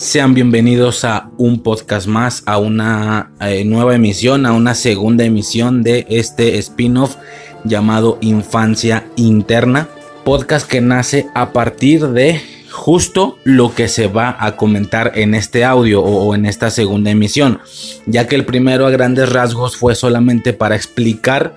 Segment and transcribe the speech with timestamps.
[0.00, 5.82] Sean bienvenidos a un podcast más, a una eh, nueva emisión, a una segunda emisión
[5.82, 7.16] de este spin-off
[7.64, 9.90] llamado Infancia Interna.
[10.24, 12.40] Podcast que nace a partir de
[12.70, 17.60] justo lo que se va a comentar en este audio o, en esta segunda emisión,
[18.06, 21.54] ya que el primero a grandes rasgos fue solamente para explicar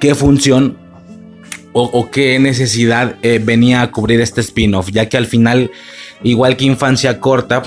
[0.00, 0.78] qué función
[1.78, 5.70] o, qué necesidad eh, venía a cubrir este spin-off, ya que al final,
[6.22, 7.62] igual que Infancia Corta,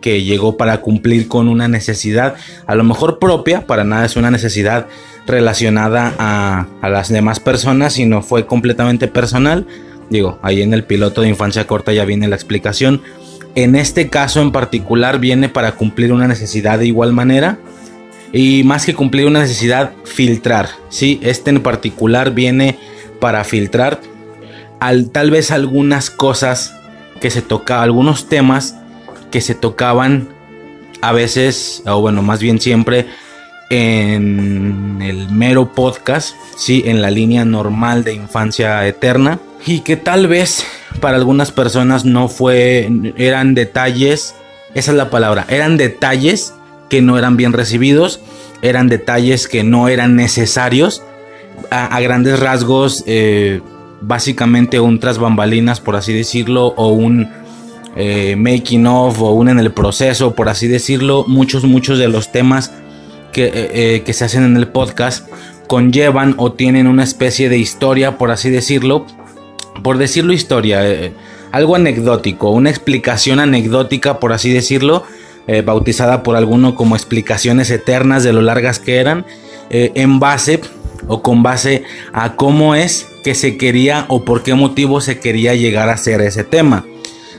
[0.00, 2.34] que llegó para cumplir con una necesidad,
[2.66, 4.86] a lo mejor propia, para nada es una necesidad
[5.26, 9.66] relacionada a, a las demás personas, sino fue completamente personal.
[10.10, 13.00] Digo, ahí en el piloto de Infancia Corta ya viene la explicación.
[13.54, 17.58] En este caso en particular viene para cumplir una necesidad de igual manera.
[18.32, 20.68] Y más que cumplir una necesidad, filtrar.
[20.88, 21.20] ¿sí?
[21.22, 22.78] Este en particular viene
[23.20, 24.00] para filtrar
[24.80, 26.74] al, tal vez algunas cosas
[27.24, 28.76] que se tocaban, algunos temas
[29.30, 30.28] que se tocaban
[31.00, 33.06] a veces, o bueno, más bien siempre
[33.70, 39.38] en el mero podcast, sí, en la línea normal de infancia eterna.
[39.64, 40.66] Y que tal vez
[41.00, 44.34] para algunas personas no fue, eran detalles,
[44.74, 46.52] esa es la palabra, eran detalles
[46.90, 48.20] que no eran bien recibidos,
[48.60, 51.02] eran detalles que no eran necesarios
[51.70, 53.62] a, grandes rasgos, eh,
[54.06, 57.30] básicamente un tras bambalinas, por así decirlo, o un
[57.96, 61.24] eh, making of, o un en el proceso, por así decirlo.
[61.26, 62.72] Muchos, muchos de los temas
[63.32, 65.28] que, eh, que se hacen en el podcast
[65.66, 69.06] conllevan o tienen una especie de historia, por así decirlo.
[69.82, 70.82] Por decirlo historia,
[71.50, 75.02] algo anecdótico, una explicación anecdótica, por así decirlo,
[75.64, 79.26] bautizada por alguno como explicaciones eternas de lo largas que eran,
[79.70, 80.60] en base
[81.06, 85.54] o con base a cómo es que se quería o por qué motivo se quería
[85.54, 86.84] llegar a hacer ese tema.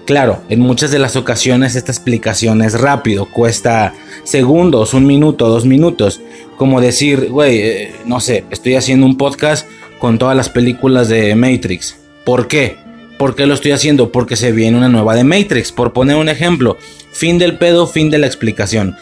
[0.05, 5.65] Claro, en muchas de las ocasiones esta explicación es rápido, cuesta segundos, un minuto, dos
[5.65, 6.21] minutos.
[6.57, 9.67] Como decir, güey, eh, no sé, estoy haciendo un podcast
[9.97, 11.97] con todas las películas de Matrix.
[12.23, 12.77] ¿Por qué?
[13.17, 14.11] ¿Por qué lo estoy haciendo?
[14.11, 15.71] Porque se viene una nueva de Matrix.
[15.71, 16.77] Por poner un ejemplo,
[17.11, 18.95] fin del pedo, fin de la explicación.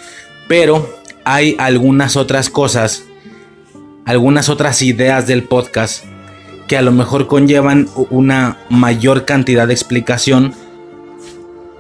[0.48, 3.04] Pero hay algunas otras cosas
[4.06, 6.06] algunas otras ideas del podcast
[6.68, 10.54] que a lo mejor conllevan una mayor cantidad de explicación.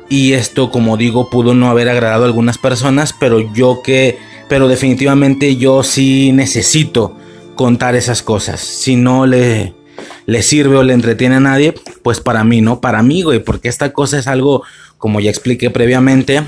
[0.09, 4.19] Y esto como digo pudo no haber agradado a algunas personas pero yo que
[4.49, 7.17] pero definitivamente yo sí necesito
[7.55, 8.59] contar esas cosas.
[8.59, 9.73] Si no le
[10.25, 13.69] le sirve o le entretiene a nadie pues para mí no para mí güey porque
[13.69, 14.63] esta cosa es algo
[14.97, 16.43] como ya expliqué previamente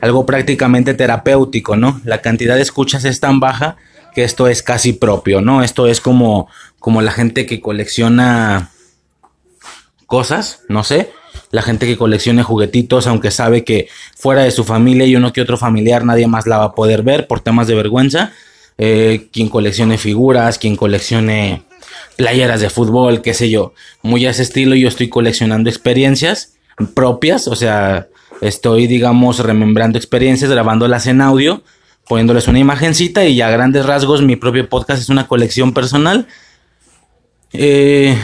[0.00, 3.76] algo prácticamente terapéutico no la cantidad de escuchas es tan baja
[4.14, 5.62] que esto es casi propio, ¿no?
[5.62, 6.48] Esto es como,
[6.78, 8.70] como la gente que colecciona
[10.06, 11.10] cosas, no sé,
[11.50, 15.40] la gente que colecciona juguetitos, aunque sabe que fuera de su familia y uno que
[15.40, 18.32] otro familiar nadie más la va a poder ver por temas de vergüenza.
[18.80, 21.62] Eh, quien coleccione figuras, quien coleccione
[22.16, 23.72] playeras de fútbol, qué sé yo.
[24.02, 26.54] Muy a ese estilo yo estoy coleccionando experiencias
[26.94, 28.06] propias, o sea,
[28.40, 31.62] estoy digamos remembrando experiencias, grabándolas en audio
[32.08, 36.26] poniéndoles una imagencita y a grandes rasgos mi propio podcast es una colección personal.
[37.52, 38.16] Eh,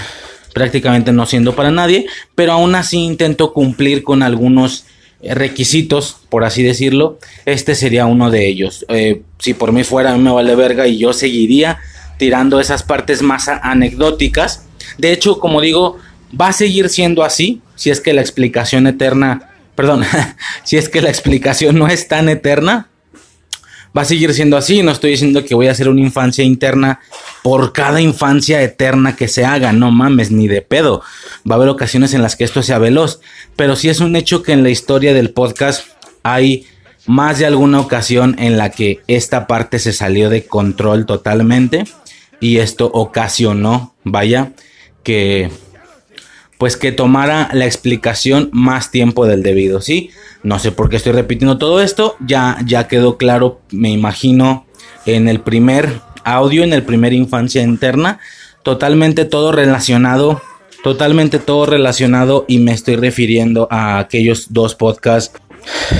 [0.54, 4.86] prácticamente no siendo para nadie, pero aún así intento cumplir con algunos
[5.22, 7.18] requisitos, por así decirlo.
[7.44, 8.86] Este sería uno de ellos.
[8.88, 11.78] Eh, si por mí fuera, a mí me vale verga y yo seguiría
[12.18, 14.66] tirando esas partes más anecdóticas.
[14.98, 15.98] De hecho, como digo,
[16.38, 20.04] va a seguir siendo así, si es que la explicación eterna, perdón,
[20.64, 22.88] si es que la explicación no es tan eterna,
[23.96, 24.82] va a seguir siendo así.
[24.82, 27.00] No estoy diciendo que voy a hacer una infancia interna
[27.42, 29.72] por cada infancia eterna que se haga.
[29.72, 31.02] No mames, ni de pedo.
[31.48, 33.20] Va a haber ocasiones en las que esto sea veloz.
[33.56, 35.86] Pero sí es un hecho que en la historia del podcast
[36.22, 36.66] hay
[37.06, 41.84] más de alguna ocasión en la que esta parte se salió de control totalmente.
[42.40, 44.52] Y esto ocasionó, vaya,
[45.02, 45.50] que
[46.58, 50.10] pues que tomara la explicación más tiempo del debido, ¿sí?
[50.44, 54.66] No sé por qué estoy repitiendo todo esto, ya, ya quedó claro, me imagino,
[55.06, 58.20] en el primer audio, en el primer infancia interna,
[58.62, 60.40] totalmente todo relacionado,
[60.82, 65.40] totalmente todo relacionado y me estoy refiriendo a aquellos dos podcasts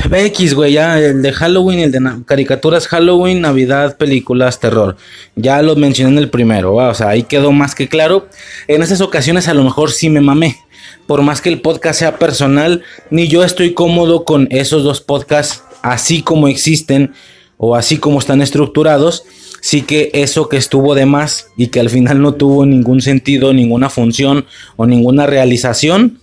[0.08, 4.96] BX, güey, ya el de Halloween, el de caricaturas Halloween, Navidad, películas, terror.
[5.36, 8.28] Ya lo mencioné en el primero, o sea, ahí quedó más que claro.
[8.68, 10.58] En esas ocasiones a lo mejor sí me mamé.
[11.06, 15.62] Por más que el podcast sea personal, ni yo estoy cómodo con esos dos podcasts
[15.82, 17.12] así como existen
[17.58, 19.24] o así como están estructurados.
[19.60, 23.52] Sí que eso que estuvo de más y que al final no tuvo ningún sentido,
[23.52, 24.46] ninguna función
[24.76, 26.20] o ninguna realización.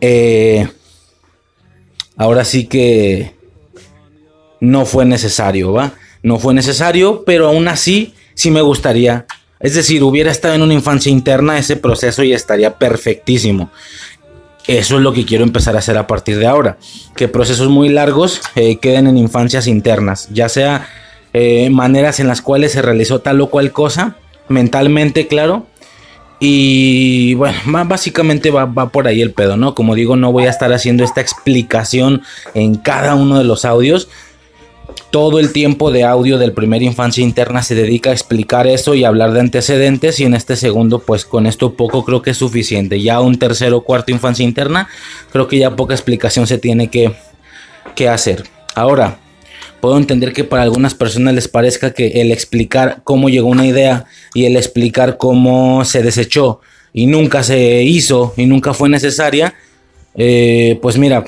[0.00, 0.68] Eh,
[2.16, 3.34] ahora sí que
[4.60, 5.94] no fue necesario, ¿va?
[6.22, 9.26] No fue necesario, pero aún así sí me gustaría.
[9.60, 13.70] Es decir, hubiera estado en una infancia interna ese proceso y estaría perfectísimo.
[14.66, 16.76] Eso es lo que quiero empezar a hacer a partir de ahora.
[17.16, 20.28] Que procesos muy largos eh, queden en infancias internas.
[20.30, 20.86] Ya sea
[21.32, 24.16] eh, maneras en las cuales se realizó tal o cual cosa.
[24.48, 25.66] Mentalmente, claro.
[26.38, 29.74] Y bueno, básicamente va, va, por ahí el pedo, ¿no?
[29.74, 32.22] Como digo, no voy a estar haciendo esta explicación
[32.54, 34.08] en cada uno de los audios
[35.10, 39.04] todo el tiempo de audio del primer infancia interna se dedica a explicar eso y
[39.04, 43.00] hablar de antecedentes y en este segundo pues con esto poco creo que es suficiente.
[43.00, 44.88] Ya un tercero cuarto infancia interna
[45.32, 47.12] creo que ya poca explicación se tiene que,
[47.94, 48.44] que hacer.
[48.74, 49.18] Ahora,
[49.80, 54.06] puedo entender que para algunas personas les parezca que el explicar cómo llegó una idea
[54.34, 56.60] y el explicar cómo se desechó
[56.92, 59.54] y nunca se hizo y nunca fue necesaria,
[60.14, 61.24] eh, pues mira,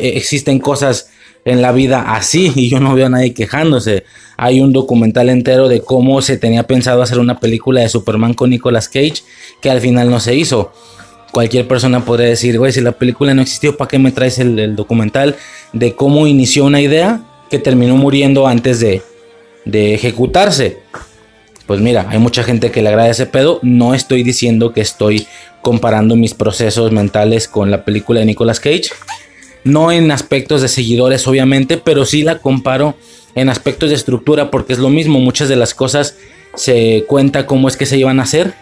[0.00, 1.10] existen cosas
[1.44, 4.04] en la vida así y yo no veo a nadie quejándose.
[4.36, 8.50] Hay un documental entero de cómo se tenía pensado hacer una película de Superman con
[8.50, 9.22] Nicolas Cage
[9.60, 10.72] que al final no se hizo.
[11.30, 14.76] Cualquier persona podría decir, güey, si la película no existió, ¿para qué me traes el,
[14.76, 15.34] documental
[15.72, 19.02] de cómo inició una idea que terminó muriendo antes de,
[19.64, 20.78] de ejecutarse?
[21.66, 23.58] Pues mira, hay mucha gente que le agrada ese pedo.
[23.62, 25.26] No estoy diciendo que estoy
[25.60, 28.90] comparando mis procesos mentales con la película de Nicolas Cage.
[29.64, 32.94] No en aspectos de seguidores, obviamente, pero sí la comparo
[33.34, 35.18] en aspectos de estructura, porque es lo mismo.
[35.18, 36.16] Muchas de las cosas
[36.54, 38.54] se cuenta cómo es que se iban a hacer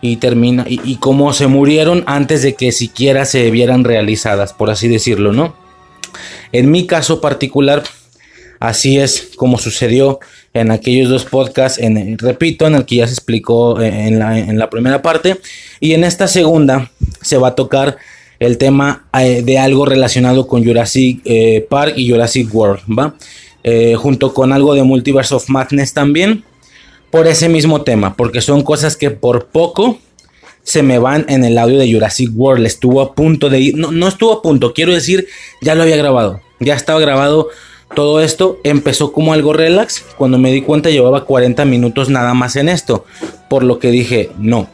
[0.00, 4.88] y termina y, cómo se murieron antes de que siquiera se vieran realizadas, por así
[4.88, 5.56] decirlo, ¿no?
[6.52, 7.82] En mi caso particular,
[8.60, 10.20] así es como sucedió
[10.54, 14.70] en aquellos dos podcasts, en, repito, en el que ya se explicó la, en la
[14.70, 15.40] primera parte,
[15.80, 16.90] y en esta segunda
[17.20, 17.96] se va a tocar
[18.38, 23.14] el tema eh, de algo relacionado con Jurassic eh, Park y Jurassic World, ¿va?
[23.64, 26.44] Eh, junto con algo de Multiverse of Madness también,
[27.10, 29.98] por ese mismo tema, porque son cosas que por poco
[30.62, 32.66] se me van en el audio de Jurassic World.
[32.66, 35.26] Estuvo a punto de ir, no, no estuvo a punto, quiero decir,
[35.62, 37.48] ya lo había grabado, ya estaba grabado
[37.94, 38.58] todo esto.
[38.64, 43.04] Empezó como algo relax, cuando me di cuenta llevaba 40 minutos nada más en esto,
[43.48, 44.68] por lo que dije, no,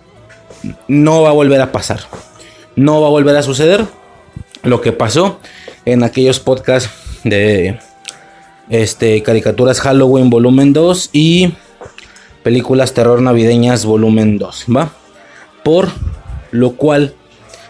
[0.89, 2.01] no va a volver a pasar
[2.77, 3.85] no va a volver a suceder
[4.63, 5.39] lo que pasó
[5.85, 6.91] en aquellos podcasts
[7.25, 7.79] de
[8.69, 11.53] este, caricaturas Halloween volumen 2 y
[12.43, 14.93] películas terror navideñas volumen 2, ¿va?
[15.65, 15.89] Por
[16.51, 17.15] lo cual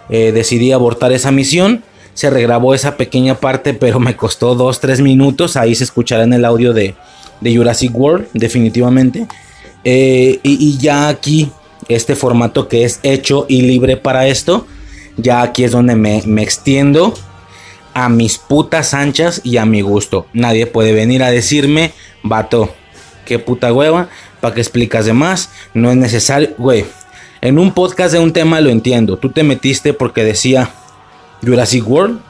[0.09, 1.83] eh, decidí abortar esa misión.
[2.15, 5.57] Se regrabó esa pequeña parte, pero me costó 2-3 minutos.
[5.57, 6.95] Ahí se escuchará en el audio de,
[7.43, 9.27] Jurassic World, definitivamente.
[9.85, 11.51] Eh, y ya aquí,
[11.89, 14.67] este formato que es hecho y libre para esto,
[15.23, 17.15] ya aquí es donde me, extiendo
[17.95, 20.27] a mis putas anchas y a mi gusto.
[20.33, 21.93] Nadie puede venir a decirme,
[22.23, 22.75] vato,
[23.25, 24.09] qué puta hueva,
[24.41, 25.51] para que explicas de más.
[25.75, 26.85] No es necesario, güey.
[27.41, 29.17] En un podcast de un tema lo entiendo.
[29.17, 30.71] Tú te metiste porque decía
[31.45, 32.21] Jurassic World.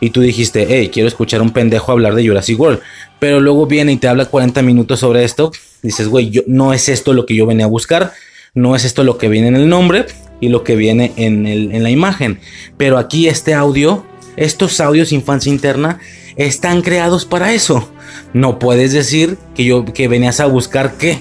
[0.00, 2.80] Y tú dijiste, hey, quiero escuchar un pendejo hablar de Jurassic World.
[3.18, 5.52] Pero luego viene y te habla 40 minutos sobre esto.
[5.80, 8.12] Dices, güey, no es esto lo que yo venía a buscar.
[8.54, 10.06] No es esto lo que viene en el nombre
[10.42, 12.40] y lo que viene en, la imagen.
[12.76, 14.04] Pero aquí este audio,
[14.36, 16.00] estos audios infancia interna,
[16.36, 17.88] están creados para eso.
[18.34, 21.20] No puedes decir que yo que venías a buscar qué,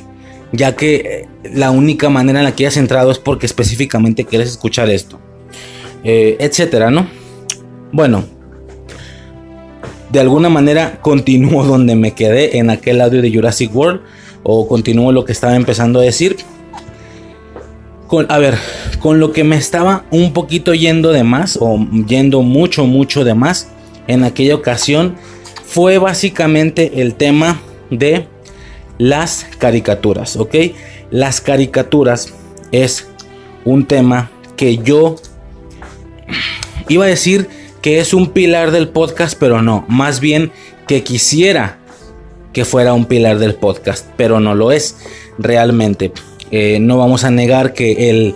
[0.51, 4.49] ya que eh, la única manera en la que has entrado es porque específicamente quieres
[4.49, 5.19] escuchar esto,
[6.03, 7.07] eh, etcétera, ¿no?
[7.91, 8.25] Bueno,
[10.11, 14.01] de alguna manera continúo donde me quedé en aquel audio de Jurassic World
[14.41, 16.37] o continúo lo que estaba empezando a decir
[18.27, 18.57] a ver,
[18.99, 23.35] con lo que me estaba un poquito yendo de más, o yendo mucho, mucho de
[23.35, 23.69] más,
[24.07, 25.15] en aquella ocasión,
[25.65, 28.27] fue básicamente el tema de
[28.97, 30.55] las caricaturas, ¿ok?
[31.09, 32.33] Las caricaturas
[32.71, 33.07] es
[33.63, 35.15] un tema que yo
[36.87, 37.47] iba a decir
[37.81, 40.51] que es un pilar del podcast, pero no, más bien
[40.87, 41.79] que quisiera
[42.53, 44.97] que fuera un pilar del podcast, pero no lo es
[45.37, 46.11] realmente.
[46.51, 48.35] Eh, no vamos a negar que el,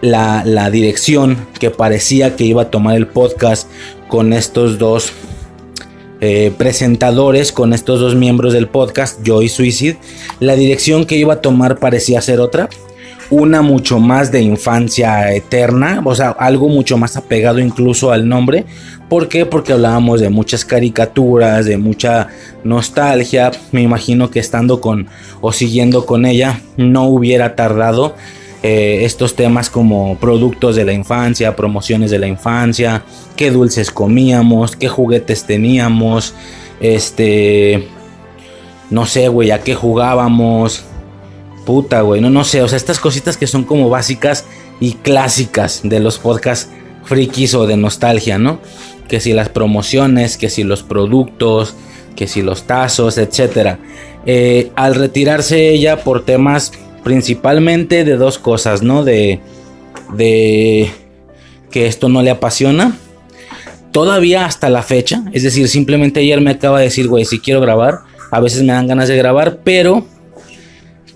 [0.00, 3.68] la, dirección que parecía que iba a tomar el podcast
[4.08, 5.12] con estos dos
[6.20, 9.98] eh, presentadores, con estos dos miembros del podcast, yo y Suicide,
[10.40, 12.68] la dirección que iba a tomar parecía ser otra.
[13.30, 18.64] Una mucho más de infancia eterna, o sea, algo mucho más apegado incluso al nombre,
[19.10, 19.44] ¿Por qué?
[19.44, 22.28] Porque hablábamos de muchas caricaturas, de mucha
[22.62, 23.50] nostalgia.
[23.72, 25.08] Me imagino que estando con
[25.40, 28.14] o siguiendo con ella no hubiera tardado
[28.62, 33.02] eh, estos temas como productos de la infancia, promociones de la infancia,
[33.34, 36.34] qué dulces comíamos, qué juguetes teníamos,
[36.78, 37.88] este,
[38.90, 40.84] no sé, güey, a qué jugábamos,
[41.66, 44.44] puta, güey, no, no sé, o sea, estas cositas que son como básicas
[44.78, 46.70] y clásicas de los podcasts
[47.04, 48.60] frikis o de nostalgia, ¿no?
[49.10, 51.74] Que si las promociones, que si los productos,
[52.16, 53.78] que si los tazos, etcétera.
[54.24, 59.04] Eh, al retirarse ella por temas principalmente de dos cosas, ¿no?
[59.04, 59.40] De,
[60.14, 60.90] de
[61.70, 62.96] que esto no le apasiona.
[63.92, 67.60] Todavía hasta la fecha, es decir, simplemente ayer me acaba de decir, güey, si quiero
[67.60, 68.00] grabar,
[68.30, 70.06] a veces me dan ganas de grabar, pero,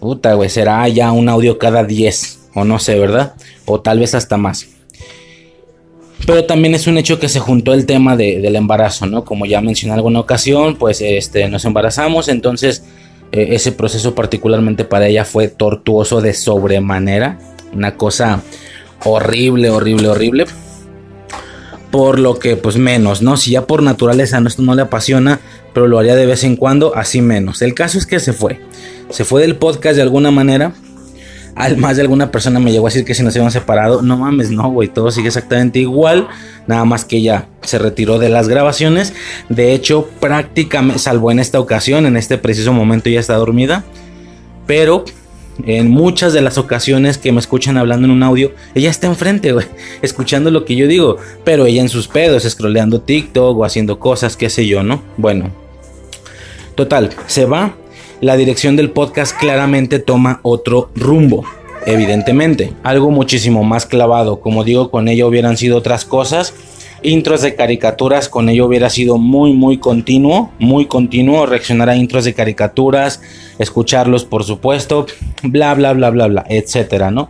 [0.01, 3.35] puta, güey, será ya un audio cada 10, o no sé, ¿verdad?
[3.65, 4.74] O tal vez hasta más.
[6.27, 9.25] Pero también es un hecho que se juntó el tema del embarazo, ¿no?
[9.25, 12.85] Como ya mencioné en alguna ocasión, pues este, nos embarazamos, entonces
[13.33, 17.39] eh, ese proceso particularmente para ella fue tortuoso de sobremanera.
[17.75, 18.43] Una cosa
[19.05, 20.47] horrible, horrible, horrible.
[21.91, 23.37] Por lo que, pues menos, ¿no?
[23.37, 25.41] Si ya por naturaleza esto no le apasiona,
[25.75, 27.61] pero lo haría de vez en cuando, así menos.
[27.61, 28.61] El caso es que se fue.
[29.11, 30.73] Se fue del podcast de alguna manera
[31.57, 34.03] al más de alguna persona me llegó a decir que si nos habían separado.
[34.03, 34.89] No mames, no, güey.
[34.89, 36.29] Todo sigue exactamente igual.
[36.67, 39.13] Nada más que ya se retiró de las grabaciones.
[39.49, 43.85] De hecho, prácticamente, salvo en esta ocasión, en este preciso momento ya está dormida.
[44.67, 45.05] Pero
[45.65, 49.53] en muchas de las ocasiones que me escuchan hablando en un audio, ella está enfrente,
[49.53, 49.67] güey,
[50.03, 54.37] escuchando lo que yo digo, pero ella en sus pedos, scrolleando TikTok o haciendo cosas,
[54.37, 55.03] qué sé yo, ¿no?
[55.17, 55.53] Bueno,
[56.75, 57.77] total, se va
[58.25, 61.45] la dirección del podcast claramente toma otro rumbo.
[61.85, 64.41] Evidentemente, algo muchísimo más clavado.
[64.41, 66.55] Como digo, con ello hubieran sido otras cosas.
[67.03, 70.51] Intros de caricaturas, con ello hubiera sido muy, muy continuo.
[70.59, 71.45] Muy continuo.
[71.45, 73.21] Reaccionar a intros de caricaturas.
[73.59, 75.05] Escucharlos, por supuesto.
[75.43, 76.47] Bla, bla, bla, bla, bla.
[76.49, 77.29] Etcétera, ¿no?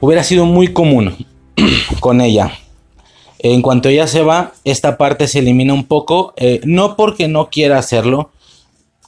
[0.00, 1.14] Hubiera sido muy común
[2.00, 2.52] con ella.
[3.38, 6.32] En cuanto ella se va, esta parte se elimina un poco.
[6.38, 8.30] Eh, no porque no quiera hacerlo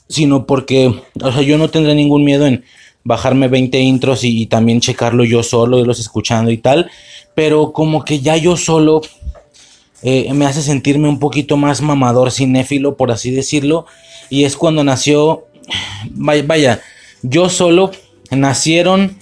[0.09, 2.63] sino porque, o sea, yo no tendré ningún miedo en
[3.03, 6.89] bajarme 20 intros y, también checarlo yo solo, irlos escuchando y tal,
[7.35, 9.01] pero como que ya yo solo
[10.03, 13.85] eh, me hace sentirme un poquito más mamador cinéfilo, por así decirlo,
[14.29, 15.45] y es cuando nació,
[16.11, 16.81] vaya, vaya
[17.21, 17.91] yo solo
[18.31, 19.17] nacieron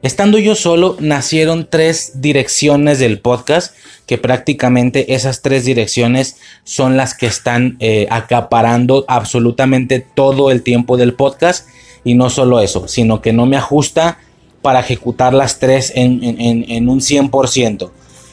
[0.00, 3.74] Estando yo solo, nacieron tres direcciones del podcast,
[4.06, 10.96] que prácticamente esas tres direcciones son las que están eh, acaparando absolutamente todo el tiempo
[10.96, 11.66] del podcast.
[12.04, 14.18] Y no solo eso, sino que no me ajusta
[14.62, 17.90] para ejecutar las tres en, un 100%.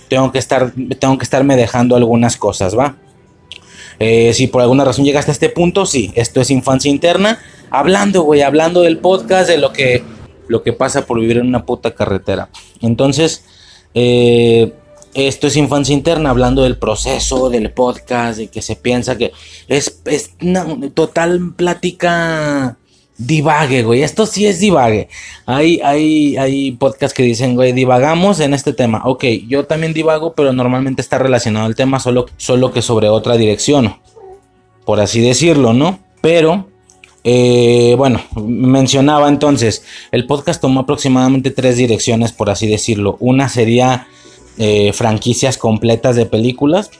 [0.07, 2.95] Tengo que, estar, tengo que estarme dejando algunas cosas, ¿va?
[3.97, 7.39] Eh, si por alguna razón llegaste a este punto, sí, esto es infancia interna.
[7.71, 10.03] Hablando, güey, hablando del podcast, de lo que
[10.47, 12.49] lo que pasa por vivir en una puta carretera.
[12.81, 13.43] Entonces,
[13.93, 14.73] eh,
[15.15, 19.31] esto es infancia interna, hablando del proceso del podcast, de que se piensa que
[19.69, 20.01] es,
[20.41, 22.77] una total plática
[23.17, 24.03] divague, güey.
[24.03, 25.07] Esto sí es divague.
[25.45, 29.03] Hay, hay, hay podcasts que dicen, güey, divagamos en este tema.
[29.05, 33.37] Ok, yo también divago, pero normalmente está relacionado al tema, solo, solo que sobre otra
[33.37, 33.95] dirección.
[34.83, 35.99] Por así decirlo, ¿no?
[36.19, 36.67] Pero
[37.27, 43.17] eh, bueno, mencionaba entonces, el podcast tomó aproximadamente tres direcciones, por así decirlo.
[43.19, 44.07] Una sería
[44.59, 46.91] eh, franquicias completas de películas.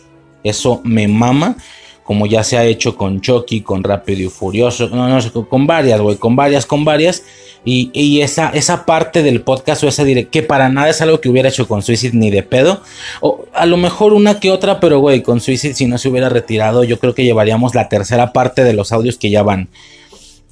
[0.44, 1.58] Eso me mama.
[2.03, 4.89] Como ya se ha hecho con Chucky, con Rápido y Furioso.
[4.89, 6.17] No, no, con varias, güey.
[6.17, 7.22] Con varias, con varias.
[7.63, 11.29] Y, esa, esa parte del podcast o esa dirección, que para nada es algo que
[11.29, 12.82] hubiera hecho con Suicide ni de pedo.
[13.22, 16.29] O a lo mejor una que otra, pero güey, con Suicide si no se hubiera
[16.29, 19.70] retirado, yo creo que llevaríamos la tercera parte de los audios que ya van.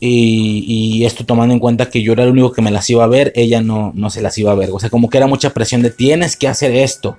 [0.05, 3.07] Y, esto tomando en cuenta que yo era el único que me las iba a
[3.07, 4.69] ver, ella no, no se las iba a ver.
[4.71, 7.17] O sea, como que era mucha presión de tienes que hacer esto.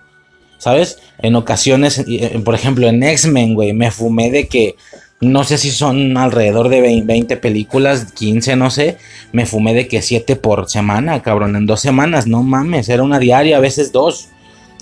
[0.59, 0.99] ¿Sabes?
[1.19, 4.77] En ocasiones, eh, por ejemplo, en X-Men, güey, me fumé de que
[5.21, 8.99] no sé si son alrededor de 20 películas, 15, no sé.
[9.33, 13.19] Me fumé de que 7 por semana, cabrón, en dos semanas, no mames, era una
[13.19, 14.29] diaria, a veces dos,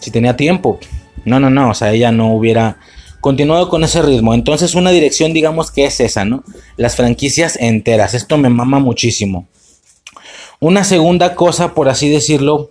[0.00, 0.80] si tenía tiempo.
[1.24, 2.78] No, no, no, o sea, ella no hubiera
[3.22, 4.34] continuado con ese ritmo.
[4.34, 6.44] Entonces una dirección digamos que es esa, ¿no?
[6.76, 8.12] Las franquicias enteras.
[8.12, 9.46] Esto me mama muchísimo.
[10.60, 12.70] Una segunda cosa, por así decirlo,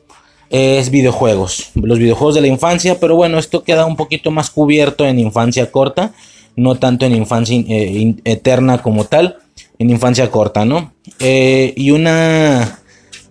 [0.51, 1.71] es videojuegos.
[1.73, 5.71] Los videojuegos de la infancia, pero bueno, esto queda un poquito más cubierto en infancia
[5.71, 6.13] corta,
[6.55, 9.37] no tanto en infancia eh, eterna como tal,
[9.79, 10.93] en infancia corta, ¿no?
[11.19, 12.79] Eh, y una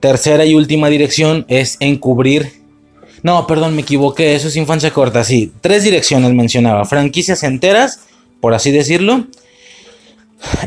[0.00, 2.59] tercera y última dirección es encubrir
[3.22, 4.34] no, perdón, me equivoqué.
[4.34, 5.52] Eso es infancia corta, sí.
[5.60, 6.84] Tres direcciones mencionaba.
[6.84, 8.00] Franquicias enteras,
[8.40, 9.26] por así decirlo.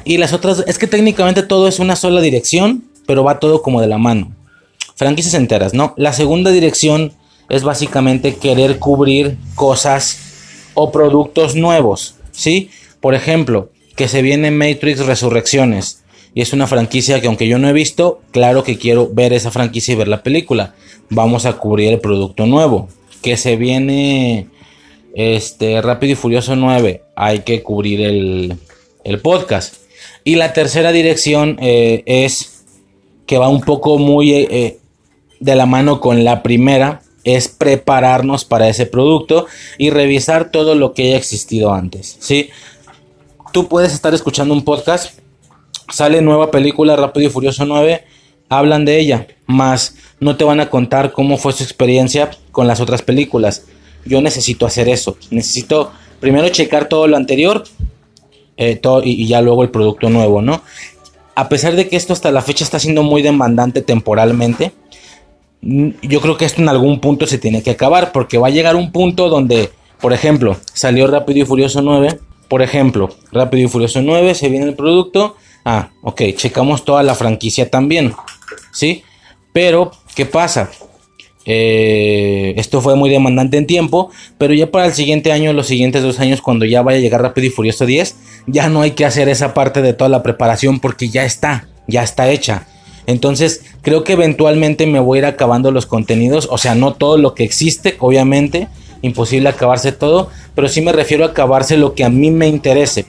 [0.04, 3.82] Y las otras, es que técnicamente todo es una sola dirección, pero va todo como
[3.82, 4.32] de la mano.
[4.96, 5.94] franquicias enteras, ¿no?
[5.98, 7.14] La segunda dirección
[7.50, 10.20] es básicamente querer cubrir cosas
[10.76, 12.70] o productos nuevos, ¿sí?
[13.02, 16.03] Por ejemplo, que se viene Matrix Resurrecciones.
[16.36, 19.52] Y es una franquicia que aunque yo no he visto, claro que quiero ver esa
[19.52, 20.74] franquicia y ver la película.
[21.10, 22.90] Vamos a cubrir el producto nuevo.
[23.22, 24.48] Que se viene
[25.14, 27.04] este Rápido y Furioso 9.
[27.16, 28.58] Hay que cubrir el,
[29.04, 29.76] el podcast.
[30.24, 32.64] Y la tercera dirección eh, es
[33.28, 34.80] que va un poco muy eh, eh,
[35.40, 37.02] de la mano con la primera.
[37.24, 39.46] Es prepararnos para ese producto
[39.78, 42.18] y revisar todo lo que haya existido antes.
[42.20, 42.50] ¿sí?
[43.54, 45.23] Tú puedes estar escuchando un podcast
[45.90, 48.04] sale nueva película Rápido y Furioso 9,
[48.50, 52.80] hablan de ella, más no te van a contar cómo fue su experiencia con las
[52.80, 53.66] otras películas.
[54.06, 57.64] Yo necesito hacer eso, necesito primero checar todo lo anterior
[58.56, 60.62] eh, todo, y, ya luego el producto nuevo, ¿no?
[61.36, 64.72] A pesar de que esto hasta la fecha está siendo muy demandante temporalmente,
[65.62, 68.52] mm, yo creo que esto en algún punto se tiene que acabar, porque va a
[68.52, 73.70] llegar un punto donde, por ejemplo, salió Rápido y Furioso 9, por ejemplo, Rápido y
[73.70, 75.36] Furioso 9, se viene el producto,
[75.66, 78.14] Ah, ok, checamos toda la franquicia también.
[78.72, 79.04] ¿Sí?
[79.54, 80.70] Pero, ¿qué pasa?
[81.46, 86.02] Eh, esto fue muy demandante en tiempo, pero ya para el siguiente año, los siguientes
[86.02, 88.16] dos años, cuando ya vaya a llegar Rápido y Furioso 10,
[88.48, 92.04] ya no hay que hacer esa parte de toda la preparación porque ya está, ya
[92.04, 92.68] está hecha.
[93.06, 97.18] Entonces, creo que eventualmente me voy a ir acabando los contenidos, o sea, no todo
[97.18, 98.70] lo que existe, obviamente,
[99.02, 103.06] imposible acabarse todo, pero sí me refiero a acabarse lo que a mí me interese.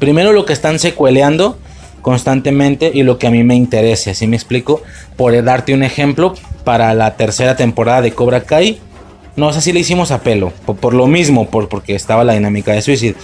[0.00, 1.56] Primero lo que están secueleando
[2.02, 4.82] constantemente y lo que a mí me interese, así me explico?
[5.16, 8.80] Por darte un ejemplo, para la tercera temporada de Cobra Kai,
[9.36, 12.72] no sé si le hicimos a pelo, por, lo mismo, por, porque estaba la dinámica
[12.72, 13.14] de Suicide.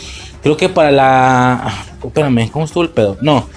[0.43, 1.54] Creo que para la...
[1.54, 3.16] Ah, espérame, ¿cómo estuvo el pedo?
[3.21, 3.49] No.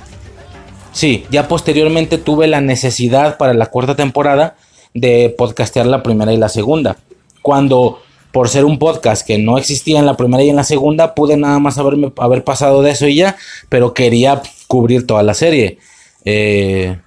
[0.92, 4.56] Sí, ya posteriormente tuve la necesidad para la cuarta temporada
[4.96, 6.98] de podcastear la primera y la segunda.
[7.44, 11.16] Cuando por ser un podcast que no existía en la primera y en la segunda,
[11.16, 13.36] pude nada más haberme, haber pasado de eso y ya,
[13.70, 15.80] pero quería cubrir toda la serie.
[16.26, 16.98] Eh,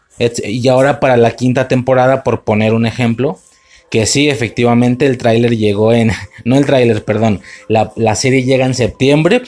[0.44, 3.38] y ahora para la quinta temporada, por poner un ejemplo,
[3.90, 6.12] que sí, efectivamente el tráiler llegó en,
[6.44, 9.42] no el tráiler, perdón, la, serie llega en septiembre.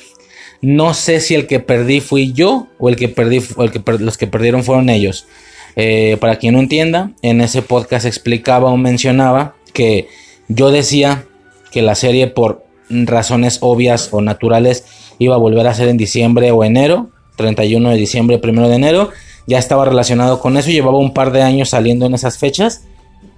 [0.61, 3.83] No sé si el que perdí fui yo o el que perdí, o el que
[3.99, 5.27] los que perdieron fueron ellos.
[5.75, 10.09] Eh, para quien no entienda, en ese podcast explicaba o mencionaba que
[10.49, 11.27] yo decía
[11.73, 14.85] que la serie por razones obvias o naturales
[15.19, 19.11] iba a volver a ser en diciembre o enero, 31 de diciembre, 1 de enero.
[19.47, 22.85] Ya estaba relacionado con eso, llevaba un par de años saliendo en esas fechas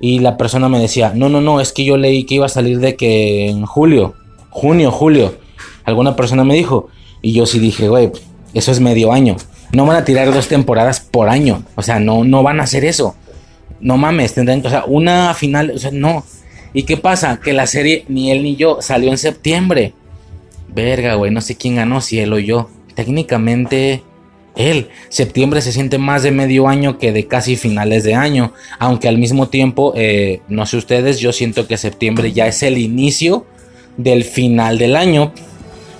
[0.01, 2.51] y la persona me decía, no, no, no, es que yo leí que iba a
[2.51, 4.15] salir de que en julio,
[4.51, 5.37] junio, julio.
[5.85, 6.89] Alguna persona me dijo
[7.23, 8.11] y yo sí dije, güey,
[8.53, 9.37] eso es medio año.
[9.73, 11.63] No van a tirar dos temporadas por año.
[11.75, 13.15] O sea, no, no van a hacer eso.
[13.81, 16.25] No mames, tendrán, o sea, una final, o sea, no.
[16.75, 17.41] ¿Y qué pasa?
[17.41, 19.95] Que la serie ni él ni yo salió en septiembre.
[20.69, 22.69] Verga, güey, no sé quién ganó, si él o yo.
[22.97, 24.03] Técnicamente
[24.57, 24.89] él.
[25.09, 28.53] Septiembre se siente más de medio año que de casi finales de año.
[28.81, 32.77] Aunque al mismo tiempo, eh, no sé ustedes, yo siento que septiembre ya es el
[32.77, 33.47] inicio
[33.97, 35.33] del final del año.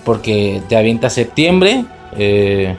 [0.05, 1.85] Porque te avienta septiembre.
[2.19, 2.77] Eh,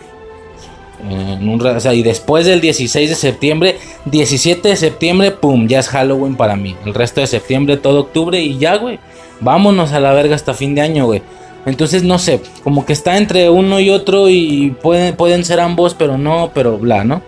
[1.93, 6.75] y después del 16 de septiembre, 17 de septiembre, pum, ya es Halloween para mí.
[6.85, 8.99] El resto de septiembre, todo octubre y ya, güey.
[9.41, 11.21] Vámonos a la verga hasta fin de año, güey.
[11.65, 15.95] Entonces, no sé, como que está entre uno y otro y pueden, pueden ser ambos,
[15.95, 17.21] pero no, pero bla, ¿no?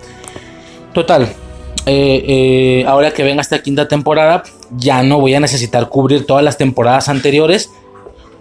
[0.93, 1.23] Total,
[1.85, 4.43] eh, eh, ahora que venga esta quinta temporada,
[4.77, 7.71] ya no voy a necesitar cubrir todas las temporadas anteriores,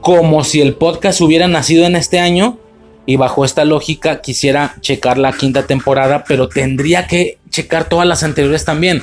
[0.00, 2.58] como si el podcast hubiera nacido en este año
[3.06, 8.24] y bajo esta lógica quisiera checar la quinta temporada, pero tendría que checar todas las
[8.24, 9.02] anteriores también.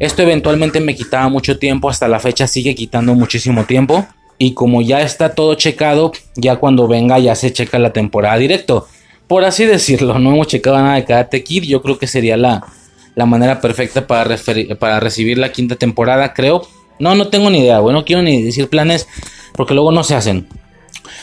[0.00, 4.06] Esto eventualmente me quitaba mucho tiempo, hasta la fecha sigue quitando muchísimo tiempo.
[4.36, 8.88] Y como ya está todo checado, ya cuando venga ya se checa la temporada directo.
[9.28, 12.66] Por así decirlo, no hemos checado nada de Karate Kid, yo creo que sería la,
[13.14, 14.36] la manera perfecta para,
[14.78, 16.66] para recibir la quinta temporada, creo.
[16.98, 19.06] No, no tengo ni idea, bueno, no quiero ni decir planes
[19.54, 20.48] porque luego no se hacen.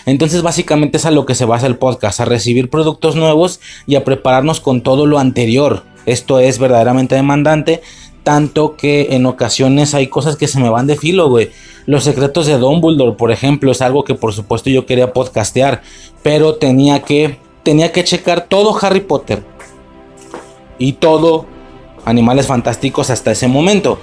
[0.06, 3.96] Entonces básicamente es a lo que se basa el podcast, a recibir productos nuevos y
[3.96, 5.84] a prepararnos con todo lo anterior.
[6.06, 7.82] Esto es verdaderamente demandante,
[8.24, 11.50] tanto que en ocasiones hay cosas que se me van de filo, güey.
[11.86, 15.82] Los secretos de Dumbledore, por ejemplo, es algo que por supuesto yo quería podcastear,
[16.24, 19.44] pero tenía que tenía que checar todo Harry Potter
[20.80, 21.46] y todo
[22.06, 24.00] Animales Fantásticos hasta ese momento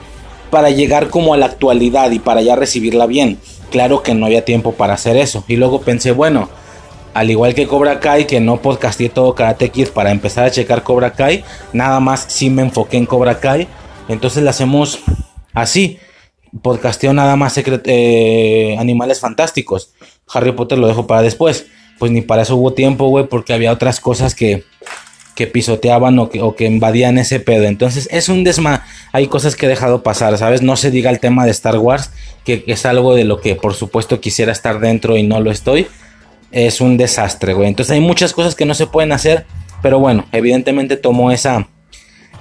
[0.51, 3.38] para llegar como a la actualidad y para ya recibirla bien.
[3.71, 5.45] Claro que no había tiempo para hacer eso.
[5.49, 6.49] Y luego pensé, bueno,
[7.15, 10.83] al igual que Cobra Kai, que no podcasté todo Karate Kid para empezar a checar
[10.83, 13.69] Cobra Kai, nada más sí me enfoqué en Cobra Kai.
[14.09, 15.01] Entonces la hacemos
[15.53, 15.99] así.
[16.63, 19.93] Podcasteo nada más eh, animales fantásticos.
[20.33, 21.67] Harry Potter lo dejo para después.
[21.99, 24.65] Pues ni para eso hubo tiempo, güey, porque había otras cosas que,
[25.38, 27.62] que pisoteaban o que, o que invadían ese pedo.
[27.62, 28.85] Entonces es un desma.
[29.12, 30.62] Hay cosas que he dejado pasar, ¿sabes?
[30.62, 32.11] No se diga el tema de Star Wars,
[32.44, 35.87] que es algo de lo que por supuesto quisiera estar dentro y no lo estoy.
[36.51, 37.68] Es un desastre, güey.
[37.68, 39.46] Entonces hay muchas cosas que no se pueden hacer,
[39.81, 41.68] pero bueno, evidentemente tomó esa,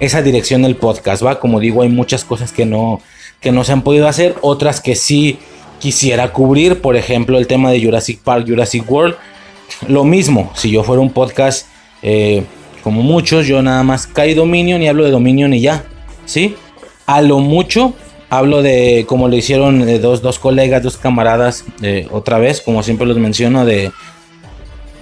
[0.00, 1.38] esa dirección el podcast, ¿va?
[1.38, 3.00] Como digo, hay muchas cosas que no,
[3.40, 5.38] que no se han podido hacer, otras que sí
[5.78, 9.14] quisiera cubrir, por ejemplo, el tema de Jurassic Park, Jurassic World.
[9.86, 11.68] Lo mismo, si yo fuera un podcast
[12.02, 12.42] eh,
[12.88, 15.84] como muchos, yo nada más caí Dominion y hablo de Dominion y ya,
[16.24, 16.56] ¿sí?
[17.04, 17.92] A lo mucho
[18.30, 22.82] hablo de, como lo hicieron de dos, dos colegas, dos camaradas, eh, otra vez, como
[22.82, 23.92] siempre los menciono, de,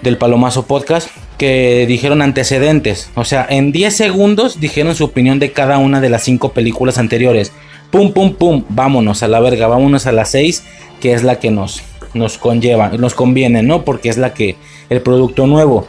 [0.02, 3.08] del Palomazo Podcast, que dijeron antecedentes.
[3.14, 6.98] O sea, en 10 segundos dijeron su opinión de cada una de las 5 películas
[6.98, 7.52] anteriores.
[7.92, 10.64] Pum, pum, pum, vámonos a la verga, vámonos a las 6,
[11.00, 11.82] que es la que nos,
[12.14, 13.84] nos conlleva, nos conviene, ¿no?
[13.84, 14.56] Porque es la que,
[14.90, 15.86] el producto nuevo.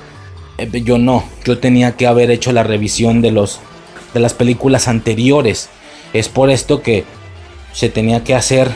[0.58, 3.60] Eh, yo no, yo tenía que haber hecho la revisión de, los,
[4.14, 5.70] de las películas anteriores.
[6.14, 7.06] Es por esto que
[7.74, 8.70] se tenía que hacer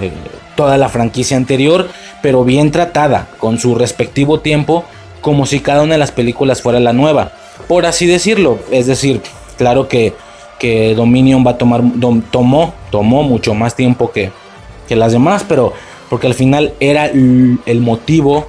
[0.00, 0.10] eh,
[0.56, 1.88] toda la franquicia anterior,
[2.22, 4.84] pero bien tratada, con su respectivo tiempo,
[5.20, 7.32] como si cada una de las películas fuera la nueva,
[7.68, 8.58] por así decirlo.
[8.70, 9.20] Es decir,
[9.58, 10.14] claro que,
[10.58, 11.82] que Dominion va a tomar,
[12.30, 14.30] tomó, tomó mucho más tiempo que,
[14.88, 15.72] que las demás, pero
[16.08, 18.46] porque al final era el motivo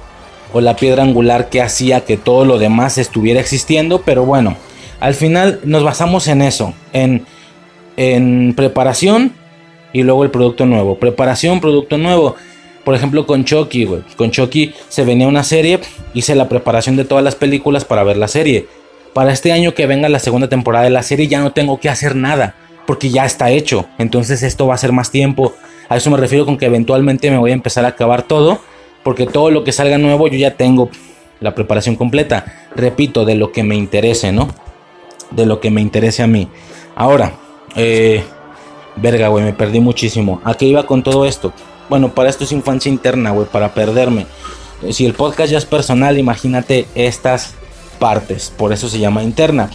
[0.52, 4.56] o la piedra angular que hacía que todo lo demás estuviera existiendo, pero bueno,
[5.00, 7.24] al final nos basamos en eso, en,
[7.96, 9.32] en preparación
[9.92, 10.96] y luego el producto nuevo.
[10.96, 12.34] Preparación, producto nuevo.
[12.84, 14.02] Por ejemplo, con Chucky, güey.
[14.16, 15.80] Con Chucky se venía una serie,
[16.14, 18.66] hice la preparación de todas las películas para ver la serie.
[19.12, 21.88] Para este año que venga la segunda temporada de la serie ya no tengo que
[21.88, 22.54] hacer nada,
[22.86, 23.86] porque ya está hecho.
[23.98, 25.54] Entonces esto va a ser más tiempo.
[25.88, 28.60] A eso me refiero con que eventualmente me voy a empezar a acabar todo,
[29.08, 30.90] porque todo lo que salga nuevo yo ya tengo
[31.40, 32.44] la preparación completa.
[32.76, 34.48] Repito, de lo que me interese, ¿no?
[35.30, 36.46] De lo que me interese a mí.
[36.94, 37.32] Ahora,
[37.74, 38.22] eh,
[38.96, 40.42] Verga, güey, me perdí muchísimo.
[40.44, 41.54] ¿A qué iba con todo esto?
[41.88, 44.26] Bueno, para esto es infancia interna, güey, para perderme.
[44.90, 47.54] Si el podcast ya es personal, imagínate estas
[47.98, 48.52] partes.
[48.54, 49.70] Por eso se llama interna.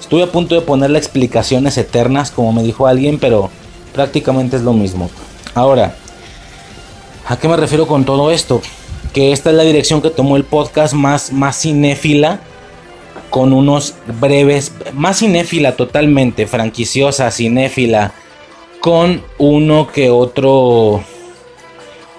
[0.00, 3.50] Estuve a punto de ponerle explicaciones eternas, como me dijo alguien, pero
[3.92, 5.10] prácticamente es lo mismo.
[5.54, 5.94] Ahora,
[7.26, 8.62] ¿a qué me refiero con todo esto?
[9.12, 12.40] Que esta es la dirección que tomó el podcast más, más cinéfila,
[13.30, 18.12] con unos breves, más cinéfila totalmente, franquiciosa, cinéfila
[18.80, 21.02] con uno que otro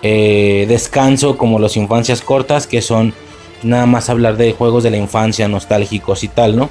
[0.02, 3.13] eh, descanso como los infancias cortas que son
[3.63, 6.70] nada más hablar de juegos de la infancia nostálgicos y tal, ¿no?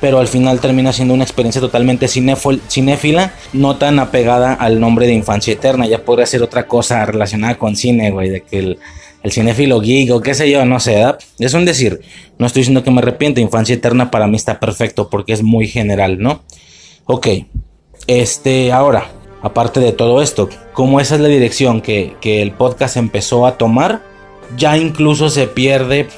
[0.00, 5.14] Pero al final termina siendo una experiencia totalmente cinéfila, no tan apegada al nombre de
[5.14, 5.86] infancia eterna.
[5.86, 8.78] Ya podría ser otra cosa relacionada con cine, güey, de que el,
[9.22, 11.04] el cinéfilo geek o qué sé yo, no sé,
[11.38, 12.00] es un decir.
[12.38, 15.66] No estoy diciendo que me arrepiento, infancia eterna para mí está perfecto porque es muy
[15.66, 16.42] general, ¿no?
[17.06, 17.26] Ok,
[18.06, 19.10] este, ahora,
[19.42, 24.02] aparte de todo esto, como esa es la dirección que, el podcast empezó a tomar,
[24.56, 26.08] ya incluso se pierde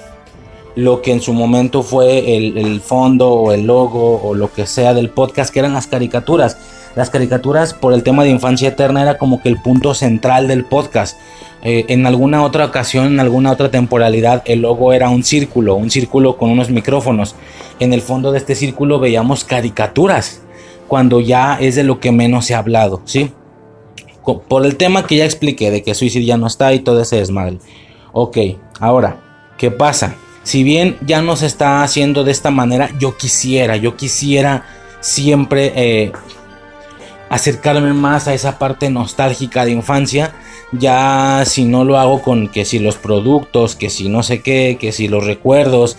[0.77, 4.95] lo que en su momento fue el, fondo o el logo o lo que sea
[4.95, 6.59] del podcast, que eran las caricaturas.
[6.97, 10.65] Las caricaturas por el tema de infancia eterna era como que el punto central del
[10.65, 11.19] podcast.
[11.63, 15.91] Eh, en alguna otra ocasión, en alguna otra temporalidad, el logo era un círculo, un
[15.91, 17.37] círculo con unos micrófonos.
[17.79, 20.43] En el fondo de este círculo veíamos caricaturas
[20.89, 23.31] cuando ya es de lo que menos se ha hablado, ¿sí?
[24.49, 27.17] Por el tema que ya expliqué, de que Suicide ya no está y todo ese
[27.17, 27.59] desmadre.
[28.13, 28.39] Ok,
[28.81, 29.21] ahora,
[29.57, 30.17] ¿qué pasa?
[30.43, 34.65] Si bien ya no se está haciendo de esta manera, yo quisiera, yo quisiera
[35.01, 36.13] siempre eh,
[37.31, 40.35] acercarme más a esa parte nostálgica de infancia.
[40.73, 44.77] Ya si no lo hago con que si los productos, que si no sé qué,
[44.79, 45.97] que si los recuerdos,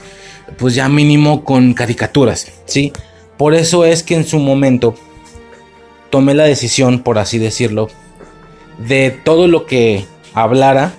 [0.60, 2.94] pues ya mínimo con caricaturas, ¿sí?
[3.38, 4.94] Por eso es que en su momento
[6.12, 7.88] tomé la decisión, por así decirlo,
[8.78, 10.94] de todo lo que hablara,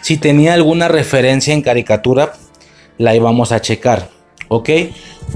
[0.00, 2.32] si tenía alguna referencia en caricatura,
[2.98, 4.10] la íbamos a checar,
[4.48, 4.70] ¿ok?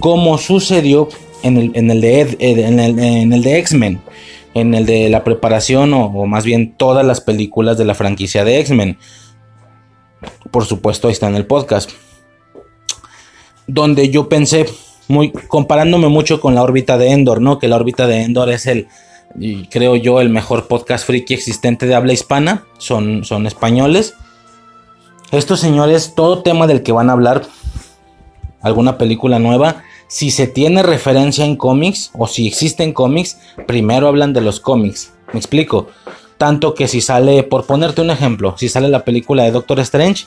[0.01, 1.09] Como sucedió
[1.43, 2.81] en el, de, en
[3.33, 4.01] el, de X-Men,
[4.61, 8.61] en el de la preparación o, más bien todas las películas de la franquicia de
[8.61, 8.99] X-Men.
[10.51, 11.91] Por supuesto, ahí está en el podcast.
[13.67, 14.67] Donde yo pensé,
[15.09, 17.59] muy, comparándome mucho con la órbita de Endor, ¿no?
[17.59, 18.89] Que la órbita de Endor es el,
[19.71, 22.65] creo yo, el mejor podcast friki existente de habla hispana.
[22.79, 24.15] Son, son españoles.
[25.31, 27.43] Estos señores, todo tema del que van a hablar,
[28.63, 34.33] alguna película nueva, Si se tiene referencia en cómics o si existen cómics, primero hablan
[34.33, 35.13] de los cómics.
[35.35, 35.89] Me explico.
[36.39, 40.27] Tanto que si sale, por ponerte un ejemplo, si sale la película de Doctor Strange,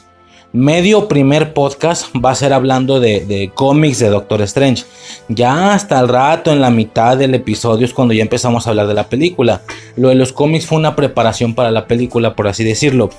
[0.53, 4.83] medio primer podcast va a ser hablando de, cómics de Doctor Strange.
[5.29, 8.87] Ya hasta el rato, en la mitad del episodio, es cuando ya empezamos a hablar
[8.87, 9.61] de la película.
[9.95, 13.09] Lo de los cómics fue una preparación para la película, por así decirlo.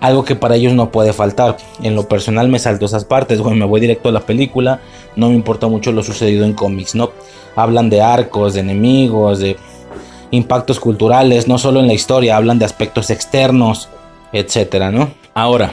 [0.00, 1.56] Algo que para ellos no puede faltar.
[1.82, 4.80] En lo personal me salto esas partes, me voy directo a la película.
[5.16, 7.10] No me importa mucho lo sucedido en cómics, ¿no?
[7.56, 9.56] Hablan de arcos, de enemigos, de
[10.30, 13.88] impactos culturales, no solo en la historia, hablan de aspectos externos,
[14.32, 15.10] etcétera, ¿no?
[15.34, 15.72] Ahora,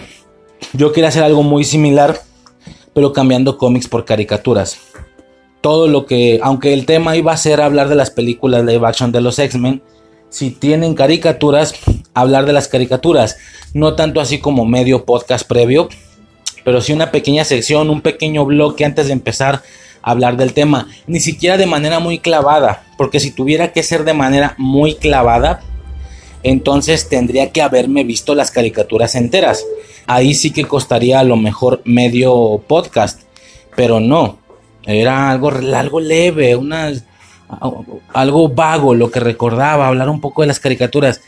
[0.73, 2.21] yo quería hacer algo muy similar,
[2.93, 4.77] pero cambiando cómics por caricaturas.
[5.61, 9.11] Todo lo que, aunque el tema iba a ser hablar de las películas live action
[9.11, 9.81] de los X-Men,
[10.29, 11.75] si tienen caricaturas,
[12.13, 13.37] hablar de las caricaturas.
[13.73, 15.89] No tanto así como medio podcast previo,
[16.63, 19.61] pero sí una pequeña sección, un pequeño bloque antes de empezar
[20.01, 20.87] a hablar del tema.
[21.07, 25.61] Ni siquiera de manera muy clavada, porque si tuviera que ser de manera muy clavada,
[26.43, 29.65] entonces tendría que haberme visto las caricaturas enteras.
[30.07, 33.21] Ahí sí que costaría a lo mejor medio podcast,
[33.75, 34.37] pero no,
[34.85, 36.91] era algo, algo leve, una,
[38.13, 41.21] algo vago lo que recordaba, hablar un poco de las caricaturas.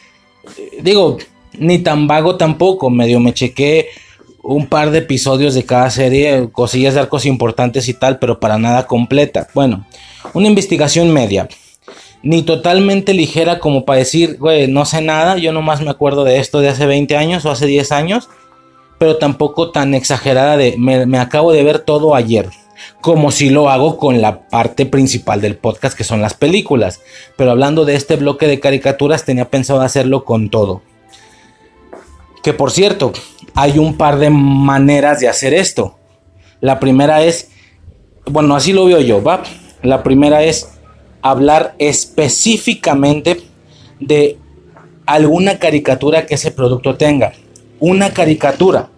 [0.82, 1.18] Digo,
[1.58, 3.90] ni tan vago tampoco, medio me chequé
[4.44, 8.58] un par de episodios de cada serie, cosillas de arcos importantes y tal, pero para
[8.58, 9.48] nada completa.
[9.54, 9.86] Bueno,
[10.34, 11.50] una investigación media
[12.24, 16.40] ni totalmente ligera como para decir, güey, no sé nada, yo nomás me acuerdo de
[16.40, 18.30] esto de hace 20 años o hace 10 años,
[18.98, 22.50] pero tampoco tan exagerada de me, acabo de ver todo ayer,
[23.02, 27.02] como si lo hago con la parte principal del podcast que son las películas,
[27.36, 30.82] pero hablando de este bloque de caricaturas tenía pensado hacerlo con todo.
[32.44, 33.14] Que por cierto,
[33.56, 35.98] hay un par de maneras de hacer esto.
[36.62, 37.50] La primera es,
[38.26, 39.44] bueno, así lo veo yo, ¿va?
[39.84, 40.70] La primera es
[41.22, 43.42] hablar específicamente
[44.00, 44.38] de
[45.06, 47.34] alguna caricatura que ese producto tenga.
[47.80, 48.90] Una caricatura.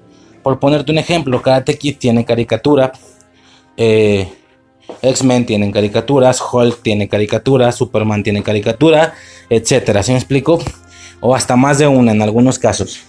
[0.44, 2.92] Por ponerte un ejemplo, Karate Kid tiene caricatura.
[3.78, 4.28] Eh,
[5.02, 9.14] X-Men tienen caricaturas, Hulk tiene caricaturas, Superman tiene caricatura,
[9.50, 10.04] etcétera.
[10.04, 10.60] ¿Sí me explico?
[11.22, 13.02] O hasta más de una en algunos casos.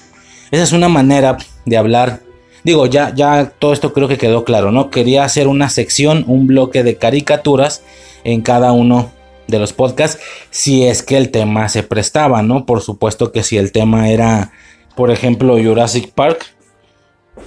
[0.51, 2.21] Esa es una manera de hablar.
[2.65, 4.91] Digo, ya, ya todo esto creo que quedó claro, ¿no?
[4.91, 7.83] Quería hacer una sección, un bloque de caricaturas
[8.25, 9.11] en cada uno
[9.47, 12.67] de los podcasts si es que el tema se prestaba, ¿no?
[12.67, 14.53] Por supuesto que si el tema era,
[14.95, 16.47] por ejemplo, Jurassic Park,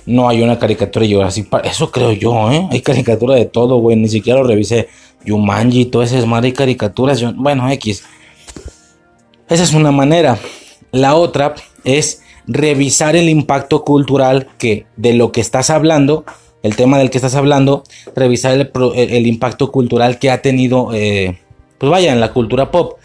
[0.06, 2.68] no hay una caricatura de Jurassic Park, eso creo yo, ¿eh?
[2.72, 4.90] Hay caricatura de todo, güey, ni siquiera lo revisé.
[5.26, 8.04] Yumanji, todo ese es más de caricaturas, bueno, X.
[9.48, 10.38] Esa es una manera.
[10.92, 16.26] La otra es revisar el impacto cultural que de lo que estás hablando
[16.64, 17.84] el tema del que estás hablando,
[18.16, 21.38] revisar el, impacto cultural que ha tenido, eh,
[21.78, 22.98] pues vaya, en la cultura pop.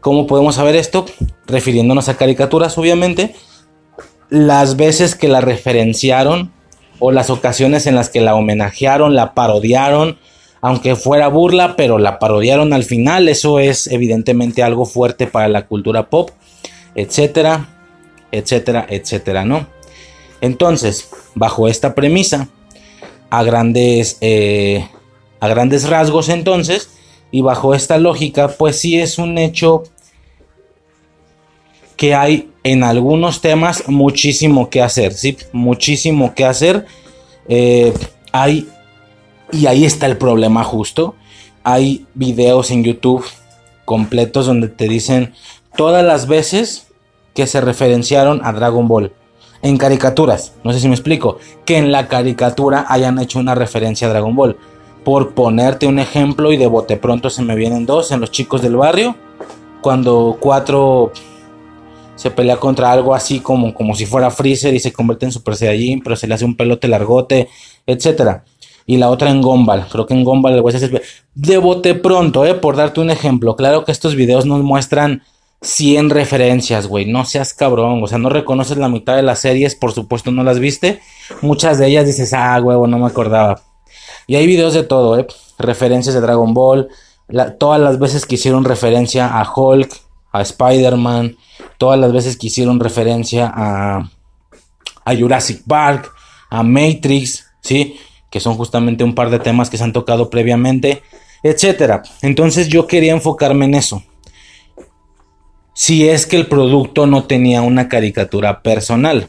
[0.00, 1.04] ¿Cómo podemos saber esto?
[1.46, 3.34] Refiriéndonos a caricaturas, obviamente.
[4.32, 6.52] Las veces que la referenciaron
[7.00, 10.16] o las ocasiones en las que la homenajearon, la parodiaron,
[10.62, 13.28] aunque fuera burla, pero la parodiaron al final.
[13.28, 16.30] Eso es evidentemente algo fuerte para la cultura pop,
[16.94, 17.68] etcétera,
[18.30, 19.66] etcétera, etcétera, ¿no?
[20.40, 22.48] Entonces, bajo esta premisa,
[23.28, 24.88] a grandes, eh,
[25.40, 26.88] a grandes rasgos entonces,
[27.30, 29.82] y bajo esta lógica, pues sí es un hecho
[32.02, 35.36] que hay en algunos temas muchísimo que hacer, ¿sí?
[35.52, 36.84] Muchísimo que hacer.
[37.46, 37.94] Eh,
[38.32, 38.68] hay,
[39.52, 41.14] y ahí está el problema justo.
[41.62, 43.24] Hay videos en YouTube
[43.84, 45.32] completos donde te dicen
[45.76, 46.88] todas las veces
[47.34, 49.12] que se referenciaron a Dragon Ball
[49.62, 54.08] en caricaturas, no sé si me explico, que en la caricatura hayan hecho una referencia
[54.08, 54.56] a Dragon Ball.
[55.04, 58.60] Por ponerte un ejemplo y de bote pronto se me vienen dos en los chicos
[58.60, 59.14] del barrio,
[59.80, 61.12] cuando cuatro
[62.14, 65.56] se pelea contra algo así como, como si fuera Freezer y se convierte en Super
[65.56, 67.48] Saiyajin, pero se le hace un pelote largote,
[67.86, 68.44] etcétera.
[68.86, 71.02] Y la otra en Gombal, creo que en Gombal el hacer
[71.34, 73.56] de bote pronto, eh, por darte un ejemplo.
[73.56, 75.22] Claro que estos videos nos muestran
[75.62, 77.06] 100 referencias, güey.
[77.06, 78.02] No seas cabrón.
[78.02, 81.00] O sea, no reconoces la mitad de las series, por supuesto no las viste.
[81.40, 83.62] Muchas de ellas dices, ah, huevo, no me acordaba.
[84.26, 85.26] Y hay videos de todo, ¿eh?
[85.58, 86.88] Referencias de Dragon Ball.
[87.58, 89.90] todas las veces que hicieron referencia a Hulk,
[90.32, 91.36] a Spider-Man.
[91.78, 94.10] Todas las veces que hicieron referencia a,
[95.04, 96.12] a Jurassic Park,
[96.50, 97.96] a Matrix, ¿sí?
[98.30, 101.02] Que son justamente un par de temas que se han tocado previamente,
[101.42, 102.02] etcétera.
[102.22, 104.02] Entonces yo quería enfocarme en eso
[105.74, 109.28] si es que el producto no tenía una caricatura personal,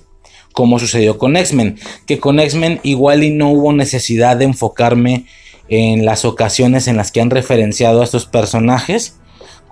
[0.51, 5.25] como sucedió con X-Men, que con X-Men igual y no hubo necesidad de enfocarme
[5.69, 9.17] en las ocasiones en las que han referenciado a estos personajes.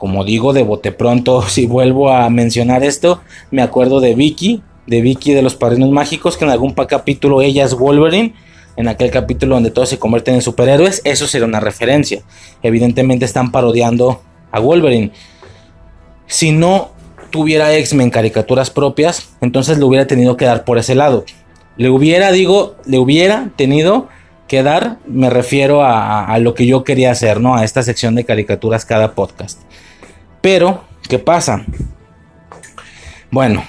[0.01, 4.99] Como digo, de bote pronto, si vuelvo a mencionar esto, me acuerdo de Vicky, de
[4.99, 8.33] Vicky de los Padrinos Mágicos, que en algún capítulo ella es Wolverine.
[8.77, 12.23] En aquel capítulo donde todos se convierten en superhéroes, eso será una referencia.
[12.63, 15.11] Evidentemente están parodiando a Wolverine.
[16.25, 16.93] Si no
[17.29, 21.25] tuviera X-Men caricaturas propias, entonces le hubiera tenido que dar por ese lado.
[21.77, 24.07] Le hubiera, digo, le hubiera tenido
[24.47, 27.55] que dar, me refiero a, lo que yo quería hacer, ¿no?
[27.55, 29.59] A esta sección de caricaturas cada podcast.
[30.41, 31.65] Pero, ¿qué pasa?
[33.29, 33.63] Bueno,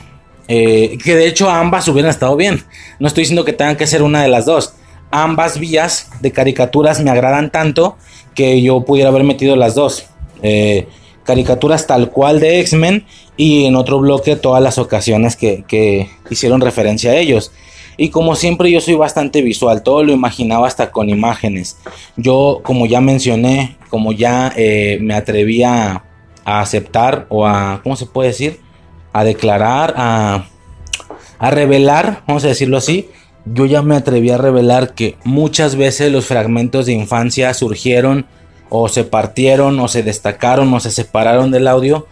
[0.48, 2.64] eh, que de hecho ambas hubieran estado bien.
[2.98, 4.74] No estoy diciendo que tengan que ser una de las dos.
[5.10, 7.96] Ambas vías de caricaturas me agradan tanto
[8.34, 10.06] que yo pudiera haber metido las dos.
[10.42, 10.88] Eh,
[11.24, 13.04] caricaturas tal cual de X-Men
[13.36, 17.52] y en otro bloque todas las ocasiones que, hicieron referencia a ellos.
[17.96, 21.76] Y como siempre yo soy bastante visual, todo lo imaginaba hasta con imágenes.
[22.16, 25.62] Yo como ya mencioné, como ya eh, me atreví
[26.44, 28.60] a, aceptar o a, ¿cómo se puede decir?
[29.12, 30.46] A declarar, a,
[31.38, 33.08] a revelar, vamos a decirlo así.
[33.44, 38.26] Yo ya me atreví a revelar que muchas veces los fragmentos de infancia surgieron
[38.68, 42.06] o se partieron o se destacaron o se separaron del audio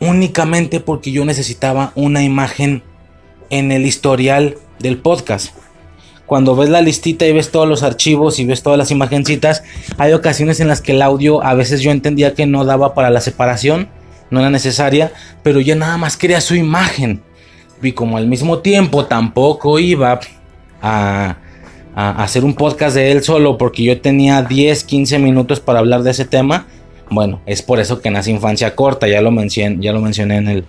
[0.00, 2.82] únicamente porque yo necesitaba una imagen
[3.50, 5.54] en el historial del podcast.
[6.26, 9.62] Cuando ves la listita y ves todos los archivos y ves todas las imagencitas,
[9.96, 13.10] hay ocasiones en las que el audio a veces yo entendía que no daba para
[13.10, 13.88] la separación,
[14.30, 15.12] no era necesaria,
[15.42, 17.22] pero yo nada más quería su imagen.
[17.82, 20.20] Y como al mismo tiempo tampoco iba
[20.82, 21.36] a
[21.98, 26.02] a hacer un podcast de él solo porque yo tenía 10, 15 minutos para hablar
[26.02, 26.66] de ese tema.
[27.08, 30.48] Bueno, es por eso que nace Infancia Corta, ya lo mencioné, ya lo mencioné en
[30.48, 30.64] el,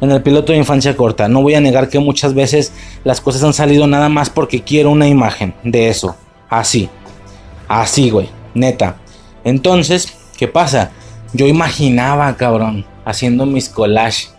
[0.00, 1.28] en el piloto de Infancia Corta.
[1.28, 2.72] No voy a negar que muchas veces
[3.04, 6.16] las cosas han salido nada más porque quiero una imagen de eso.
[6.48, 6.88] Así.
[7.68, 8.28] Así, güey.
[8.54, 8.96] Neta.
[9.44, 10.90] Entonces, ¿qué pasa?
[11.34, 14.32] Yo imaginaba, cabrón, haciendo mis collages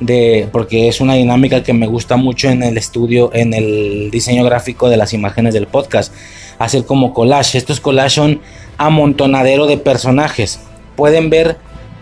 [0.00, 4.44] de porque es una dinámica que me gusta mucho en el estudio, en el diseño
[4.44, 6.12] gráfico de las imágenes del podcast,
[6.58, 7.58] hacer como collage.
[7.58, 8.40] Estos collages son
[8.78, 10.60] amontonadero de personajes.
[10.96, 11.56] Pueden ver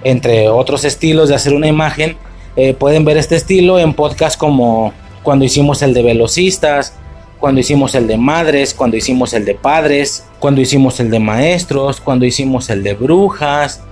[0.05, 2.17] entre otros estilos de hacer una imagen,
[2.57, 6.95] eh, pueden ver este estilo en podcast como cuando hicimos el de velocistas,
[7.39, 12.01] cuando hicimos el de madres, cuando hicimos el de padres, cuando hicimos el de maestros,
[12.01, 13.83] cuando hicimos el de brujas,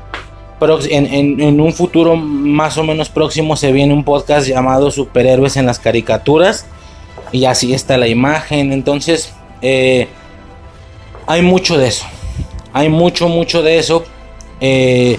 [0.61, 5.79] en, un futuro más o menos próximo se viene un podcast llamado Superhéroes en las
[5.79, 6.67] caricaturas.
[7.33, 8.73] Y así está la imagen.
[8.73, 10.09] Entonces, eh,
[11.27, 12.07] hay mucho de eso.
[12.73, 14.05] Hay mucho, mucho de eso
[14.61, 15.16] eh,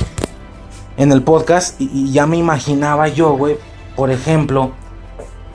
[0.98, 1.80] en el podcast.
[1.80, 3.58] Y, ya me imaginaba yo, güey,
[3.96, 4.72] por ejemplo,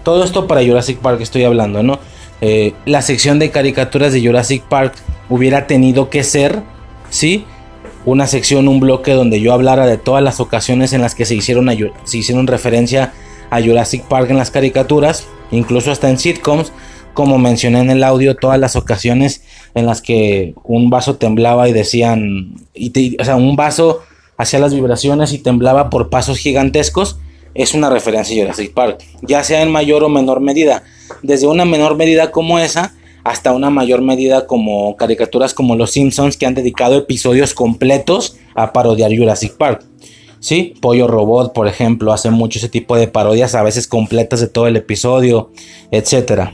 [0.02, 1.98] todo esto para Jurassic Park estoy hablando, ¿no?
[2.40, 4.94] Eh, la sección de caricaturas de Jurassic Park
[5.28, 6.62] hubiera tenido que ser,
[7.08, 7.44] ¿sí?
[8.04, 11.34] una sección, un bloque donde yo hablara de todas las ocasiones en las que se
[11.34, 11.70] hicieron,
[12.04, 13.12] se hicieron referencia
[13.50, 16.72] a Jurassic Park en las caricaturas, incluso hasta en sitcoms,
[17.14, 19.42] como mencioné en el audio, todas las ocasiones
[19.74, 22.54] en las que un vaso temblaba y decían,
[23.18, 24.00] o sea, un vaso
[24.36, 27.18] hacía las vibraciones y temblaba por pasos gigantescos,
[27.54, 30.84] es una referencia a Jurassic Park, ya sea en mayor o menor medida.
[31.22, 32.94] Desde una menor medida como esa,
[33.24, 38.72] hasta una mayor medida como caricaturas como Los Simpsons que han dedicado episodios completos a
[38.72, 39.84] parodiar Jurassic Park.
[40.40, 44.48] Sí, Pollo Robot, por ejemplo, hace mucho ese tipo de parodias, a veces completas de
[44.48, 45.52] todo el episodio,
[45.92, 46.50] etc.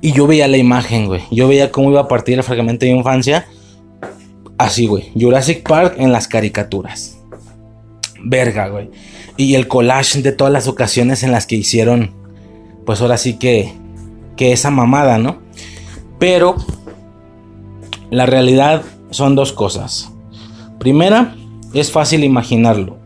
[0.00, 1.22] Y yo veía la imagen, güey.
[1.30, 3.46] Yo veía cómo iba a partir el fragmento de infancia.
[4.56, 5.12] Así, güey.
[5.18, 7.18] Jurassic Park en las caricaturas.
[8.22, 8.90] Verga, güey.
[9.36, 12.14] Y el collage de todas las ocasiones en las que hicieron,
[12.84, 13.72] pues ahora sí que,
[14.36, 15.38] que esa mamada, ¿no?
[16.18, 16.56] Pero
[18.10, 20.10] la realidad son dos cosas.
[20.78, 21.36] Primera,
[21.72, 22.98] es fácil imaginarlo,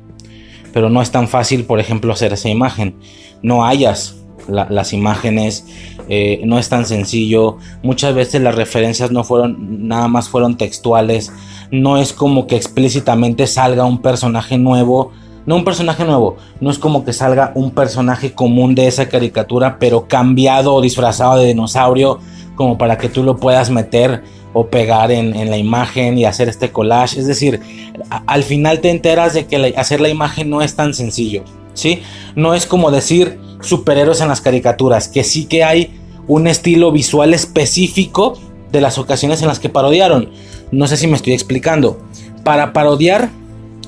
[0.73, 2.97] pero no es tan fácil, por ejemplo, hacer esa imagen.
[3.43, 5.67] No hayas las imágenes,
[6.09, 7.59] eh, no es tan sencillo.
[7.83, 11.33] Muchas veces las referencias no fueron, nada más fueron textuales.
[11.71, 15.13] No es como que explícitamente salga un personaje nuevo.
[15.47, 19.77] No un personaje nuevo, no es como que salga un personaje común de esa caricatura,
[19.79, 22.19] pero cambiado o disfrazado de dinosaurio
[22.55, 24.23] como para que tú lo puedas meter
[24.55, 27.21] o pegar en, la imagen y hacer este collage.
[27.21, 27.61] Es decir,
[28.09, 31.43] al final te enteras de que hacer la imagen no es tan sencillo,
[31.75, 32.03] ¿sí?
[32.37, 37.35] No es como decir superhéroes en las caricaturas, que sí que hay un estilo visual
[37.35, 38.39] específico
[38.73, 40.31] de las ocasiones en las que parodiaron.
[40.73, 42.01] No sé si me estoy explicando.
[42.43, 43.31] Para parodiar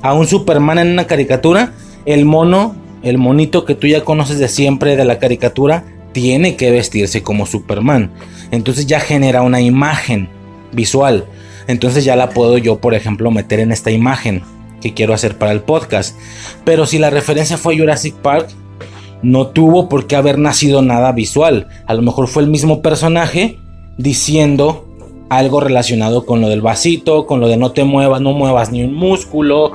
[0.02, 1.72] a un Superman en una caricatura,
[2.04, 6.70] el mono, el monito que tú ya conoces de siempre de la caricatura, tiene que
[6.70, 8.10] vestirse como Superman.
[8.50, 10.28] Entonces ya genera una imagen
[10.72, 11.26] visual.
[11.68, 14.42] entonces ya la puedo yo, por ejemplo, meter en esta imagen
[14.80, 16.16] que quiero hacer para el podcast.
[16.64, 18.48] Pero si la referencia fue Jurassic Park,
[19.26, 21.66] no tuvo por qué haber nacido nada visual.
[21.86, 23.58] A lo mejor fue el mismo personaje
[23.98, 24.86] diciendo
[25.28, 28.84] algo relacionado con lo del vasito, con lo de no te muevas, no muevas ni
[28.84, 29.72] un músculo,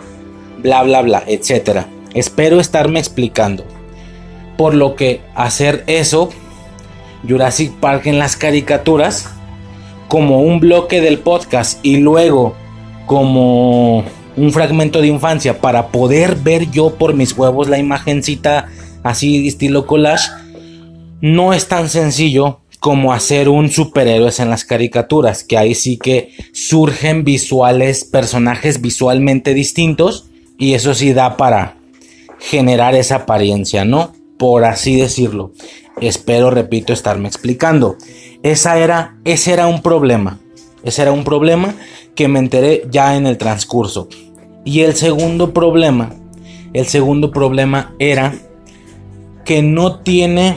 [0.63, 1.81] bla, bla, bla, etc.
[2.13, 3.65] Espero estarme explicando.
[4.55, 6.29] Por lo que hacer eso,
[7.27, 9.31] Jurassic Park en las caricaturas,
[10.07, 12.55] como un bloque del podcast y luego
[13.05, 14.05] como
[14.37, 18.69] un fragmento de infancia para poder ver yo por mis huevos la imagencita
[19.03, 20.29] así estilo collage,
[21.21, 26.31] no es tan sencillo como hacer un superhéroes en las caricaturas, que ahí sí que
[26.51, 30.25] surgen visuales, personajes visualmente distintos,
[30.57, 31.77] y eso sí da para
[32.39, 34.13] generar esa apariencia, ¿no?
[34.37, 35.51] Por así decirlo.
[35.99, 37.97] Espero, repito, estarme explicando.
[38.41, 40.39] Esa era, ese era un problema.
[40.83, 41.75] Ese era un problema
[42.15, 44.07] que me enteré ya en el transcurso.
[44.65, 46.15] Y el segundo problema,
[46.73, 48.33] el segundo problema era
[49.51, 50.55] que no tiene,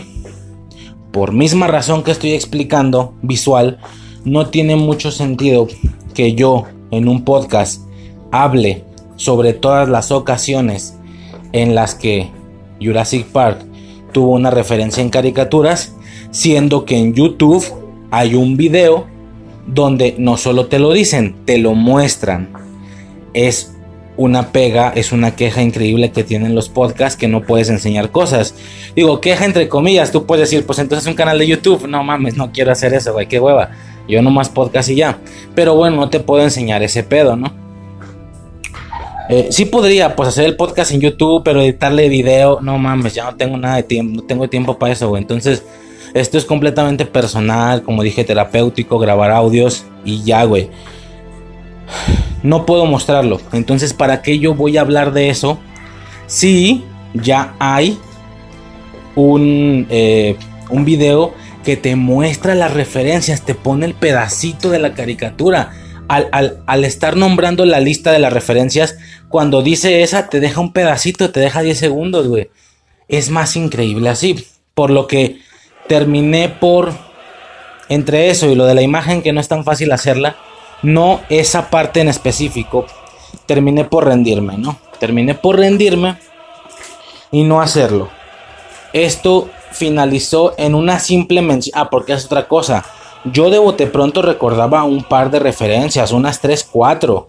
[1.11, 3.81] por misma razón que estoy explicando, visual,
[4.25, 5.67] no tiene mucho sentido
[6.15, 7.83] que yo en un podcast
[8.31, 8.85] hable
[9.17, 10.97] sobre todas las ocasiones
[11.51, 12.31] en las que
[12.81, 13.67] Jurassic Park
[14.13, 15.97] tuvo una referencia en caricaturas,
[16.31, 17.65] siendo que en YouTube
[18.13, 19.07] hay un video
[19.67, 22.49] donde no solo te lo dicen, te lo muestran.
[23.33, 23.74] Es
[24.17, 28.55] una pega, es una queja increíble que tienen los podcasts que no puedes enseñar cosas.
[28.95, 32.37] Digo, queja entre comillas, tú puedes decir, pues entonces un canal de YouTube, no mames,
[32.37, 33.71] no quiero hacer eso, güey, qué hueva.
[34.09, 35.19] Yo nomás podcast y ya.
[35.55, 37.53] Pero bueno, no te puedo enseñar ese pedo, ¿no?
[39.31, 43.25] Eh, sí podría, pues hacer el podcast en YouTube, pero editarle video, no mames, ya
[43.25, 45.23] no tengo nada de tiempo, no tengo tiempo para eso, güey.
[45.23, 45.65] Entonces,
[46.12, 50.69] esto es completamente personal, como dije, terapéutico, grabar audios y ya, güey
[52.43, 53.41] no puedo mostrarlo.
[53.53, 55.59] Entonces, ¿para qué yo voy a hablar de eso?
[56.26, 57.99] Si ya hay
[59.14, 60.37] un, eh,
[60.70, 61.32] un video
[61.64, 65.72] que te muestra las referencias, te pone el pedacito de la caricatura.
[66.07, 68.99] Al, al, estar nombrando la lista de las referencias,
[69.30, 72.51] cuando dice esa, te deja un pedacito, te deja 10 segundos, güey.
[73.09, 74.47] Es más increíble así.
[74.74, 75.39] Por lo que
[75.89, 76.93] terminé por,
[77.89, 80.37] entre eso y lo de la imagen, que no es tan fácil hacerla,
[80.85, 82.87] no esa parte en específico,
[83.47, 84.78] terminé por rendirme, ¿no?
[84.99, 86.16] Terminé por rendirme
[87.32, 88.11] y no hacerlo.
[88.93, 91.72] Esto finalizó en una simple mención.
[91.76, 92.85] Ah, porque es otra cosa.
[93.24, 97.28] Yo de bote pronto recordaba un par de referencias, unas 3, 4.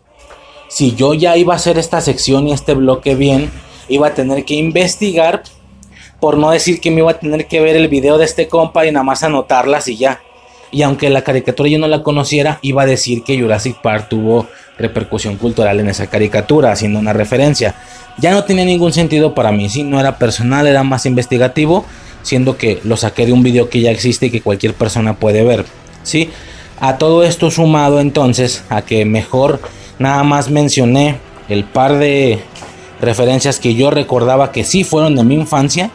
[0.67, 3.51] Si yo ya iba a hacer esta sección y este bloque bien,
[3.87, 5.43] iba a tener que investigar.
[6.19, 8.85] Por no decir que me iba a tener que ver el video de este compa
[8.85, 10.21] y nada más anotarlas y ya.
[10.71, 14.47] Y aunque la caricatura yo no la conociera, iba a decir que Jurassic Park tuvo
[14.77, 17.75] repercusión cultural en esa caricatura, haciendo una referencia.
[18.17, 19.83] Ya no tenía ningún sentido para mí, ¿sí?
[19.83, 21.85] no era personal, era más investigativo,
[22.23, 25.43] siendo que lo saqué de un video que ya existe y que cualquier persona puede
[25.43, 25.65] ver.
[26.03, 26.29] ¿sí?
[26.79, 29.61] A todo esto sumado entonces a que mejor
[29.99, 32.39] nada más mencioné el par de
[33.01, 35.91] referencias que yo recordaba que sí fueron de mi infancia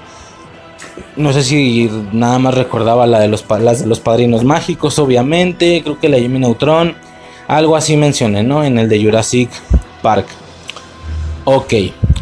[1.16, 5.82] no sé si nada más recordaba la de los, las de los padrinos mágicos, obviamente.
[5.82, 6.96] Creo que la Jimmy Neutron.
[7.48, 8.64] Algo así mencioné, ¿no?
[8.64, 9.50] En el de Jurassic
[10.02, 10.26] Park.
[11.44, 11.74] Ok,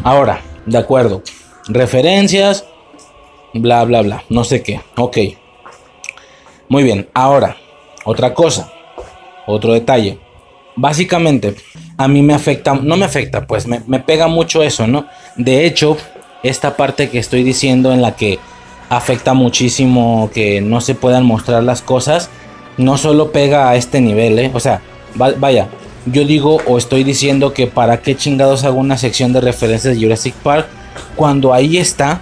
[0.03, 1.21] ahora, de acuerdo.
[1.67, 2.65] Referencias,
[3.53, 4.23] bla, bla, bla.
[4.29, 4.81] No sé qué.
[4.97, 5.17] Ok.
[6.67, 7.57] Muy bien, ahora,
[8.05, 8.71] otra cosa.
[9.45, 10.19] Otro detalle.
[10.75, 11.55] Básicamente,
[11.97, 15.05] a mí me afecta, no me afecta, pues me, me pega mucho eso, ¿no?
[15.35, 15.97] De hecho,
[16.43, 18.39] esta parte que estoy diciendo en la que
[18.89, 22.29] afecta muchísimo que no se puedan mostrar las cosas,
[22.77, 24.51] no solo pega a este nivel, ¿eh?
[24.53, 24.81] o sea,
[25.15, 25.69] vaya,
[26.05, 30.01] yo digo o estoy diciendo que para qué chingados hago una sección de referencias de
[30.01, 30.67] Jurassic Park
[31.15, 32.21] cuando ahí está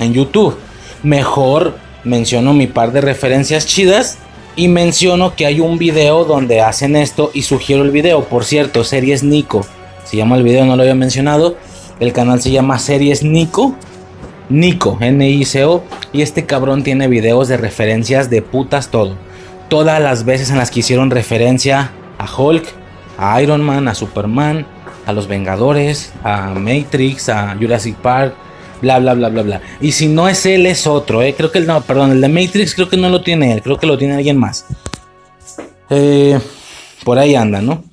[0.00, 0.56] en YouTube.
[1.02, 4.18] Mejor menciono mi par de referencias chidas
[4.54, 8.24] y menciono que hay un video donde hacen esto y sugiero el video.
[8.24, 9.66] Por cierto, Series Nico.
[10.04, 11.56] Se llama el video, no lo había mencionado.
[12.00, 13.74] El canal se llama Series Nico.
[14.48, 15.84] Nico, N-I-C-O.
[16.12, 19.16] Y este cabrón tiene videos de referencias de putas todo.
[19.68, 22.64] Todas las veces en las que hicieron referencia a Hulk,
[23.18, 24.66] a Iron Man, a Superman,
[25.06, 28.34] a los Vengadores, a Matrix, a Jurassic Park,
[28.82, 29.60] bla bla bla bla bla.
[29.80, 31.34] Y si no es él, es otro, eh.
[31.36, 33.78] Creo que el no, perdón, el de Matrix creo que no lo tiene él, creo
[33.78, 34.66] que lo tiene alguien más.
[35.90, 36.38] Eh,
[37.04, 37.84] por ahí anda, ¿no?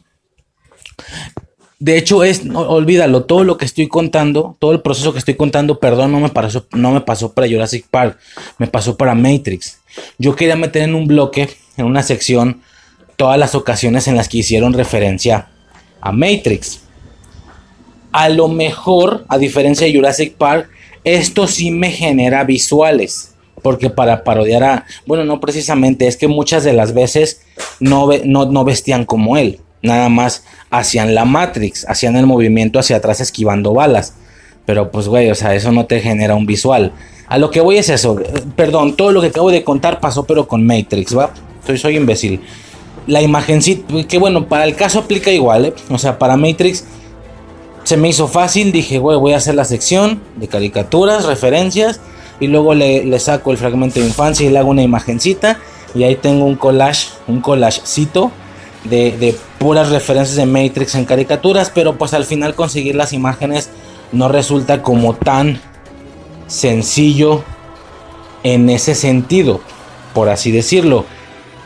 [1.83, 5.81] De hecho, es, olvídalo, todo lo que estoy contando, todo el proceso que estoy contando,
[5.81, 8.17] perdón, no me pasó, no me pasó para Jurassic Park,
[8.57, 9.81] me pasó para Matrix.
[10.17, 12.61] Yo quería meter en un bloque, en una sección,
[13.17, 15.49] todas las ocasiones en las que hicieron referencia
[15.99, 16.83] a Matrix.
[18.13, 20.69] A lo mejor, a diferencia de Jurassic Park,
[21.03, 23.35] esto sí me genera visuales.
[23.61, 24.85] Porque para parodiar a...
[25.05, 27.41] Bueno, no precisamente, es que muchas de las veces
[27.81, 29.59] no, no, no vestían como él.
[29.83, 34.13] Nada más hacían la Matrix, hacían el movimiento hacia atrás esquivando balas.
[34.65, 36.93] Pero pues, güey, o sea, eso no te genera un visual.
[37.27, 38.15] A lo que voy es eso.
[38.55, 41.31] Perdón, todo lo que acabo de contar pasó, pero con Matrix, ¿va?
[41.67, 42.39] Soy, soy imbécil.
[43.07, 45.73] La imagen sí, que bueno, para el caso aplica igual, ¿eh?
[45.89, 46.85] O sea, para Matrix
[47.83, 48.71] se me hizo fácil.
[48.71, 51.99] Dije, güey, voy a hacer la sección de caricaturas, referencias.
[52.39, 55.59] Y luego le, saco el fragmento de infancia y le hago una imagencita.
[55.93, 58.31] Y ahí tengo un collage, un collagecito
[58.85, 61.71] de, puras referencias de Matrix en caricaturas.
[61.73, 63.69] Pero pues al final conseguir las imágenes
[64.11, 65.59] no resulta como tan
[66.47, 67.43] sencillo
[68.43, 69.61] en ese sentido,
[70.13, 71.05] por así decirlo.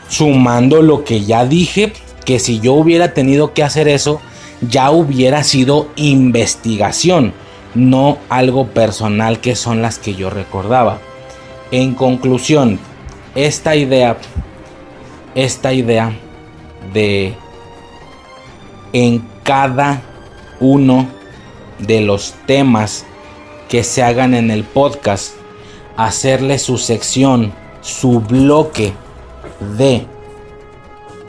[0.08, 1.92] Sumando lo que ya dije,
[2.24, 4.20] que si yo hubiera tenido que hacer eso,
[4.60, 7.34] ya hubiera sido investigación,
[7.74, 10.98] no algo personal que son las que yo recordaba.
[11.70, 12.78] En conclusión,
[13.34, 14.16] esta idea,
[15.34, 16.18] esta idea
[16.92, 17.34] de
[18.92, 20.02] en cada
[20.60, 21.08] uno
[21.78, 23.04] de los temas
[23.68, 25.34] que se hagan en el podcast,
[25.96, 28.92] hacerle su sección, su bloque
[29.76, 30.06] de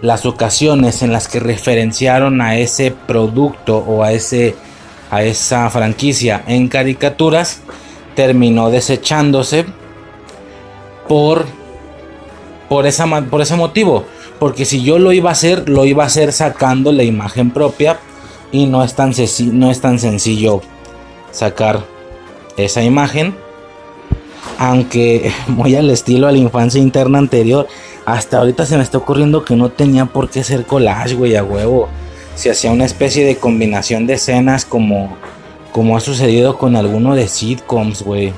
[0.01, 4.55] las ocasiones en las que referenciaron a ese producto o a ese
[5.11, 7.61] a esa franquicia en caricaturas
[8.15, 9.65] terminó desechándose
[11.07, 11.45] por
[12.69, 14.05] por esa por ese motivo
[14.39, 17.99] porque si yo lo iba a hacer lo iba a hacer sacando la imagen propia
[18.51, 20.61] y no es tan, sencillo
[21.31, 21.83] sacar
[22.57, 23.35] esa imagen.
[24.57, 27.67] Aunque muy al estilo a la infancia interna anterior,
[28.05, 31.43] hasta ahorita se me está ocurriendo que no tenía por qué ser collage, güey, a
[31.43, 31.87] huevo.
[32.35, 35.17] Se hacía una especie de combinación de escenas como,
[35.71, 38.33] como ha sucedido con alguno de sitcoms, güey.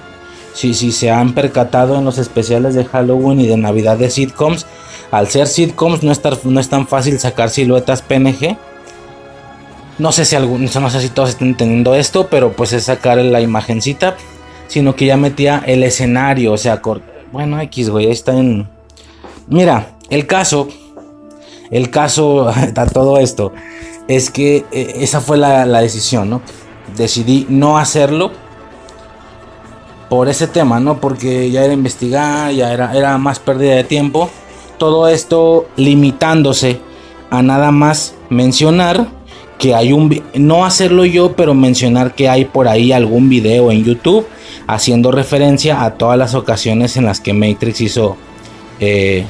[0.54, 4.66] Si, si se han percatado en los especiales de Halloween y de Navidad de sitcoms,
[5.12, 6.12] al ser sitcoms no,
[6.60, 8.58] es tan fácil sacar siluetas PNG
[10.02, 14.18] no sé si todos están entendiendo esto, pero pues es sacar la imagencita,
[14.68, 16.82] sino que ya metía el escenario, o sea,
[17.32, 18.68] bueno, X, güey, ahí está en...
[19.48, 20.70] Mira, el caso,
[21.70, 23.54] el caso a todo esto,
[24.08, 26.42] es que eh, esa fue la, decisión, ¿no?
[26.98, 28.32] Decidí no hacerlo
[30.12, 31.00] por ese tema, ¿no?
[31.00, 34.30] Porque ya era investigar, ya era, era más pérdida de tiempo.
[34.78, 36.82] Todo esto limitándose
[37.30, 39.08] a nada más mencionar
[39.58, 43.86] que hay un no hacerlo yo, pero mencionar que hay por ahí algún video en
[43.86, 44.28] YouTube
[44.68, 48.18] haciendo referencia a todas las ocasiones en las que Matrix hizo,
[48.82, 49.26] eh,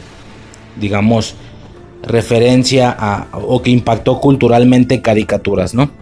[0.78, 1.36] digamos,
[2.02, 6.01] referencia a o que impactó culturalmente caricaturas, ¿no?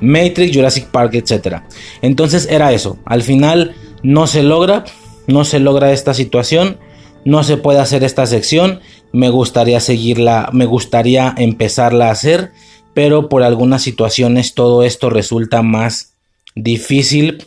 [0.00, 1.62] Matrix, Jurassic Park, etc.
[2.02, 2.98] Entonces era eso.
[3.04, 4.84] Al final no se logra,
[5.26, 6.78] no se logra esta situación,
[7.24, 8.80] no se puede hacer esta sección.
[9.12, 12.52] Me gustaría seguirla, me gustaría empezarla a hacer
[12.96, 16.14] pero por algunas situaciones todo esto resulta más
[16.54, 17.46] difícil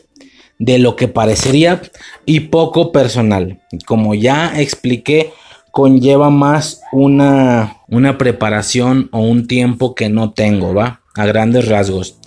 [0.60, 1.82] de lo que parecería
[2.24, 3.60] y poco personal.
[3.88, 5.34] Como ya expliqué,
[5.72, 11.02] conlleva más una, una preparación o un tiempo que no tengo, ¿va?
[11.16, 12.19] A grandes rasgos.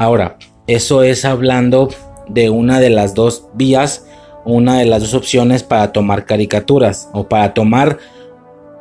[0.00, 1.90] Ahora, eso es hablando
[2.26, 4.06] de una de las dos vías,
[4.46, 7.98] una de las dos opciones para tomar caricaturas o para tomar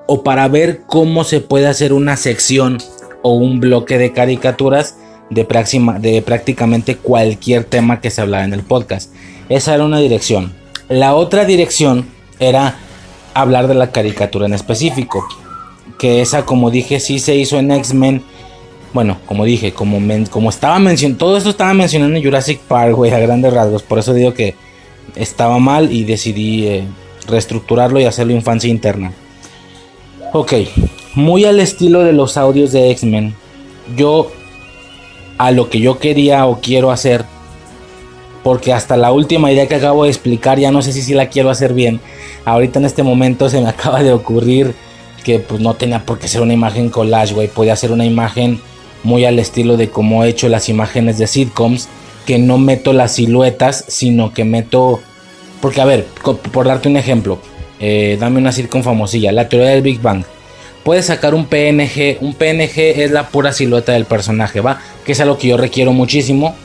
[0.07, 2.77] o para ver cómo se puede hacer una sección
[3.21, 4.95] o un bloque de caricaturas
[5.29, 5.45] de,
[5.99, 9.13] de prácticamente cualquier tema que se hablara en el podcast.
[9.49, 10.53] Esa era una dirección.
[10.87, 12.07] La otra dirección
[12.39, 12.77] era
[13.33, 15.27] hablar de la caricatura en específico.
[15.97, 18.23] Que esa, como dije, sí se hizo en X-Men.
[18.93, 19.99] Bueno, como dije, como,
[20.31, 23.83] como estaba mencionando, todo esto estaba mencionando en Jurassic Park, güey, a grandes rasgos.
[23.83, 24.55] Por eso digo que
[25.15, 26.83] estaba mal y decidí eh,
[27.27, 29.11] reestructurarlo y hacerlo infancia interna.
[30.33, 30.53] Ok,
[31.15, 33.35] muy al estilo de los audios de X-Men.
[33.95, 34.31] Yo
[35.37, 37.25] a lo que yo quería o quiero hacer,
[38.43, 41.29] porque hasta la última idea que acabo de explicar ya no sé si, si la
[41.29, 41.99] quiero hacer bien.
[42.45, 44.73] Ahorita en este momento se me acaba de ocurrir
[45.23, 48.61] que pues no tenía por qué ser una imagen collage, güey, podía ser una imagen
[49.03, 51.87] muy al estilo de como he hecho las imágenes de sitcoms,
[52.25, 55.01] que no meto las siluetas, sino que meto...
[55.61, 56.05] Porque a ver,
[56.51, 57.39] por darte un ejemplo,
[57.79, 60.23] eh, dame una sitcom famosilla, la teoría del Big Bang
[60.83, 62.17] puedes sacar un PNG.
[62.21, 64.79] Un PNG es la pura silueta del personaje, ¿va?
[65.05, 66.55] Que es algo que yo requiero muchísimo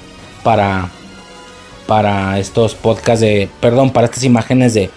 [0.43, 0.91] para,
[1.87, 4.91] para estos podcasts de, perdón, para estas imágenes de,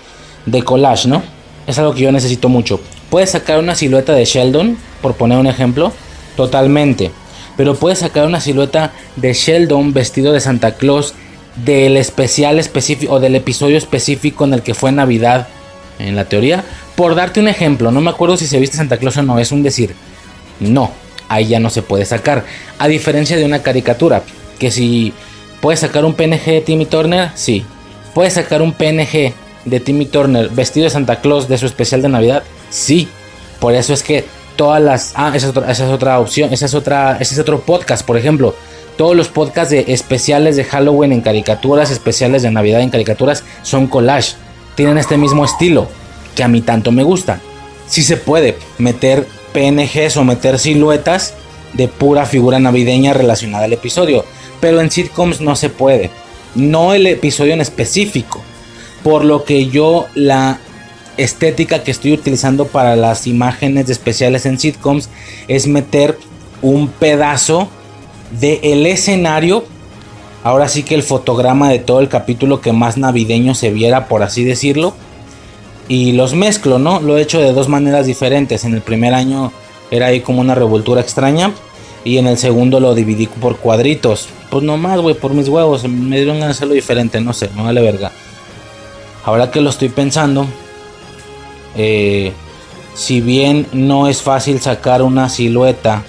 [0.45, 1.23] de collage, ¿no?
[1.65, 2.79] Es algo que yo necesito mucho.
[3.09, 5.91] Puedes sacar una silueta de Sheldon, por poner un ejemplo,
[6.35, 7.11] totalmente.
[7.57, 11.13] Pero puedes sacar una silueta de Sheldon vestido de Santa Claus
[11.65, 15.47] del especial específico o del episodio específico en el que fue Navidad,
[15.99, 16.63] en la teoría.
[16.95, 19.51] Por darte un ejemplo, no me acuerdo si se viste Santa Claus o no, es
[19.51, 19.95] un decir.
[20.59, 20.91] No,
[21.29, 22.45] ahí ya no se puede sacar.
[22.79, 24.23] A diferencia de una caricatura,
[24.59, 25.13] que si
[25.61, 27.65] puedes sacar un PNG de Timmy Turner, sí.
[28.13, 29.33] Puedes sacar un PNG
[29.65, 33.07] de Timmy Turner vestido de Santa Claus de su especial de Navidad, sí.
[33.59, 34.25] Por eso es que
[34.57, 35.13] todas las...
[35.15, 38.53] Ah, esa es otra, opción, esa es otra, ese es otro podcast, por ejemplo.
[38.97, 43.87] Todos los podcasts de especiales de Halloween en caricaturas, especiales de Navidad en caricaturas, son
[43.87, 44.33] collage.
[44.75, 45.87] Tienen este mismo estilo
[46.35, 47.39] que a mí tanto me gusta.
[47.87, 51.35] Sí se puede meter PNGs o meter siluetas
[51.73, 54.25] de pura figura navideña relacionada al episodio.
[54.59, 56.09] Pero en sitcoms no se puede.
[56.55, 58.41] No el episodio en específico.
[59.03, 60.59] Por lo que yo la
[61.17, 65.09] estética que estoy utilizando para las imágenes especiales en sitcoms
[65.47, 66.17] es meter
[66.61, 67.69] un pedazo
[68.39, 69.65] del el escenario.
[70.43, 74.23] Ahora sí que el fotograma de todo el capítulo que más navideño se viera, por
[74.23, 74.93] así decirlo.
[75.89, 76.99] Y los mezclo, ¿no?
[76.99, 78.63] Lo he hecho de dos maneras diferentes.
[78.63, 79.51] En el primer año
[79.91, 81.51] era ahí como una revoltura extraña.
[82.03, 84.29] Y en el segundo lo dividí por cuadritos.
[84.49, 85.83] Pues nomás, güey, por mis huevos.
[85.87, 88.11] Me dieron de hacerlo diferente, no sé, no vale verga.
[89.25, 90.47] Ahora que lo estoy pensando,
[91.77, 92.33] eh,
[92.95, 96.03] si bien no es fácil sacar una silueta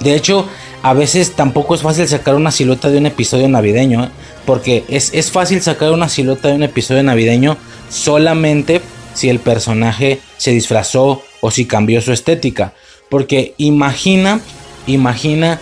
[0.00, 0.46] de hecho,
[0.82, 4.08] a veces tampoco es fácil sacar una silueta de un episodio navideño, ¿eh?
[4.44, 7.56] porque es, es fácil sacar una silueta de un episodio navideño
[7.88, 8.80] solamente
[9.14, 12.74] si el personaje se disfrazó o si cambió su estética.
[13.08, 14.40] Porque imagina,
[14.86, 15.60] imagina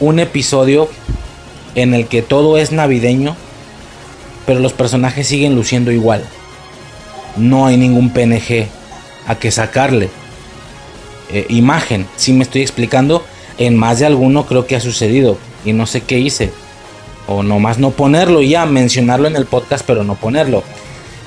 [0.00, 0.88] un episodio
[1.74, 3.36] en el que todo es navideño,
[4.46, 6.24] pero los personajes siguen luciendo igual.
[7.36, 8.66] No hay ningún PNG
[9.26, 10.08] a que sacarle.
[11.30, 13.24] Eh, imagen, si me estoy explicando,
[13.58, 16.50] en más de alguno creo que ha sucedido y no sé qué hice.
[17.26, 20.62] O nomás no ponerlo y ya, mencionarlo en el podcast pero no ponerlo.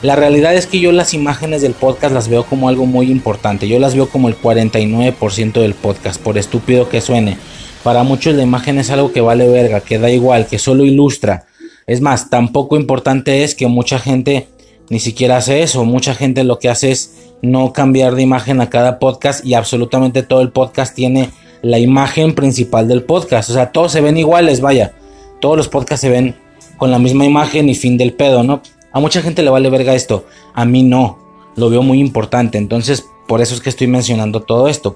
[0.02, 3.68] La realidad es que yo las imágenes del podcast las veo como algo muy importante.
[3.68, 7.38] Yo las veo como el 49% del podcast, por estúpido que suene.
[7.84, 11.48] Para muchos la imagen es algo que vale verga, que da igual, que solo ilustra.
[11.86, 14.48] Es más, tampoco importante es que mucha gente
[14.90, 15.86] ni siquiera hace eso.
[15.86, 20.24] Mucha gente lo que hace es no cambiar de imagen a cada podcast y absolutamente
[20.24, 21.30] todo el podcast tiene
[21.62, 23.50] la imagen principal del podcast.
[23.50, 24.94] O sea, todos se ven iguales, vaya.
[25.40, 26.36] Todos los podcasts se ven
[26.78, 28.62] con la misma imagen y fin del pedo, ¿no?
[28.92, 30.26] A mucha gente le vale verga esto.
[30.54, 31.20] A mí no.
[31.56, 32.58] Lo veo muy importante.
[32.58, 34.96] Entonces, por eso es que estoy mencionando todo esto.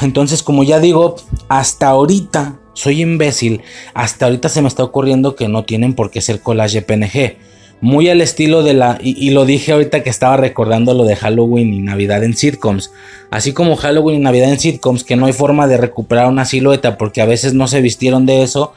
[0.00, 1.16] Entonces, como ya digo,
[1.48, 3.62] hasta ahorita soy imbécil.
[3.92, 7.47] Hasta ahorita se me está ocurriendo que no tienen por qué ser collage PNG
[7.80, 11.72] muy al estilo de la, y, lo dije ahorita que estaba recordando lo de Halloween
[11.72, 12.92] y Navidad en sitcoms,
[13.30, 16.98] así como Halloween y Navidad en sitcoms, que no hay forma de recuperar una silueta
[16.98, 18.72] porque a veces no se vistieron de eso,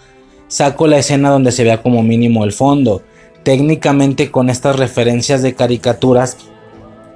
[0.47, 3.01] saco la escena donde se vea como mínimo el fondo.
[3.43, 6.37] Técnicamente con estas referencias de caricaturas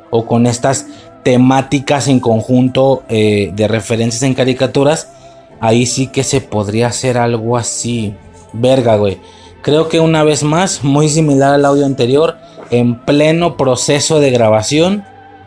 [0.09, 0.87] o con estas
[1.23, 5.09] temáticas en conjunto eh, de referencias en caricaturas,
[5.59, 8.15] ahí sí que se podría hacer algo así.
[8.53, 9.19] Verga, güey.
[9.65, 12.37] Creo que una vez más, muy similar al audio anterior,
[12.69, 15.03] en pleno proceso de grabación,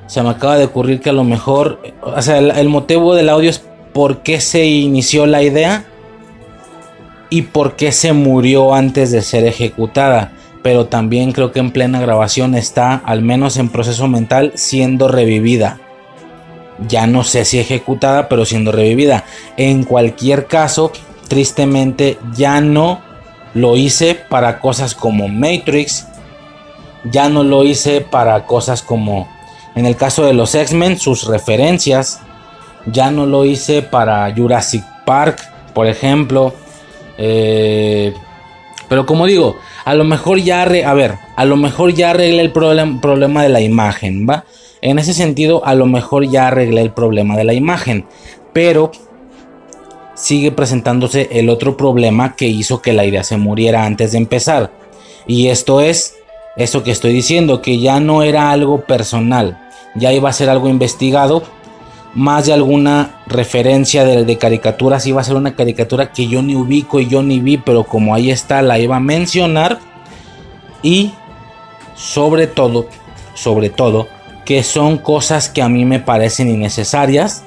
[0.08, 3.48] se me acaba de ocurrir que a lo mejor, o sea, el, motivo del audio
[3.48, 3.62] es
[3.92, 5.84] por qué se inició la idea
[7.30, 10.32] y por qué se murió antes de ser ejecutada.
[10.64, 15.78] Pero también creo que en plena grabación está, al menos en proceso mental, siendo revivida.
[16.88, 19.24] Ya no sé si ejecutada, pero siendo revivida.
[19.56, 20.90] En cualquier caso,
[21.28, 23.06] tristemente ya no
[23.58, 26.06] lo hice para cosas como Matrix.
[27.04, 29.28] Ya no lo hice para cosas como,
[29.74, 32.20] en el caso de los X-Men, sus referencias.
[32.86, 35.40] Ya no lo hice para Jurassic Park,
[35.74, 36.54] por ejemplo.
[37.18, 38.14] Eh,
[38.88, 42.52] pero como digo, a lo mejor ya, a ver, a lo mejor ya arreglé el
[42.52, 44.44] problema de la imagen, ¿va?
[44.80, 48.06] En ese sentido, a lo mejor ya arreglé el problema de la imagen.
[48.52, 48.92] Pero
[50.18, 54.72] sigue presentándose el otro problema que hizo que la idea se muriera antes de empezar.
[55.26, 56.16] Y esto es
[56.56, 59.58] eso que estoy diciendo, que ya no era algo personal,
[59.94, 61.42] ya iba a ser algo investigado.
[62.14, 66.56] Más de alguna referencia de, de caricaturas iba a ser una caricatura que yo ni
[66.56, 69.78] ubico y yo ni vi, pero como ahí está, la iba a mencionar.
[70.82, 71.12] Y
[71.94, 72.86] sobre todo,
[73.34, 74.08] sobre todo,
[74.44, 77.44] que son cosas que a mí me parecen innecesarias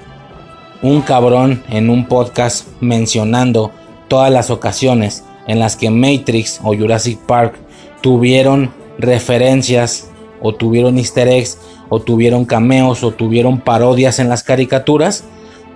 [0.81, 3.71] un cabrón en un podcast mencionando
[4.07, 7.55] todas las ocasiones en las que Matrix o Jurassic Park
[8.01, 10.09] tuvieron referencias
[10.41, 11.57] o tuvieron easter eggs
[11.89, 15.23] o tuvieron cameos o tuvieron parodias en las caricaturas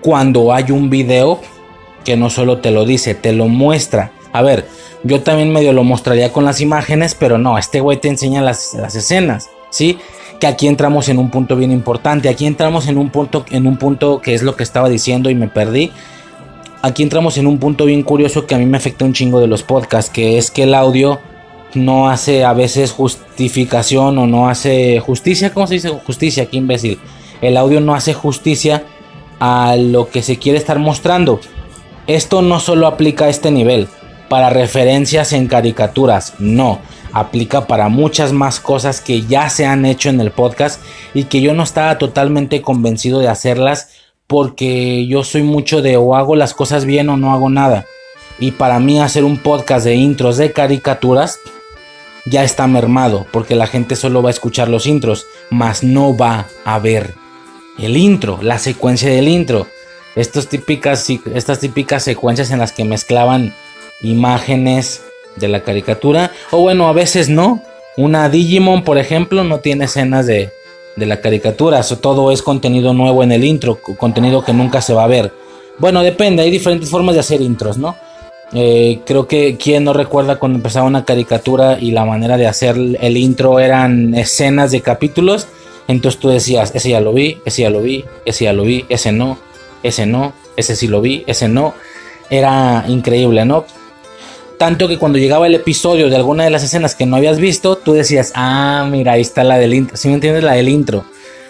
[0.02, 1.40] cuando hay un video
[2.04, 4.12] que no solo te lo dice, te lo muestra.
[4.32, 4.68] A ver,
[5.04, 8.74] yo también medio lo mostraría con las imágenes, pero no, este güey te enseña las,
[8.76, 9.98] las escenas, ¿sí?
[10.40, 13.78] Que aquí entramos en un punto bien importante, aquí entramos en un punto, en un
[13.78, 15.92] punto que es lo que estaba diciendo y me perdí.
[16.82, 19.48] Aquí entramos en un punto bien curioso que a mí me afecta un chingo de
[19.48, 21.20] los podcasts, que es que el audio
[21.74, 26.46] no hace a veces justificación o no hace justicia, ¿cómo se dice justicia?
[26.46, 27.00] Qué imbécil.
[27.42, 28.84] El audio no hace justicia
[29.40, 31.40] a lo que se quiere estar mostrando.
[32.08, 33.88] Esto no solo aplica a este nivel,
[34.30, 36.80] para referencias en caricaturas, no.
[37.16, 40.82] Aplica para muchas más cosas que ya se han hecho en el podcast
[41.14, 43.88] y que yo no estaba totalmente convencido de hacerlas
[44.28, 47.86] porque yo soy mucho de o hago las cosas bien o no hago nada.
[48.38, 51.40] Y para mí hacer un podcast de intros de caricaturas
[52.26, 56.48] ya está mermado porque la gente solo va a escuchar los intros, mas no va
[56.66, 57.14] a ver
[57.80, 59.68] el intro, la secuencia del intro.
[60.50, 63.56] Típicas, estas típicas secuencias en las que mezclaban
[64.02, 65.05] imágenes
[65.36, 66.32] de la caricatura.
[66.52, 67.62] O bueno, a veces no.
[67.98, 70.52] Una Digimon, por ejemplo, no tiene escenas de,
[70.96, 71.82] de la caricatura.
[72.02, 75.32] todo es contenido nuevo en el intro, contenido que nunca se va a ver.
[75.78, 77.96] Bueno, depende, hay diferentes formas de hacer intros, ¿no?
[78.54, 82.78] Eh, creo que quien no recuerda cuando empezaba una caricatura y la manera de hacer
[82.78, 85.48] el intro eran escenas de capítulos.
[85.88, 88.86] Entonces tú decías, ese ya lo vi, ese ya lo vi, ese ya lo vi,
[88.88, 89.38] ese no,
[89.84, 91.74] ese no, ese sí lo vi, ese no.
[92.30, 93.66] Era increíble, ¿no?
[94.58, 97.76] Tanto que cuando llegaba el episodio de alguna de las escenas que no habías visto,
[97.76, 99.98] tú decías, ah, mira, ahí está la del intro.
[99.98, 101.06] Si me entiendes, la del intro.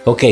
[0.05, 0.23] Ok.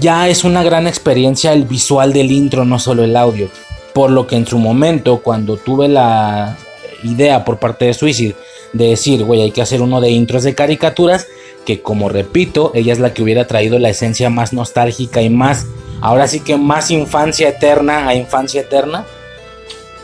[0.00, 3.48] Ya es una gran experiencia el visual del intro, no solo el audio.
[3.94, 6.58] Por lo que en su momento, cuando tuve la
[7.02, 8.34] idea por parte de Suicide
[8.74, 11.26] de decir, güey, hay que hacer uno de intros de caricaturas,
[11.64, 15.66] que como repito, ella es la que hubiera traído la esencia más nostálgica y más,
[16.02, 19.06] ahora sí que más infancia eterna a infancia eterna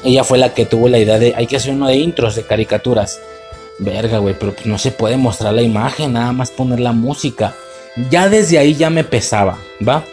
[0.05, 2.43] ella fue la que tuvo la idea de hay que hacer uno de intros de
[2.43, 3.21] caricaturas.
[3.79, 7.55] Verga, güey, pero pues no se puede mostrar la imagen, nada más poner la música.
[8.11, 10.05] Ya desde ahí ya me pesaba, ¿va?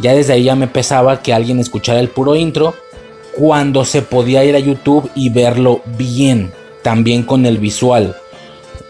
[0.00, 2.74] Ya desde ahí ya me pesaba que alguien escuchara el puro intro
[3.36, 6.52] cuando se podía ir a YouTube y verlo bien,
[6.82, 8.16] también con el visual.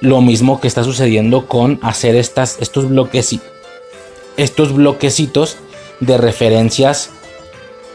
[0.00, 3.38] Lo mismo que está sucediendo con hacer estas, estos, bloques,
[4.36, 5.56] estos bloquecitos
[6.00, 7.10] de referencias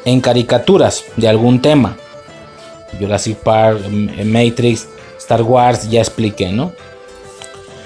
[0.05, 1.97] en caricaturas de algún tema.
[2.97, 3.81] Jurassic Park,
[4.25, 4.87] Matrix,
[5.17, 6.71] Star Wars, ya expliqué, ¿no?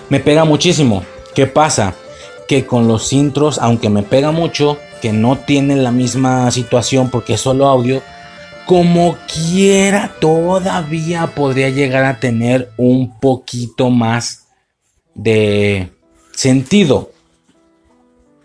[0.10, 1.04] Me pega muchísimo.
[1.34, 1.96] ¿Qué pasa?
[2.48, 7.34] Que con los intros, aunque me pega mucho, que no tienen la misma situación porque
[7.34, 8.02] es solo audio,
[8.66, 14.48] como quiera todavía podría llegar a tener un poquito más
[15.14, 15.92] de
[16.34, 17.12] sentido.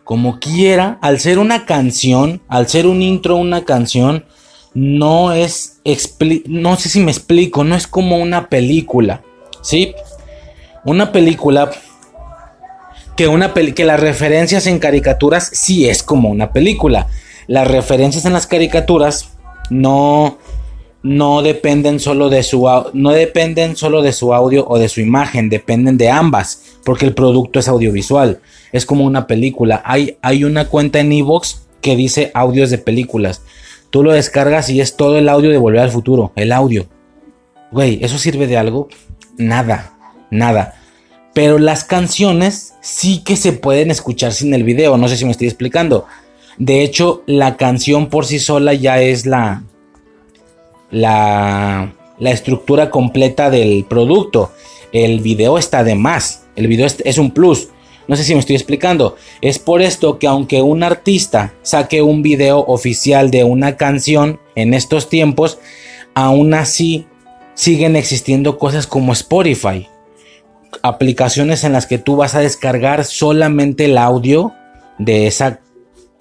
[0.04, 4.24] Como quiera, al ser una canción, al ser un intro, una canción,
[4.78, 5.80] no es,
[6.46, 9.22] no sé si me explico, no es como una película,
[9.60, 9.92] ¿sí?
[10.84, 11.72] Una película
[13.16, 17.08] que, una que las referencias en caricaturas sí es como una película.
[17.48, 19.30] Las referencias en las caricaturas
[19.68, 20.38] no,
[21.02, 25.50] no dependen solo de su no dependen solo de su audio o de su imagen,
[25.50, 28.40] dependen de ambas, porque el producto es audiovisual.
[28.70, 29.82] Es como una película.
[29.84, 33.42] Hay, hay una cuenta en Evox que dice audios de películas.
[33.90, 36.86] Tú lo descargas y es todo el audio de Volver al Futuro, el audio.
[37.72, 38.88] Güey, ¿eso sirve de algo?
[39.36, 39.96] Nada,
[40.30, 40.74] nada.
[41.34, 45.30] Pero las canciones sí que se pueden escuchar sin el video, no sé si me
[45.30, 46.06] estoy explicando.
[46.58, 49.62] De hecho, la canción por sí sola ya es la,
[50.90, 54.52] la, la estructura completa del producto.
[54.92, 57.68] El video está de más, el video es un plus.
[58.08, 59.16] No sé si me estoy explicando.
[59.42, 64.72] Es por esto que aunque un artista saque un video oficial de una canción en
[64.72, 65.58] estos tiempos,
[66.14, 67.06] aún así
[67.54, 69.86] siguen existiendo cosas como Spotify.
[70.82, 74.54] Aplicaciones en las que tú vas a descargar solamente el audio
[74.98, 75.60] de, esa,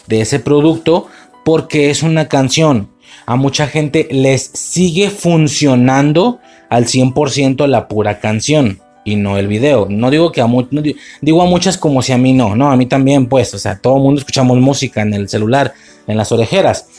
[0.08, 1.08] de ese producto
[1.46, 2.92] porque es una canción.
[3.26, 9.88] A mucha gente les sigue funcionando al 100% la pura canción y no el video.
[9.89, 10.84] No digo que a muchos,
[11.22, 13.80] digo a muchas como si a mí no, no, a mí también pues, o sea,
[13.80, 15.74] todo el mundo escuchamos música en el celular,
[16.08, 16.89] en las orejeras.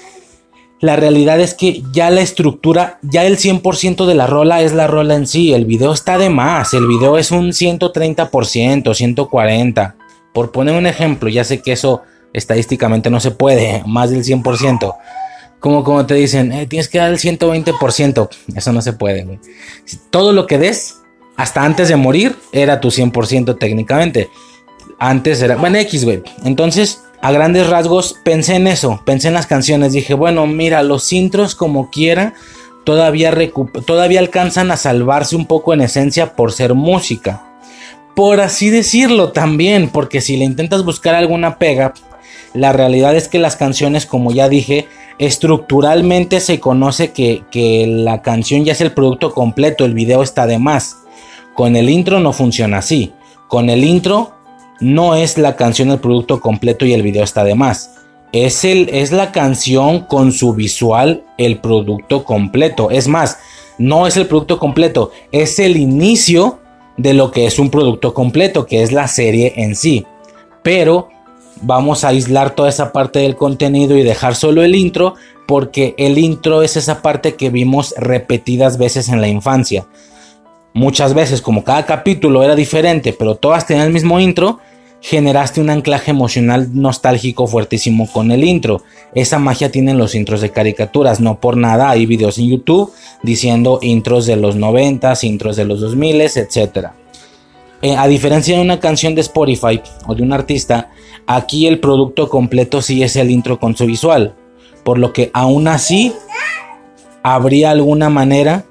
[0.80, 4.86] La realidad es que ya la estructura, ya el 100% de la rola es la
[4.86, 9.94] rola en sí, el video está de más, el video es un 130%, 140%.
[10.32, 12.02] Por poner un ejemplo, ya sé que eso
[12.32, 14.94] estadísticamente no se puede, más del 100%.
[15.60, 18.28] Como, como te dicen, eh, tienes que dar el 120%.
[18.54, 19.40] Eso no se puede.
[20.10, 20.97] Todo lo que des
[21.38, 24.28] hasta antes de morir era tu 100% técnicamente.
[24.98, 26.20] Antes era, bueno, X, güey.
[26.44, 29.92] Entonces, a grandes rasgos, pensé en eso, pensé en las canciones.
[29.92, 32.34] Dije, bueno, mira, los intros como quiera,
[32.82, 33.32] todavía,
[33.86, 37.44] todavía alcanzan a salvarse un poco en esencia por ser música.
[38.16, 41.94] Por así decirlo también, porque si le intentas buscar alguna pega,
[42.52, 44.88] la realidad es que las canciones, como ya dije,
[45.20, 50.48] estructuralmente se conoce que, que la canción ya es el producto completo, el video está
[50.48, 50.96] de más.
[51.58, 53.12] Con el intro no funciona así.
[53.48, 54.30] Con el intro
[54.78, 57.96] no es la canción el producto completo y el video está de más.
[58.30, 62.92] Es, el, es la canción con su visual el producto completo.
[62.92, 63.38] Es más,
[63.76, 66.60] no es el producto completo, es el inicio
[66.96, 70.06] de lo que es un producto completo, que es la serie en sí.
[70.62, 71.08] Pero
[71.60, 75.16] vamos a aislar toda esa parte del contenido y dejar solo el intro,
[75.48, 79.88] porque el intro es esa parte que vimos repetidas veces en la infancia.
[80.74, 84.60] Muchas veces, como cada capítulo era diferente, pero todas tenían el mismo intro,
[85.00, 88.82] generaste un anclaje emocional nostálgico fuertísimo con el intro.
[89.14, 92.92] Esa magia tienen los intros de caricaturas, no por nada hay videos en YouTube
[93.22, 96.88] diciendo intros de los 90, intros de los 2000, etc.
[97.80, 100.90] Eh, a diferencia de una canción de Spotify o de un artista,
[101.26, 104.34] aquí el producto completo sí es el intro con su visual.
[104.84, 106.12] Por lo que aún así
[107.22, 108.64] habría alguna manera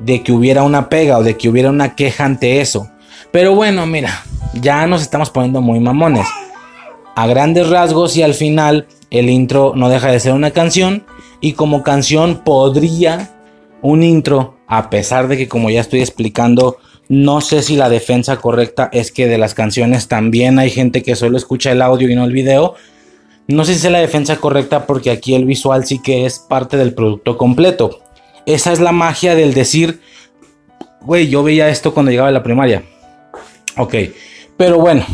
[0.00, 2.88] de que hubiera una pega o de que hubiera una queja ante eso.
[3.30, 4.22] Pero bueno, mira,
[4.54, 6.26] ya nos estamos poniendo muy mamones.
[7.16, 11.04] A grandes rasgos y al final el intro no deja de ser una canción
[11.40, 13.30] y como canción podría
[13.82, 16.78] un intro, a pesar de que como ya estoy explicando,
[17.08, 21.16] no sé si la defensa correcta es que de las canciones también hay gente que
[21.16, 22.74] solo escucha el audio y no el video.
[23.46, 26.78] No sé si es la defensa correcta porque aquí el visual sí que es parte
[26.78, 28.00] del producto completo.
[28.46, 30.00] Esa es la magia del decir,
[31.00, 32.84] güey, yo veía esto cuando llegaba a la primaria.
[33.76, 33.94] Ok,
[34.56, 35.04] pero bueno,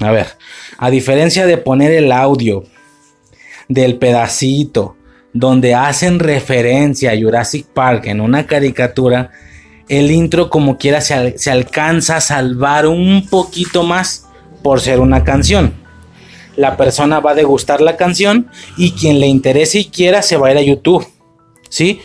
[0.00, 0.26] a ver,
[0.78, 2.64] a diferencia de poner el audio
[3.68, 4.96] del pedacito
[5.32, 9.30] donde hacen referencia a Jurassic Park en una caricatura,
[9.88, 14.28] el intro como quiera se, se, alcanza a salvar un poquito más
[14.62, 15.74] por ser una canción.
[16.56, 20.48] La persona va a degustar la canción y quien le interese y quiera se va
[20.48, 21.04] a ir a YouTube,
[21.68, 22.00] ¿sí?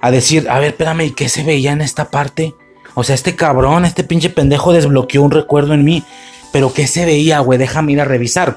[0.00, 2.54] A decir, a ver, espérame, ¿y qué se veía en esta parte?
[2.94, 6.04] O sea, este cabrón, este pinche pendejo desbloqueó un recuerdo en mí.
[6.52, 7.58] Pero ¿qué se veía, güey?
[7.58, 8.56] Déjame ir a revisar.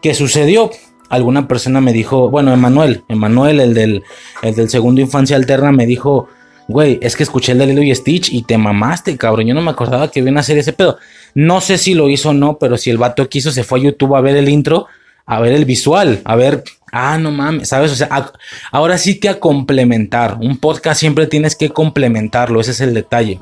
[0.00, 0.70] ¿Qué sucedió?
[1.08, 4.04] Alguna persona me dijo, bueno, Emanuel, Emanuel, el del,
[4.42, 6.28] el del segundo infancia alterna, me dijo,
[6.68, 9.46] güey, es que escuché el de Lilo y Stitch y te mamaste, cabrón.
[9.46, 10.98] Yo no me acordaba que iban a hacer ese pedo.
[11.34, 13.82] No sé si lo hizo o no, pero si el vato quiso, se fue a
[13.82, 14.86] YouTube a ver el intro,
[15.26, 16.64] a ver el visual, a ver,
[16.96, 17.92] ah, no mames, ¿sabes?
[17.92, 18.08] O sea,
[18.72, 20.38] ahora sí que a complementar.
[20.40, 23.40] Un podcast siempre tienes que complementarlo, ese es el detalle.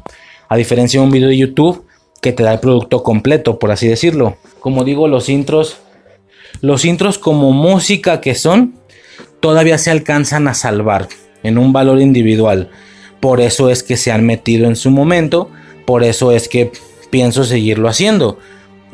[0.48, 1.86] A diferencia de un video de YouTube
[2.20, 4.36] que te da el producto completo, por así decirlo.
[4.60, 5.78] Como digo, los intros,
[6.60, 8.74] los intros como música que son,
[9.40, 11.08] todavía se alcanzan a salvar
[11.42, 12.70] en un valor individual.
[13.20, 15.50] Por eso es que se han metido en su momento,
[15.86, 16.72] por eso es que
[17.10, 18.38] pienso seguirlo haciendo.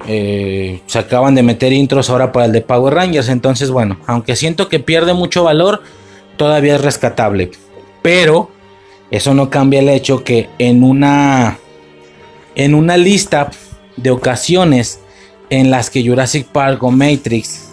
[0.07, 4.35] Eh, se acaban de meter intros ahora para el de Power Rangers, entonces bueno, aunque
[4.35, 5.83] siento que pierde mucho valor,
[6.37, 7.51] todavía es rescatable.
[8.03, 8.51] Pero
[9.11, 11.59] eso no cambia el hecho que en una
[12.55, 13.51] en una lista
[13.97, 15.01] de ocasiones
[15.51, 17.71] en las que Jurassic Park o Matrix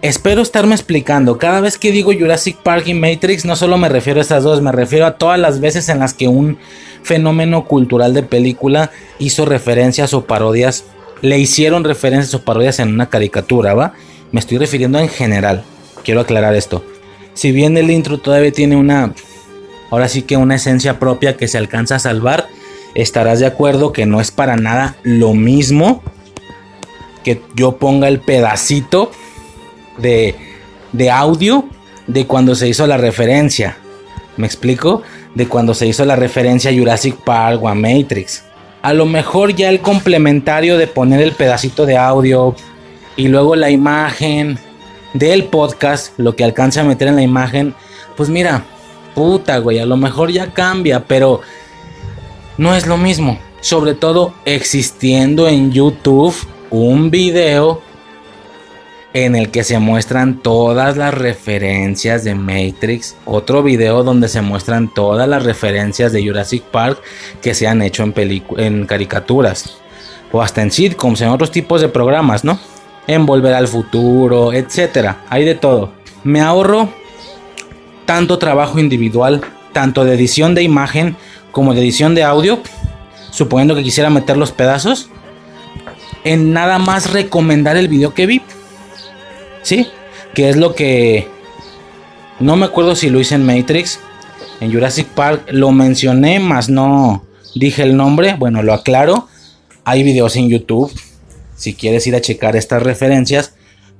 [0.00, 1.38] Espero estarme explicando.
[1.38, 4.62] Cada vez que digo Jurassic Park y Matrix, no solo me refiero a estas dos,
[4.62, 6.56] me refiero a todas las veces en las que un
[7.02, 10.84] fenómeno cultural de película hizo referencias o parodias,
[11.22, 13.94] le hicieron referencias o parodias en una caricatura, ¿va?
[14.32, 15.64] Me estoy refiriendo en general.
[16.04, 16.84] Quiero aclarar esto.
[17.34, 19.12] Si bien el intro todavía tiene una
[19.90, 22.46] ahora sí que una esencia propia que se alcanza a salvar,
[22.94, 26.02] estarás de acuerdo que no es para nada lo mismo
[27.24, 29.10] que yo ponga el pedacito
[29.98, 30.34] de,
[30.92, 31.68] de audio
[32.06, 33.76] de cuando se hizo la referencia.
[34.36, 35.02] ¿Me explico?
[35.34, 38.44] De cuando se hizo la referencia a Jurassic Park o a Matrix.
[38.82, 42.54] A lo mejor ya el complementario de poner el pedacito de audio
[43.16, 44.58] y luego la imagen
[45.14, 47.74] del podcast, lo que alcance a meter en la imagen,
[48.16, 48.64] pues mira,
[49.14, 51.40] puta, güey, a lo mejor ya cambia, pero
[52.56, 53.38] no es lo mismo.
[53.60, 56.34] Sobre todo existiendo en YouTube
[56.70, 57.82] un video
[59.14, 64.92] en el que se muestran todas las referencias de Matrix, otro video donde se muestran
[64.92, 67.00] todas las referencias de Jurassic Park
[67.40, 68.14] que se han hecho en,
[68.56, 69.78] en caricaturas
[70.30, 72.58] o hasta en sitcoms, en otros tipos de programas, ¿no?
[73.06, 75.92] En Volver al Futuro, etcétera, hay de todo.
[76.22, 76.90] Me ahorro
[78.04, 79.40] tanto trabajo individual,
[79.72, 81.16] tanto de edición de imagen
[81.50, 82.60] como de edición de audio,
[83.30, 85.08] suponiendo que quisiera meter los pedazos.
[86.24, 88.42] en nada más recomendar el video que vi.
[89.68, 89.86] ¿Sí?
[90.32, 91.28] Que es lo que...
[92.40, 94.00] No me acuerdo si lo hice en Matrix.
[94.62, 97.22] En Jurassic Park lo mencioné, más no
[97.54, 98.34] dije el nombre.
[98.38, 99.28] Bueno, lo aclaro.
[99.84, 100.90] Hay videos en YouTube.
[101.54, 103.56] Si quieres ir a checar estas referencias,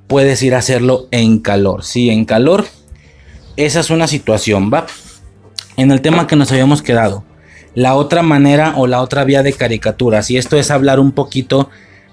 [0.07, 1.85] puedes ir a hacerlo en calor.
[1.85, 2.65] Sí, en calor.
[3.59, 4.87] Esa es una situación, ¿va?
[5.77, 7.25] En el tema que nos habíamos quedado.
[7.75, 10.31] La otra manera o la otra vía de caricaturas.
[10.31, 11.69] Y esto es hablar un poquito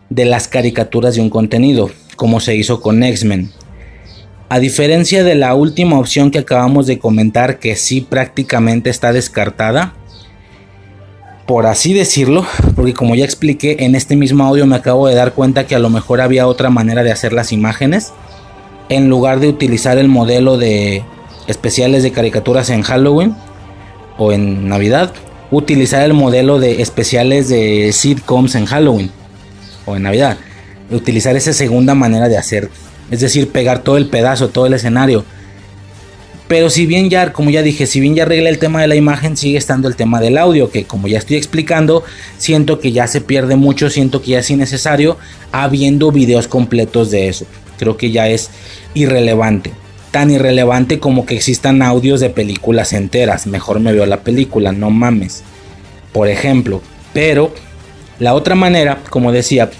[0.10, 3.51] de las caricaturas de un contenido, como se hizo con X-Men.
[4.47, 9.93] A diferencia de la última opción que acabamos de comentar, que sí prácticamente está descartada,
[11.45, 12.45] por así decirlo,
[12.76, 15.80] porque como ya expliqué en este mismo audio me acabo de dar cuenta que a
[15.80, 18.13] lo mejor había otra manera de hacer las imágenes,
[18.89, 21.03] en lugar de utilizar el modelo de
[21.47, 23.36] especiales de caricaturas en Halloween
[24.18, 25.11] o en Navidad,
[25.51, 29.11] utilizar el modelo de especiales de sitcoms en Halloween
[29.86, 30.38] o en Navidad.
[30.91, 32.69] Utilizar esa segunda manera de hacer.
[33.11, 35.25] Es decir, pegar todo el pedazo, todo el escenario.
[36.47, 38.95] Pero si bien ya, como ya dije, si bien ya arregla el tema de la
[38.95, 42.03] imagen, sigue estando el tema del audio, que como ya estoy explicando,
[42.38, 45.17] siento que ya se pierde mucho, siento que ya es innecesario,
[45.51, 47.47] habiendo videos completos de eso.
[47.79, 48.51] Creo que ya es
[48.93, 49.71] irrelevante.
[50.11, 53.47] Tan irrelevante como que existan audios de películas enteras.
[53.47, 55.43] Mejor me veo la película, no mames.
[56.13, 56.81] Por ejemplo.
[57.11, 57.53] Pero
[58.19, 59.71] la otra manera, como decía,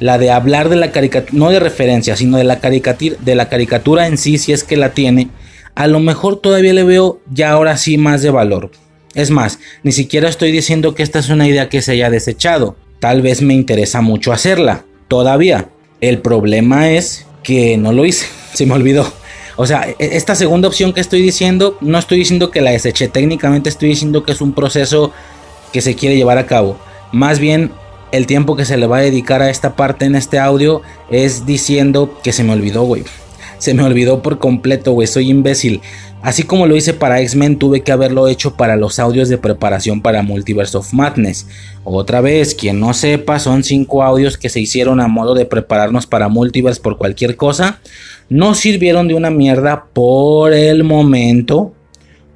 [0.00, 3.48] la de hablar de la caricatura, no de referencia, sino de la, caricatura, de la
[3.48, 5.28] caricatura en sí, si es que la tiene,
[5.74, 8.70] a lo mejor todavía le veo ya ahora sí más de valor.
[9.14, 12.76] Es más, ni siquiera estoy diciendo que esta es una idea que se haya desechado.
[12.98, 15.68] Tal vez me interesa mucho hacerla, todavía.
[16.00, 19.12] El problema es que no lo hice, se me olvidó.
[19.56, 23.08] O sea, e-, esta segunda opción que estoy diciendo, no estoy diciendo que la deseché,
[23.08, 25.12] técnicamente estoy diciendo que es un proceso
[25.72, 26.78] que se quiere llevar a cabo.
[27.12, 27.70] Más bien
[28.14, 31.46] el tiempo que se le va a dedicar a esta parte en este audio es
[31.46, 33.02] diciendo que se me olvidó, güey.
[33.58, 35.08] Se me olvidó por completo, güey.
[35.08, 35.80] Soy imbécil.
[36.22, 40.00] Así como lo hice para X-Men, tuve que haberlo hecho para los audios de preparación
[40.00, 41.48] para Multiverse of Madness.
[41.82, 46.06] Otra vez, quien no sepa, son cinco audios que se hicieron a modo de prepararnos
[46.06, 47.80] para Multiverse por cualquier cosa.
[48.28, 51.74] No sirvieron de una mierda por el momento,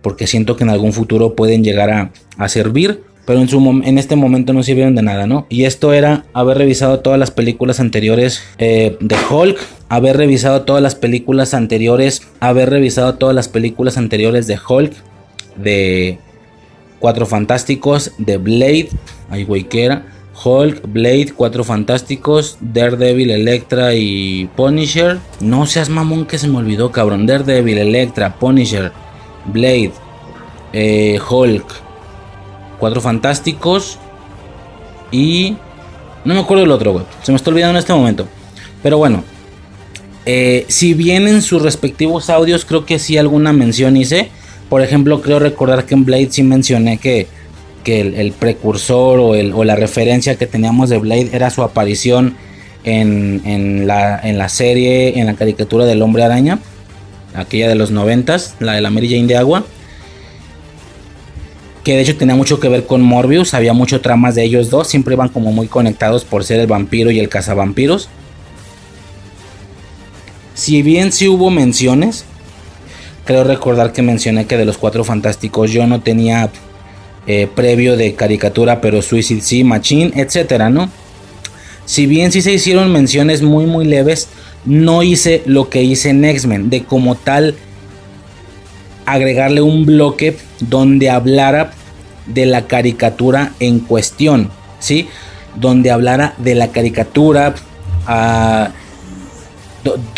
[0.02, 4.16] porque siento que en algún futuro pueden llegar a servir pero en, su, en este
[4.16, 5.44] momento no sirvieron de nada, ¿no?
[5.50, 9.58] Y esto era haber revisado todas las películas anteriores eh, de Hulk,
[9.90, 14.94] haber revisado todas las películas anteriores, haber revisado todas las películas anteriores de Hulk,
[15.56, 16.18] de
[17.00, 18.88] Cuatro Fantásticos, de Blade,
[19.28, 20.06] ay güey, ¿qué era?
[20.42, 25.18] Hulk, Blade, Cuatro Fantásticos, Daredevil, Electra y Punisher.
[25.40, 27.26] No seas mamón que se me olvidó, cabrón.
[27.26, 28.90] Daredevil, Electra, Punisher,
[29.52, 29.92] Blade,
[30.72, 31.87] eh, Hulk.
[32.78, 33.98] Cuatro Fantásticos
[35.10, 35.56] y...
[36.24, 37.04] No me acuerdo del otro, güey.
[37.22, 38.26] Se me está olvidando en este momento.
[38.82, 39.24] Pero bueno.
[40.26, 44.30] Eh, si bien en sus respectivos audios creo que sí alguna mención hice.
[44.68, 47.28] Por ejemplo, creo recordar que en Blade sí mencioné que,
[47.82, 52.36] que el, precursor o, la referencia que teníamos de Blade era su aparición
[52.84, 56.58] en, en, la, en la serie, en la caricatura del hombre araña.
[57.34, 59.64] Aquella de los noventas, la de la Mary Jane de agua
[61.84, 64.88] que de hecho tenía mucho que ver con Morbius, había mucho tramas de ellos dos,
[64.88, 68.08] siempre iban como muy conectados por ser el vampiro y el cazavampiros.
[70.54, 72.24] Si bien sí hubo menciones,
[73.24, 76.50] creo recordar que mencioné que de los cuatro fantásticos yo no tenía
[77.26, 80.90] eh, previo de caricatura, pero Suicide sí, Machine, etcétera, ¿no?
[81.84, 84.28] Si bien sí se hicieron menciones muy muy leves,
[84.64, 87.54] no hice lo que hice en X-Men, de como tal
[89.06, 91.72] agregarle un bloque donde hablara
[92.26, 95.08] de la caricatura en cuestión, ¿sí?
[95.54, 97.54] Donde hablara de la caricatura,
[98.06, 98.70] ah,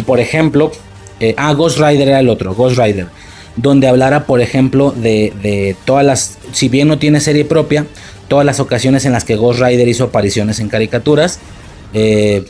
[0.07, 0.72] por ejemplo,
[1.20, 3.07] eh, ah, Ghost Rider era el otro, Ghost Rider,
[3.57, 7.86] donde hablara, por ejemplo, de, todas las, si bien no tiene serie propia,
[8.28, 11.38] todas las ocasiones en las que Ghost Rider hizo apariciones en caricaturas,
[11.93, 12.45] eh,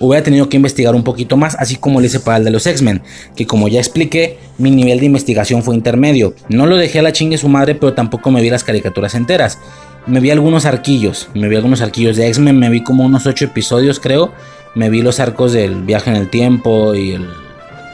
[0.00, 2.66] hubiera tenido que investigar un poquito más, así como lo hice para el de los
[2.66, 3.02] X-Men,
[3.36, 6.34] que como ya expliqué, mi nivel de investigación fue intermedio.
[6.48, 9.58] No lo dejé a la chingue su madre, pero tampoco me vi las caricaturas enteras.
[10.06, 13.46] Me vi algunos arquillos, me vi algunos arquillos de X-Men, me vi como unos 8
[13.46, 14.32] episodios creo,
[14.74, 17.26] me vi los arcos del viaje en el tiempo y el,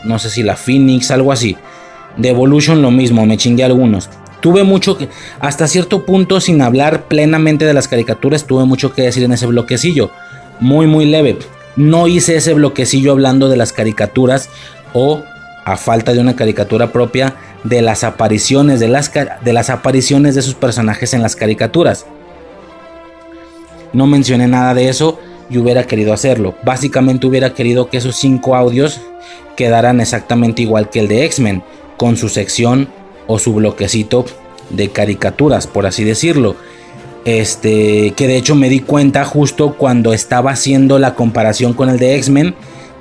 [0.05, 1.57] no sé si la Phoenix, algo así.
[2.17, 4.11] De Evolution lo mismo, me chingué algunos.
[4.41, 5.09] Tuve mucho que,
[5.41, 9.47] hasta cierto punto, sin hablar plenamente de las caricaturas, tuve mucho que decir en ese
[9.47, 10.11] bloquecillo.
[10.61, 11.39] Muy, muy leve
[11.77, 14.49] no hice ese bloquecillo hablando de las caricaturas
[14.93, 15.22] o
[15.64, 20.43] a falta de una caricatura propia de las apariciones de las, de las apariciones de
[20.43, 22.07] sus personajes en las caricaturas.
[23.93, 25.18] No mencioné nada de eso
[25.49, 26.55] y hubiera querido hacerlo.
[26.64, 29.01] Básicamente hubiera querido que esos cinco audios
[29.57, 31.62] quedaran exactamente igual que el de X-Men,
[31.97, 32.89] con su sección
[33.27, 34.27] o su bloquecito
[34.70, 36.57] de caricaturas, por así decirlo.
[37.25, 41.99] Este, que de hecho me di cuenta justo cuando estaba haciendo la comparación con el
[41.99, 42.55] de X-Men,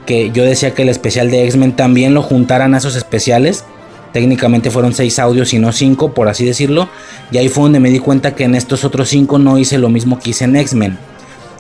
[0.06, 3.66] que yo decía que el especial de X-Men también lo juntaran a esos especiales.
[4.14, 6.88] Técnicamente fueron seis audios y no cinco, por así decirlo.
[7.32, 9.90] Y ahí fue donde me di cuenta que en estos otros cinco no hice lo
[9.90, 10.98] mismo que hice en X-Men.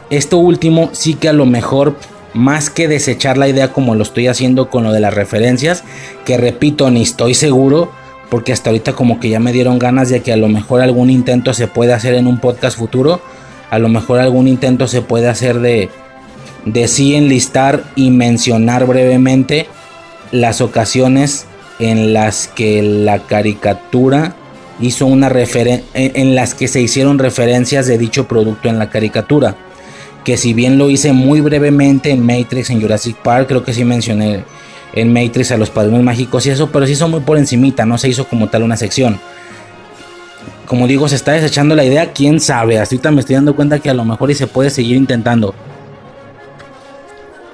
[0.09, 1.97] Esto último sí que a lo mejor
[2.33, 5.83] más que desechar la idea como lo estoy haciendo con lo de las referencias,
[6.25, 7.91] que repito, ni estoy seguro,
[8.33, 11.11] porque hasta ahorita como que ya me dieron ganas de que a lo mejor algún
[11.11, 13.21] intento se puede hacer en un podcast futuro,
[13.69, 15.91] a lo mejor algún intento se puede hacer de,
[16.65, 19.67] de sí enlistar y mencionar brevemente
[20.31, 21.45] las ocasiones
[21.77, 24.35] en las que la caricatura
[24.79, 29.57] hizo una referencia, en las que se hicieron referencias de dicho producto en la caricatura.
[30.25, 33.85] Que si bien lo hice muy brevemente en Matrix, en Jurassic Park, creo que sí
[33.85, 34.43] mencioné
[34.93, 37.97] en Matrix a los padrinos mágicos y eso, pero sí hizo muy por encimita, no
[37.97, 39.19] se hizo como tal una sección.
[40.67, 43.79] Como digo, se está desechando la idea, quién sabe, hasta ahorita me estoy dando cuenta
[43.79, 45.53] que a lo mejor y se puede seguir intentando.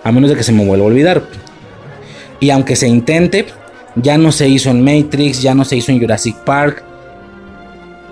[0.04, 1.24] A menos de que se me vuelva a olvidar.
[2.40, 3.48] Y aunque se intente,
[3.96, 6.84] ya no se hizo en Matrix, ya no se hizo en Jurassic Park.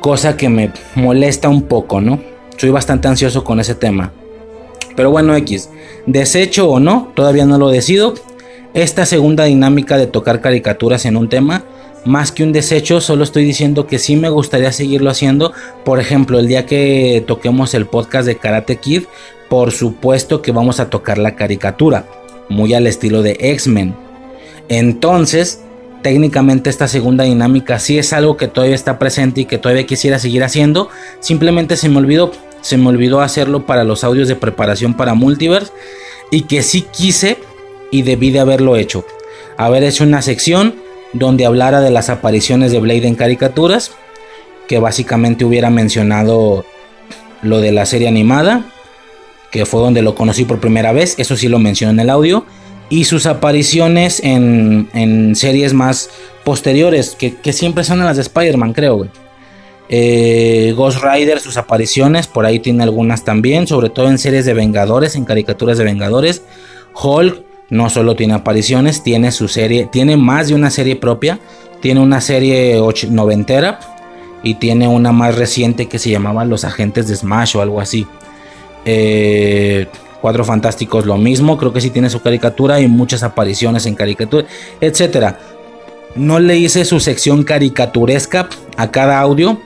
[0.02, 2.20] Cosa que me molesta un poco, ¿no?
[2.58, 4.12] Soy bastante ansioso con ese tema.
[4.96, 5.70] Pero bueno, X,
[6.06, 8.16] desecho o no, todavía no lo decido.
[8.78, 11.64] Esta segunda dinámica de tocar caricaturas en un tema,
[12.06, 15.52] más que un desecho, solo estoy diciendo que sí me gustaría seguirlo haciendo.
[15.84, 19.06] Por ejemplo, el día que toquemos el podcast de Karate Kid,
[19.50, 22.06] por supuesto que vamos a tocar la caricatura,
[22.50, 23.96] muy al estilo de X-Men.
[24.70, 25.64] Entonces,
[26.04, 30.20] técnicamente esta segunda dinámica sí es algo que todavía está presente y que todavía quisiera
[30.20, 30.90] seguir haciendo.
[31.20, 35.72] Simplemente se me olvidó se me olvidó hacerlo para los audios de preparación para Multiverse
[36.30, 37.38] y que sí quise
[37.92, 39.06] y debí de haberlo hecho.
[39.58, 40.76] Haber hecho una sección
[41.14, 43.92] donde hablara de las apariciones de Blade en caricaturas,
[44.68, 46.66] que básicamente hubiera mencionado
[47.42, 48.66] lo de la serie animada,
[49.52, 52.46] que fue donde lo conocí por primera vez, eso sí lo menciono en el audio,
[52.90, 56.10] y sus apariciones en, series más
[56.44, 59.08] posteriores, que, que siempre son las de Spider-Man, creo.
[59.90, 64.54] Eh, Ghost Rider, sus apariciones, por ahí tiene algunas también, sobre todo en series de
[64.54, 66.42] Vengadores, en caricaturas de Vengadores.
[67.02, 71.40] Hulk no solo tiene apariciones, tiene su serie, tiene más de una serie propia.
[71.80, 73.80] Tiene una serie noventera
[74.42, 78.08] y tiene una más reciente que se llamaba Los Agentes de Smash o algo así.
[78.84, 79.88] Eh,
[80.20, 84.48] Cuatro Fantásticos lo mismo, creo que sí tiene su caricatura y muchas apariciones en caricatura,
[84.82, 85.38] etcétera.
[86.16, 89.60] No le hice su sección caricaturesca a cada audio,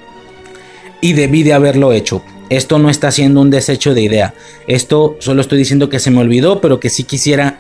[1.02, 2.24] y debí de haberlo hecho.
[2.50, 4.34] Esto no está siendo un desecho de idea.
[4.68, 7.60] Esto solo estoy diciendo que se me olvidó, pero que sí quisiera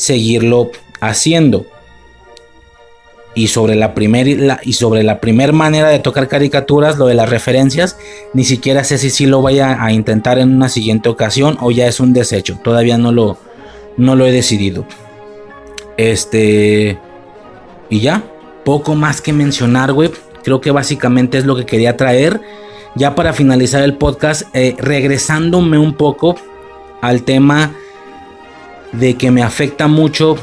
[0.00, 0.70] seguirlo
[1.00, 1.66] haciendo.
[3.34, 7.28] Y sobre la primera y sobre la primera manera de tocar caricaturas, lo de las
[7.28, 7.96] referencias,
[8.32, 11.86] ni siquiera sé si sí lo vaya a intentar en una siguiente ocasión o ya
[11.86, 12.58] es un desecho.
[12.64, 13.38] Todavía no lo
[13.96, 14.84] no lo he decidido.
[15.96, 16.98] Este
[17.88, 18.24] y ya,
[18.64, 20.10] poco más que mencionar, güey.
[20.42, 22.40] Creo que básicamente es lo que quería traer
[22.96, 26.36] ya para finalizar el podcast, eh, regresándome un poco
[27.00, 27.74] al tema
[28.92, 30.36] de que me afecta mucho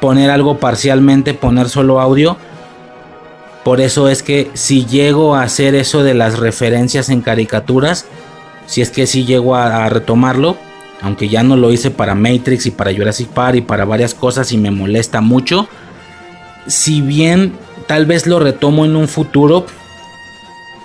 [0.00, 2.36] poner algo parcialmente, poner solo audio.
[3.64, 8.06] Por eso es que si llego a hacer eso de las referencias en caricaturas,
[8.66, 10.56] si es que si llego a, a, retomarlo,
[11.02, 14.52] aunque ya no lo hice para Matrix y para Jurassic Park y para varias cosas
[14.52, 15.68] y me molesta mucho,
[16.66, 17.52] si bien
[17.86, 19.66] tal vez lo retomo en un futuro,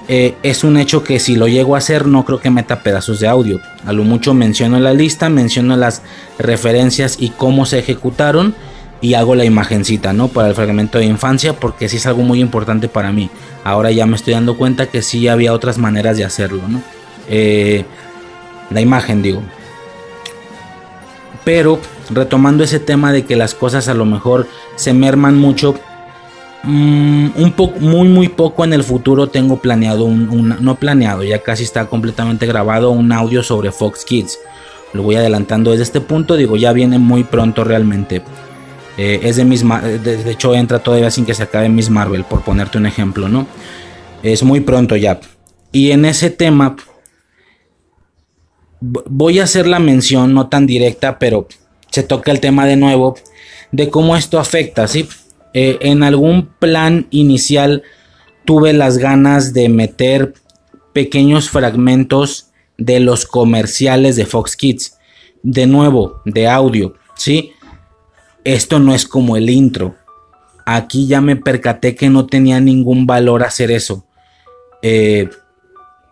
[0.08, 3.20] eh, es un hecho que si lo llego a hacer no creo que meta pedazos
[3.20, 3.62] de audio.
[3.86, 6.02] A lo mucho menciono la lista, menciono las
[6.38, 8.54] referencias y cómo se ejecutaron
[9.00, 10.28] y hago la imagencita, ¿no?
[10.30, 13.30] Para el fragmento de infancia porque sí es algo muy importante para mí.
[13.64, 16.82] Ahora ya me estoy dando cuenta que sí había otras maneras de hacerlo, ¿no?
[17.30, 17.86] Eh,
[18.70, 19.42] la imagen, digo.
[21.44, 25.76] Pero retomando ese tema de que las cosas a lo mejor se merman mucho
[26.66, 31.40] Mm, un poco, muy, muy poco en el futuro tengo planeado un, no planeado, ya
[31.40, 34.40] casi está completamente grabado un audio sobre Fox Kids.
[34.94, 38.22] Lo voy adelantando desde este punto, digo, ya viene muy pronto realmente.
[38.98, 42.44] Eh, es de Miss de, hecho entra todavía sin que se acabe Miss Marvel, por
[42.44, 43.46] ponerte un ejemplo, ¿no?
[44.22, 45.20] Es muy pronto ya.
[45.72, 46.78] Y en ese tema
[48.80, 51.48] voy a hacer la mención, no tan directa, pero
[51.90, 53.16] se toca el tema de nuevo
[53.72, 55.10] de cómo esto afecta, ¿sí?
[55.54, 57.84] Eh, en algún plan inicial
[58.46, 60.34] tuve las ganas de meter
[60.94, 64.98] pequeños fragmentos de los comerciales de Fox Kids.
[65.44, 67.52] De nuevo, de audio, ¿sí?
[68.44, 69.96] Esto no es como el intro.
[70.66, 74.06] Aquí ya me percaté que no tenía ningún valor hacer eso.
[74.82, 75.30] Eh,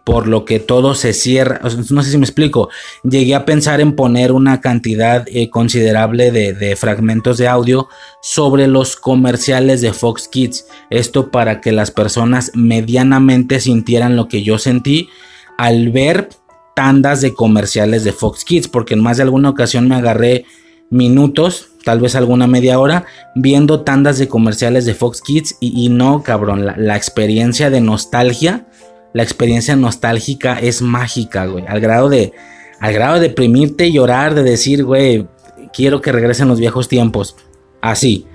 [0.03, 1.61] por lo que todo se cierra.
[1.89, 2.69] No sé si me explico.
[3.03, 7.87] Llegué a pensar en poner una cantidad eh, considerable de, fragmentos de audio
[8.21, 10.65] sobre los comerciales de Fox Kids.
[10.89, 15.09] Esto para que las personas medianamente sintieran lo que yo sentí
[15.57, 16.29] al ver
[16.75, 18.67] tandas de comerciales de Fox Kids.
[18.67, 20.45] Porque en más de alguna ocasión me agarré
[20.89, 23.05] minutos, tal vez alguna media hora,
[23.35, 25.57] viendo tandas de comerciales de Fox Kids.
[25.59, 28.65] Y, no, cabrón, la experiencia de nostalgia
[29.13, 31.65] la experiencia nostálgica es mágica, güey.
[31.67, 32.33] Al grado de,
[32.79, 35.27] al grado de deprimirte, llorar, de decir, güey,
[35.73, 37.35] quiero que regresen los viejos tiempos.
[37.81, 38.25] Así.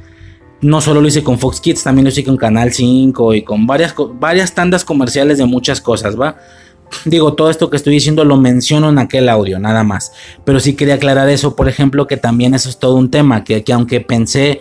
[0.62, 3.66] No solo lo hice con Fox Kids, también lo hice con Canal 5 y con
[3.66, 6.38] varias, varias tandas comerciales de muchas cosas, ¿va?
[7.04, 10.12] Digo, todo esto que estoy diciendo lo menciono en aquel audio, nada más.
[10.44, 13.64] Pero sí quería aclarar eso, por ejemplo, que también eso es todo un tema, que,
[13.64, 14.60] que, aunque pensé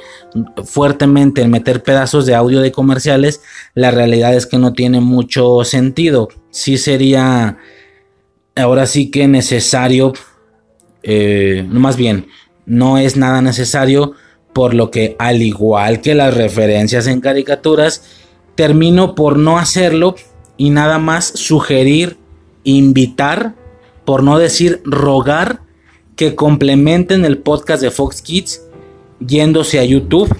[0.64, 3.42] fuertemente en meter pedazos de audio de comerciales,
[3.74, 6.30] la realidad es que no tiene mucho sentido.
[6.50, 7.58] Sí sería,
[8.56, 10.14] ahora sí que necesario,
[11.04, 12.28] eh, más bien,
[12.66, 14.14] no es nada necesario,
[14.54, 18.04] por lo que al igual que las referencias en caricaturas,
[18.56, 20.16] termino por no hacerlo
[20.58, 22.18] y nada más sugerir,
[22.64, 23.56] invitar,
[24.06, 25.62] por no decir rogar,
[26.16, 28.62] que complementen el podcast de Fox Kids
[29.20, 30.34] yéndose a YouTube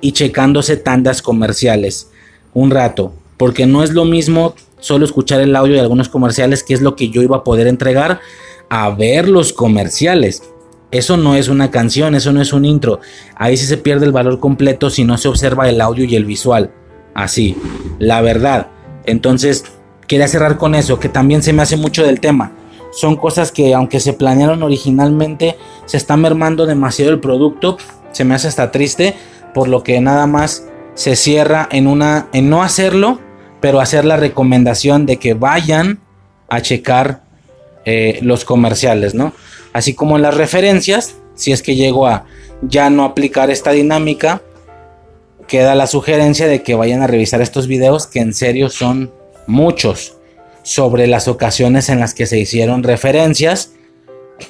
[0.00, 2.10] y checándose tandas comerciales
[2.54, 6.74] un rato, porque no es lo mismo solo escuchar el audio de algunos comerciales, que
[6.74, 8.20] es lo que yo iba a poder entregar,
[8.68, 10.42] a ver los comerciales.
[10.90, 13.00] Eso no es una canción, eso no es un intro.
[13.36, 16.26] Ahí sí se pierde el valor completo si no se observa el audio y el
[16.26, 16.70] visual.
[17.14, 17.56] Así,
[17.98, 18.68] la verdad.
[19.04, 19.64] Entonces,
[20.06, 22.52] quería cerrar con eso, que también se me hace mucho del tema.
[22.92, 25.56] Son cosas que aunque se planearon originalmente,
[25.86, 27.78] se está mermando demasiado el producto.
[28.12, 29.14] Se me hace hasta triste,
[29.54, 33.18] por lo que nada más se cierra en una en no hacerlo,
[33.60, 36.00] pero hacer la recomendación de que vayan
[36.48, 37.22] a checar
[37.86, 39.32] eh, los comerciales, ¿no?
[39.72, 42.26] Así como las referencias, si es que llego a
[42.60, 44.42] ya no aplicar esta dinámica,
[45.52, 49.12] queda la sugerencia de que vayan a revisar estos videos que en serio son
[49.46, 50.16] muchos
[50.62, 53.72] sobre las ocasiones en las que se hicieron referencias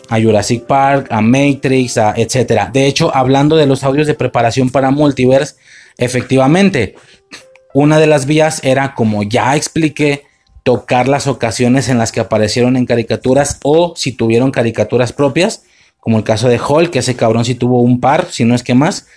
[0.09, 2.71] a Jurassic Park, a Matrix, a etcétera.
[2.73, 5.57] De hecho, hablando de los audios de preparación para Multiverse,
[5.99, 6.95] efectivamente,
[7.75, 10.23] una de las vías era, como ya expliqué,
[10.63, 15.65] tocar las ocasiones en las que aparecieron en caricaturas o si tuvieron caricaturas propias,
[15.99, 18.63] como el caso de Hulk, que ese cabrón sí tuvo un par, si no es
[18.63, 19.09] que más.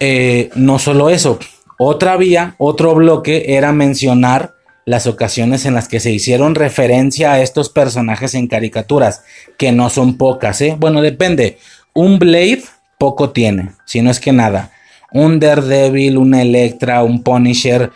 [0.00, 1.38] Eh, no solo eso,
[1.78, 4.54] otra vía, otro bloque era mencionar
[4.86, 9.22] las ocasiones en las que se hicieron referencia a estos personajes en caricaturas,
[9.58, 10.76] que no son pocas, ¿eh?
[10.78, 11.58] Bueno, depende.
[11.92, 12.62] Un Blade
[12.98, 14.70] poco tiene, si no es que nada.
[15.12, 17.90] Un Daredevil, un Electra, un Punisher,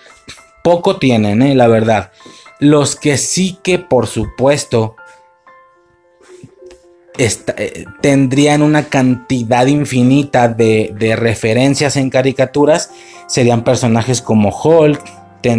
[0.65, 1.55] poco tienen, ¿eh?
[1.55, 2.11] La verdad.
[2.59, 4.97] Los que sí que, por supuesto,
[7.19, 12.91] eh, tendrían una cantidad infinita de, referencias en caricaturas.
[13.27, 15.03] Serían personajes como Hulk,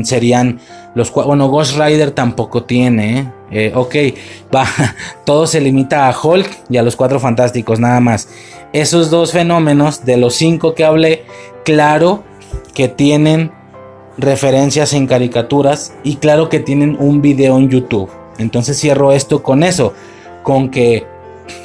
[0.03, 0.59] serían
[0.93, 3.31] los bueno Ghost Rider tampoco tiene ¿eh?
[3.51, 3.95] Eh, ok
[4.55, 4.65] va
[5.25, 8.29] todo se limita a Hulk y a los cuatro fantásticos nada más
[8.73, 11.23] esos dos fenómenos de los cinco que hablé
[11.65, 12.23] claro
[12.73, 13.51] que tienen
[14.17, 19.63] referencias en caricaturas y claro que tienen un video en YouTube entonces cierro esto con
[19.63, 19.93] eso
[20.43, 21.07] con que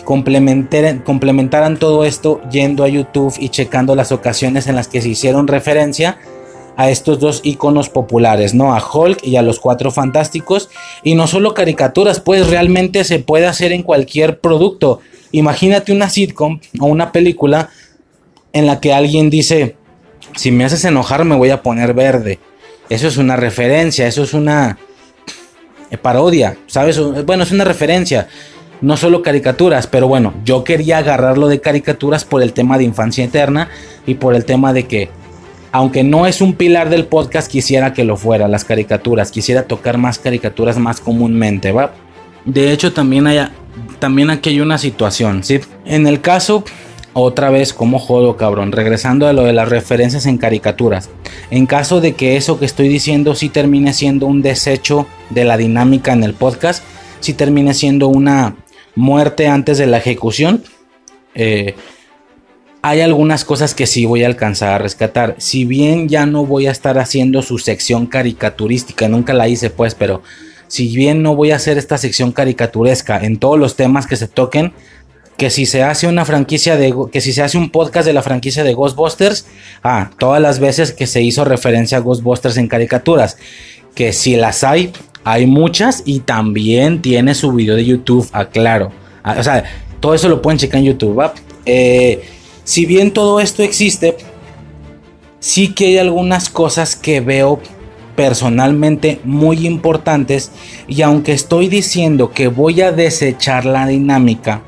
[0.04, 5.48] complementaran todo esto yendo a YouTube y checando las ocasiones en las que se hicieron
[5.48, 6.18] referencia
[6.76, 8.74] a estos dos iconos populares, ¿no?
[8.74, 10.68] A Hulk y a los Cuatro Fantásticos.
[11.02, 15.00] Y no solo caricaturas, pues realmente se puede hacer en cualquier producto.
[15.32, 17.70] Imagínate una sitcom o una película
[18.52, 19.76] en la que alguien dice,
[20.36, 22.38] si me haces enojar me voy a poner verde.
[22.88, 24.78] Eso es una referencia, eso es una
[25.90, 27.00] eh, parodia, ¿sabes?
[27.24, 28.28] Bueno, es una referencia
[28.80, 33.24] no solo caricaturas, pero bueno, yo quería agarrarlo de caricaturas por el tema de infancia
[33.24, 33.68] eterna
[34.06, 35.10] y por el tema de que,
[35.72, 39.98] aunque no es un pilar del podcast, quisiera que lo fuera, las caricaturas, quisiera tocar
[39.98, 41.92] más caricaturas más comúnmente, ¿va?
[42.44, 43.40] De hecho, también hay,
[43.98, 45.60] también aquí hay una situación, ¿sí?
[45.84, 46.64] En el caso,
[47.12, 51.08] otra vez, como jodo, cabrón, regresando a lo de las referencias en caricaturas,
[51.50, 55.56] en caso de que eso que estoy diciendo sí termine siendo un desecho de la
[55.56, 56.84] dinámica en el podcast,
[57.20, 58.54] si termine siendo una
[58.96, 60.64] muerte antes de la ejecución.
[61.34, 61.76] Eh,
[62.82, 65.36] hay algunas cosas que sí voy a alcanzar a rescatar.
[65.38, 69.94] Si bien ya no voy a estar haciendo su sección caricaturística, nunca la hice pues,
[69.94, 70.22] pero
[70.68, 74.28] si bien no voy a hacer esta sección caricaturesca en todos los temas que se
[74.28, 74.72] toquen,
[75.36, 78.22] que si se hace una franquicia de que si se hace un podcast de la
[78.22, 79.46] franquicia de Ghostbusters,
[79.82, 83.36] ah, todas las veces que se hizo referencia a Ghostbusters en caricaturas,
[83.94, 84.92] que si las hay,
[85.26, 88.92] hay muchas y también tiene su video de YouTube, aclaro.
[89.24, 89.64] Ah, o sea,
[89.98, 91.20] todo eso lo pueden checar en YouTube.
[91.64, 92.22] Eh,
[92.62, 94.16] si bien todo esto existe,
[95.40, 97.60] sí que hay algunas cosas que veo
[98.14, 100.52] personalmente muy importantes
[100.86, 104.62] y aunque estoy diciendo que voy a desechar la dinámica,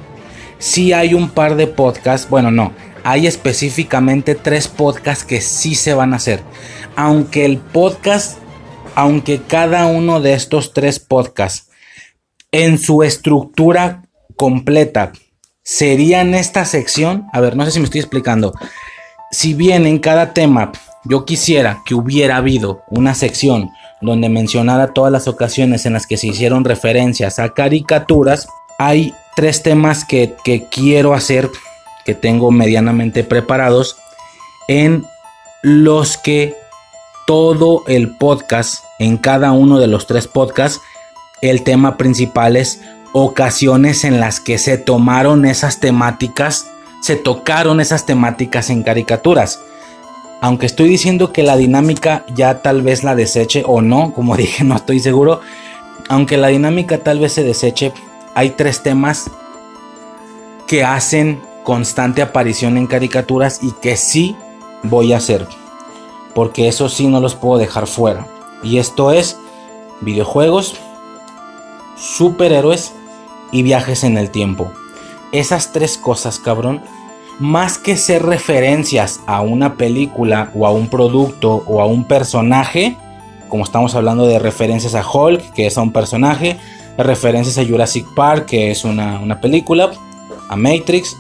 [0.59, 2.73] sí hay un par de podcasts, bueno no,
[3.05, 6.41] hay específicamente tres podcasts que sí se van a hacer.
[6.97, 8.39] Aunque el podcast,
[8.99, 11.71] aunque cada uno de estos tres podcasts
[12.51, 14.03] en su estructura
[14.35, 15.13] completa
[15.63, 18.53] sería en esta sección, a ver, no sé si me estoy explicando,
[19.31, 20.73] si bien en cada tema
[21.05, 23.71] yo quisiera que hubiera habido una sección
[24.01, 28.49] donde mencionara todas las ocasiones en las que se hicieron referencias a caricaturas,
[28.81, 30.35] hay tres temas que,
[30.73, 31.49] quiero hacer,
[32.05, 33.97] que tengo medianamente preparados,
[34.67, 35.07] en
[35.63, 36.57] los que
[37.29, 40.81] todo el podcast, en cada uno de los tres podcasts,
[41.41, 42.81] el tema principal es
[43.13, 46.71] ocasiones en las que se tomaron esas temáticas,
[47.01, 49.61] se tocaron esas temáticas en caricaturas.
[50.41, 54.65] Aunque estoy diciendo que la dinámica ya tal vez la deseche o no, como dije,
[54.65, 55.41] no estoy seguro.
[56.09, 57.93] Aunque la dinámica tal vez se deseche,
[58.35, 59.31] hay tres temas
[60.67, 64.37] que hacen constante aparición en caricaturas y que sí
[64.83, 65.47] voy a hacer.
[66.35, 68.27] Porque eso sí no los puedo dejar fuera.
[68.63, 69.39] Y esto es
[70.01, 70.77] videojuegos,
[71.97, 72.93] superhéroes
[73.53, 74.71] y viajes en el tiempo.
[75.33, 76.83] Esas tres cosas, cabrón,
[77.39, 82.97] más que ser referencias a una película o a un producto o a un personaje,
[83.49, 86.59] como estamos hablando de referencias a Hulk, que es a un personaje,
[86.97, 89.91] referencias a Jurassic Park, que es una, una película,
[90.49, 91.17] a Matrix,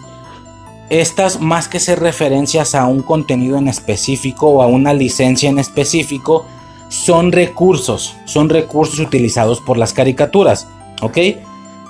[0.90, 5.58] estas más que ser referencias a un contenido en específico o a una licencia en
[5.58, 6.46] específico,
[6.88, 10.68] son recursos, son recursos utilizados por las caricaturas,
[11.02, 11.18] ¿ok?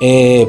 [0.00, 0.48] Eh,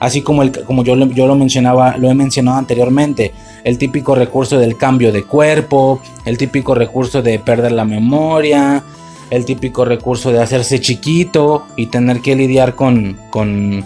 [0.00, 3.32] así como, el, como yo, yo lo mencionaba, lo he mencionado anteriormente,
[3.64, 8.82] el típico recurso del cambio de cuerpo, el típico recurso de perder la memoria,
[9.30, 13.84] el típico recurso de hacerse chiquito y tener que lidiar con, con,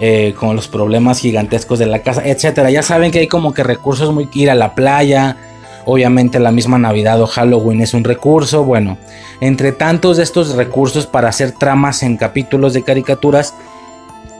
[0.00, 2.70] eh, con los problemas gigantescos de la casa, etcétera.
[2.70, 5.36] Ya saben que hay como que recursos muy ir a la playa.
[5.84, 8.64] Obviamente la misma Navidad o Halloween es un recurso.
[8.64, 8.98] Bueno,
[9.40, 13.54] entre tantos de estos recursos para hacer tramas en capítulos de caricaturas,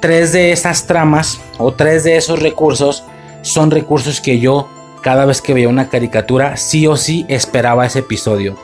[0.00, 3.04] tres de esas tramas o tres de esos recursos
[3.42, 4.68] son recursos que yo
[5.02, 8.56] cada vez que veía una caricatura sí o sí esperaba ese episodio.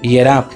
[0.00, 0.46] Y era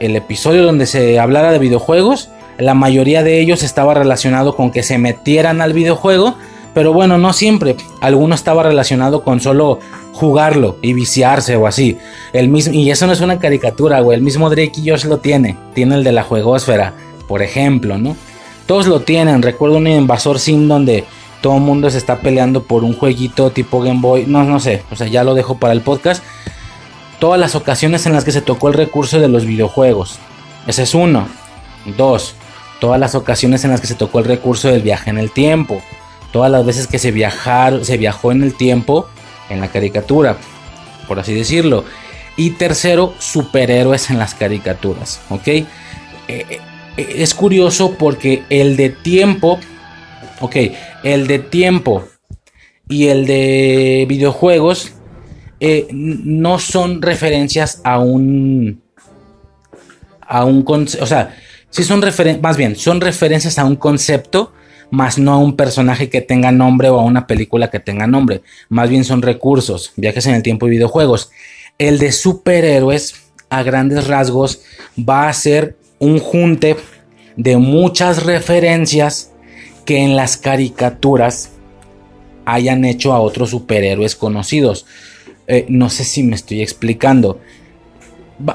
[0.00, 2.30] el episodio donde se hablara de videojuegos.
[2.58, 6.36] La mayoría de ellos estaba relacionado con que se metieran al videojuego.
[6.74, 7.76] Pero bueno, no siempre.
[8.00, 9.78] Alguno estaba relacionado con solo
[10.12, 11.96] jugarlo y viciarse o así.
[12.32, 14.18] El mismo, y eso no es una caricatura, güey.
[14.18, 15.56] El mismo Drake y Josh lo tiene.
[15.74, 16.94] Tiene el de la juegosfera,
[17.28, 18.16] por ejemplo, ¿no?
[18.66, 19.42] Todos lo tienen.
[19.42, 21.04] Recuerdo un invasor sim donde
[21.40, 24.24] todo el mundo se está peleando por un jueguito tipo Game Boy.
[24.26, 24.82] No, no sé.
[24.90, 26.24] O sea, ya lo dejo para el podcast.
[27.18, 30.18] Todas las ocasiones en las que se tocó el recurso de los videojuegos.
[30.66, 31.28] Ese es uno.
[31.96, 32.34] Dos.
[32.80, 35.82] Todas las ocasiones en las que se tocó el recurso del viaje en el tiempo.
[36.34, 39.08] Todas las veces que se, viajar, se viajó en el tiempo
[39.48, 40.36] en la caricatura.
[41.06, 41.84] Por así decirlo.
[42.36, 45.20] Y tercero, superhéroes en las caricaturas.
[45.28, 45.46] ¿Ok?
[45.46, 45.64] Eh,
[46.26, 46.58] eh,
[46.96, 49.60] es curioso porque el de tiempo,
[50.40, 50.56] ok,
[51.04, 52.04] el de tiempo
[52.88, 54.90] y el de videojuegos
[55.60, 58.82] eh, no son referencias a un,
[60.20, 60.64] a un,
[61.00, 61.36] o sea,
[61.70, 64.52] sí son referencias, más bien, son referencias a un concepto,
[64.90, 68.42] más no a un personaje que tenga nombre o a una película que tenga nombre,
[68.68, 71.30] más bien son recursos, viajes en el tiempo y videojuegos.
[71.78, 74.62] El de superhéroes, a grandes rasgos,
[74.98, 76.76] va a ser un junte
[77.36, 79.32] de muchas referencias
[79.84, 81.50] que en las caricaturas
[82.44, 84.86] hayan hecho a otros superhéroes conocidos.
[85.46, 87.40] Eh, no sé si me estoy explicando.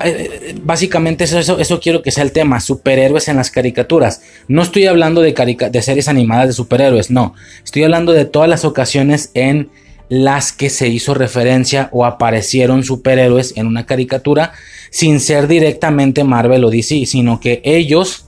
[0.04, 4.22] Eh, básicamente eso, eso, quiero que sea el tema, superhéroes en las caricaturas.
[4.48, 5.34] No estoy hablando de,
[5.72, 7.34] de series animadas de superhéroes, no.
[7.64, 9.70] Estoy hablando de todas las ocasiones en
[10.10, 14.54] las que se hizo referencia o aparecieron superhéroes en una caricatura
[14.90, 18.26] sin ser directamente Marvel o DC, sino que ellos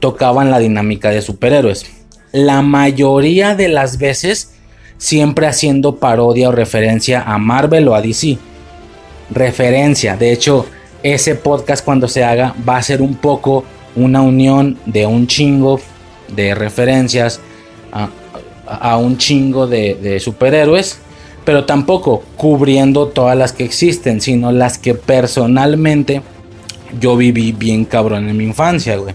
[0.00, 1.86] tocaban la dinámica de superhéroes.
[2.32, 4.54] La mayoría de las veces
[4.98, 8.38] siempre haciendo parodia o referencia a Marvel o a DC.
[9.30, 10.66] Referencia, de hecho,
[11.02, 13.64] ese podcast cuando se haga va a ser un poco
[13.94, 15.80] una unión de un chingo
[16.34, 17.40] de referencias
[17.92, 20.98] a, un chingo de, superhéroes,
[21.44, 26.22] pero tampoco cubriendo todas las que existen, sino las que personalmente
[27.00, 29.14] yo viví bien cabrón en mi infancia, güey.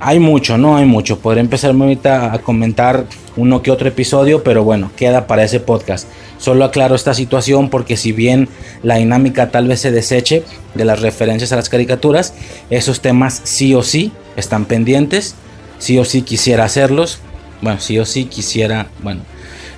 [0.00, 1.18] Hay mucho, no hay mucho.
[1.18, 3.06] Podré empezarme ahorita a comentar
[3.36, 6.06] uno que otro episodio, pero bueno, queda para ese podcast.
[6.44, 8.50] Solo aclaro esta situación porque si bien
[8.82, 10.42] la dinámica tal vez se deseche
[10.74, 12.34] de las referencias a las caricaturas,
[12.68, 15.36] esos temas sí o sí están pendientes,
[15.78, 17.20] sí o sí quisiera hacerlos,
[17.62, 19.22] bueno, sí o sí quisiera, bueno,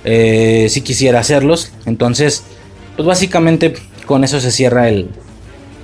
[0.03, 2.43] eh, si quisiera hacerlos, entonces,
[2.97, 3.73] pues básicamente
[4.05, 5.07] con eso se cierra el,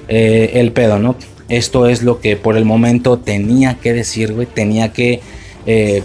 [0.10, 1.16] eh, el pedo, ¿no?
[1.48, 5.22] Esto es lo que por el momento tenía que decir, güey, tenía que
[5.66, 6.04] eh,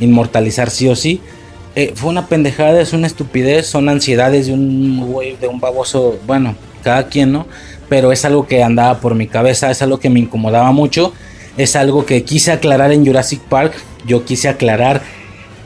[0.00, 1.20] inmortalizar sí o sí.
[1.76, 6.54] Eh, fue una pendejada, es una estupidez, son ansiedades de un de un baboso, bueno,
[6.82, 7.46] cada quien, ¿no?
[7.88, 11.12] Pero es algo que andaba por mi cabeza, es algo que me incomodaba mucho,
[11.56, 13.74] es algo que quise aclarar en Jurassic Park,
[14.06, 15.02] yo quise aclarar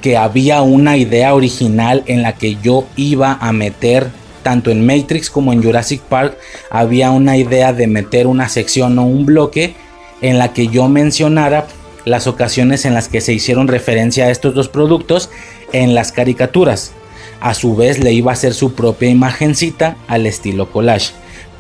[0.01, 4.09] que había una idea original en la que yo iba a meter
[4.43, 6.39] tanto en Matrix como en Jurassic Park
[6.71, 9.75] había una idea de meter una sección o un bloque
[10.23, 11.67] en la que yo mencionara
[12.09, 15.31] las ocasiones en las que se hicieron referencia a estos dos productos
[15.73, 16.93] en las caricaturas.
[17.41, 21.13] A su vez le iba a hacer su propia imagencita al estilo collage,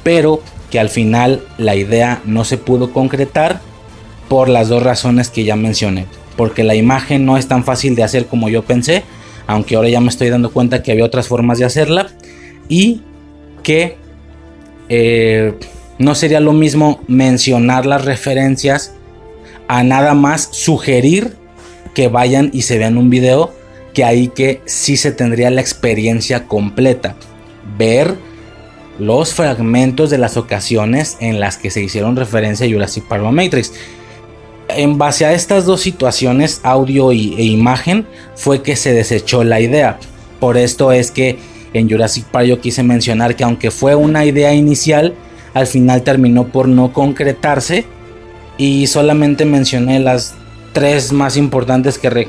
[0.02, 3.60] pero que al final la idea no se pudo concretar
[4.28, 6.06] por las dos razones que ya mencioné.
[6.36, 9.02] Porque la imagen no es tan fácil de hacer como yo pensé,
[9.46, 12.08] aunque ahora ya me estoy dando cuenta que había otras formas de hacerla.
[12.68, 13.02] Y
[13.62, 13.96] que
[14.88, 15.54] eh,
[15.98, 18.92] no sería lo mismo mencionar las referencias
[19.68, 21.36] a nada más sugerir
[21.94, 23.52] que vayan y se vean un video
[23.94, 27.16] que ahí que sí se tendría la experiencia completa.
[27.76, 28.16] Ver
[28.98, 33.72] los fragmentos de las ocasiones en las que se hicieron referencia a Jurassic Park Matrix.
[34.68, 39.60] En base a estas dos situaciones, audio y, e imagen, fue que se desechó la
[39.60, 39.98] idea.
[40.40, 41.38] Por esto es que
[41.72, 45.14] en Jurassic Park yo quise mencionar que aunque fue una idea inicial,
[45.54, 47.86] al final terminó por no concretarse
[48.58, 50.34] y solamente mencioné las
[50.72, 52.28] tres más importantes que,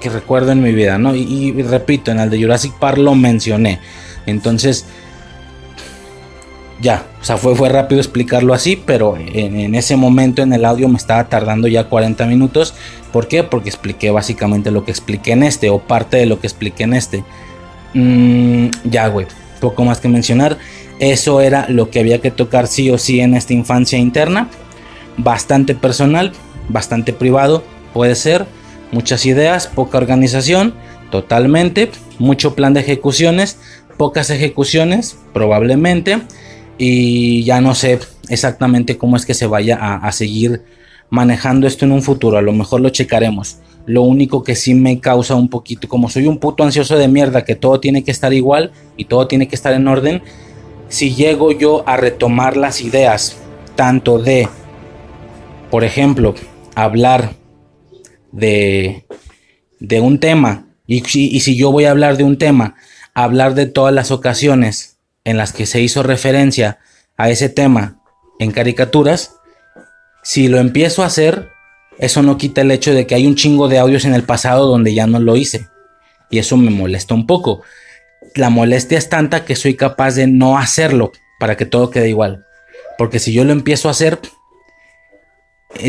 [0.00, 1.14] que recuerdo en mi vida, ¿no?
[1.14, 3.78] Y, repito, en el de Jurassic Park lo mencioné.
[4.26, 4.84] Entonces,
[6.80, 10.88] ya, o sea, fue, fue rápido explicarlo así, pero en, ese momento en el audio
[10.88, 12.74] me estaba tardando ya 40 minutos.
[13.12, 13.44] ¿Por qué?
[13.44, 16.94] Porque expliqué básicamente lo que expliqué en este, o parte de lo que expliqué en
[16.94, 17.24] este.
[17.94, 19.26] Mm, ya, güey,
[19.60, 20.58] poco más que mencionar.
[20.98, 24.48] Eso era lo que había que tocar sí o sí en esta infancia interna
[25.22, 26.32] bastante personal,
[26.68, 28.46] bastante privado, puede ser,
[28.92, 30.74] muchas ideas, poca organización,
[31.10, 33.58] totalmente, mucho plan de ejecuciones,
[33.96, 36.20] pocas ejecuciones, probablemente,
[36.78, 37.98] y ya no sé
[38.28, 40.62] exactamente cómo es que se vaya a, seguir
[41.10, 43.58] manejando esto en un futuro, a lo mejor lo checaremos.
[43.86, 47.44] Lo único que sí me causa un poquito, como soy un puto ansioso de mierda,
[47.44, 50.22] que todo tiene que estar igual y todo tiene que estar en orden,
[50.88, 53.36] si llego yo a retomar las ideas,
[53.76, 54.48] tanto de
[55.70, 56.34] por ejemplo,
[56.74, 57.34] hablar
[58.32, 59.04] de,
[60.00, 62.74] un tema, y, si yo voy a hablar de un tema,
[63.14, 66.78] hablar de todas las ocasiones en las que se hizo referencia
[67.16, 68.00] a ese tema
[68.38, 69.36] en caricaturas,
[70.22, 71.48] si lo empiezo a hacer,
[71.98, 74.66] eso no quita el hecho de que hay un chingo de audios en el pasado
[74.66, 75.68] donde ya no lo hice.
[76.30, 77.62] Y eso me molesta un poco.
[78.34, 82.46] La molestia es tanta que soy capaz de no hacerlo para que todo quede igual.
[82.96, 84.18] Porque si yo lo empiezo a hacer,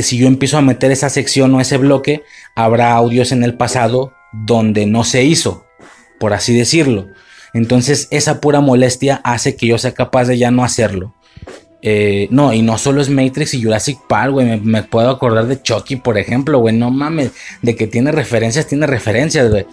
[0.02, 2.24] si yo empiezo a meter esa sección o ese bloque,
[2.56, 5.66] habrá audios en el pasado donde no se hizo,
[6.20, 7.08] por así decirlo.
[7.54, 11.14] Entonces esa pura molestia hace que yo sea capaz de ya no hacerlo.
[11.84, 14.60] Eh, no, y no solo es Matrix y Jurassic Park, güey.
[14.60, 16.76] Me, puedo acordar de Chucky, por ejemplo, güey.
[16.76, 17.32] No mames,
[17.62, 19.66] de que tiene referencias, tiene referencias, güey.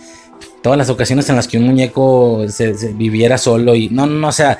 [0.63, 4.33] Todas las ocasiones en las que un muñeco se, viviera solo y no, no, o
[4.33, 4.59] sea,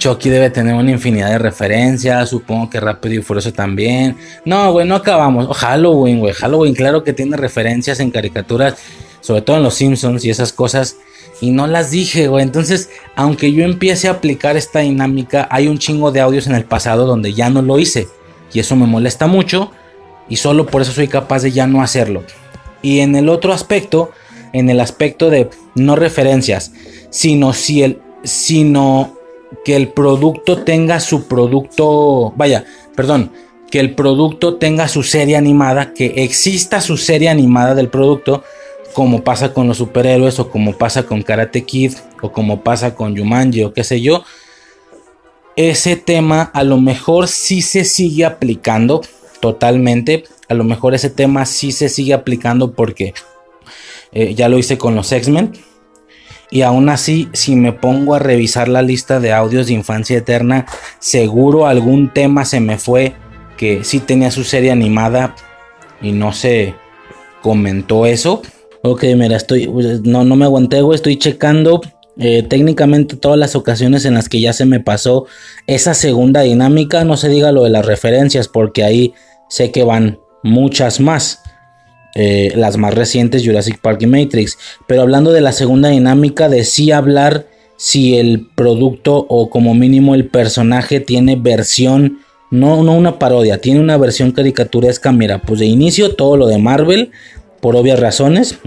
[0.00, 2.30] Chucky debe tener una infinidad de referencias.
[2.30, 4.16] Supongo que Rápido y Furioso también.
[4.46, 5.46] No, güey, no acabamos.
[5.46, 6.32] Oh, Halloween, güey.
[6.32, 8.76] Halloween, claro que tiene referencias en caricaturas.
[9.20, 10.96] Sobre todo en los Simpsons y esas cosas.
[11.42, 12.42] Y no las dije, güey.
[12.42, 16.64] Entonces, aunque yo empiece a aplicar esta dinámica, hay un chingo de audios en el
[16.64, 18.08] pasado donde ya no lo hice.
[18.54, 19.70] Y eso me molesta mucho.
[20.30, 22.24] Y solo por eso soy capaz de ya no hacerlo.
[22.80, 24.12] Y en el otro aspecto,
[24.54, 26.72] en el aspecto de no referencias,
[27.10, 28.00] sino si el.
[28.22, 29.19] Sino
[29.64, 32.64] que el producto tenga su producto, vaya,
[32.94, 33.32] perdón,
[33.70, 38.42] que el producto tenga su serie animada, que exista su serie animada del producto,
[38.92, 43.16] como pasa con los superhéroes o como pasa con Karate Kid o como pasa con
[43.16, 44.24] Jumanji o qué sé yo.
[45.56, 49.02] Ese tema a lo mejor sí se sigue aplicando,
[49.40, 50.24] totalmente.
[50.48, 53.14] A lo mejor ese tema sí se sigue aplicando porque
[54.12, 55.52] eh, ya lo hice con los X-Men.
[56.50, 60.66] Y aún así, si me pongo a revisar la lista de audios de Infancia Eterna,
[60.98, 63.14] seguro algún tema se me fue
[63.56, 65.36] que sí tenía su serie animada
[66.00, 66.74] y no se
[67.42, 68.42] comentó eso.
[68.82, 69.70] Ok, mira, estoy,
[70.04, 71.82] no, no me aguanté, estoy checando
[72.18, 75.26] eh, técnicamente todas las ocasiones en las que ya se me pasó
[75.66, 79.14] esa segunda dinámica, no se diga lo de las referencias, porque ahí
[79.48, 81.42] sé que van muchas más.
[82.14, 84.58] Eh, las más recientes Jurassic Park y Matrix.
[84.86, 87.46] Pero hablando de la segunda dinámica, de sí hablar
[87.76, 92.18] si el producto o como mínimo el personaje tiene versión,
[92.50, 95.12] no, no una parodia, tiene una versión caricaturesca.
[95.12, 97.12] Mira, pues de inicio todo lo de Marvel,
[97.60, 98.58] por obvias razones.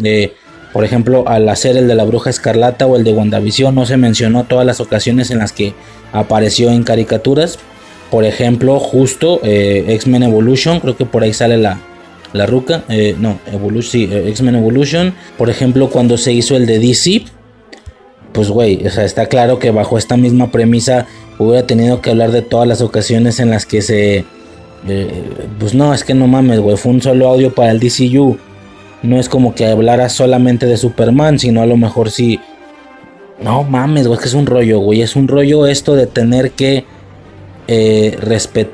[0.71, 3.97] por ejemplo, al hacer el de la Bruja Escarlata o el de WandaVision, no se
[3.97, 5.73] mencionó todas las ocasiones en las que
[6.13, 7.59] apareció en caricaturas.
[8.09, 11.79] Por ejemplo, justo eh, X-Men Evolution, creo que por ahí sale la,
[12.33, 16.79] la ruca, eh, no, Evolution, eh, X-Men Evolution, por ejemplo, cuando se hizo el de
[16.79, 17.23] DC,
[18.33, 21.05] pues güey, o sea, está claro que bajo esta misma premisa
[21.37, 24.25] hubiera tenido que hablar de todas las ocasiones en las que se...
[24.87, 25.23] Eh,
[25.59, 28.37] pues no, es que no mames, güey, fue un solo audio para el DCU.
[29.03, 32.39] No es como que hablara solamente de Superman, sino a lo mejor sí...
[33.41, 36.51] No mames, güey, es que es un rollo, güey, es un rollo esto de tener
[36.51, 36.85] que
[37.67, 38.17] eh,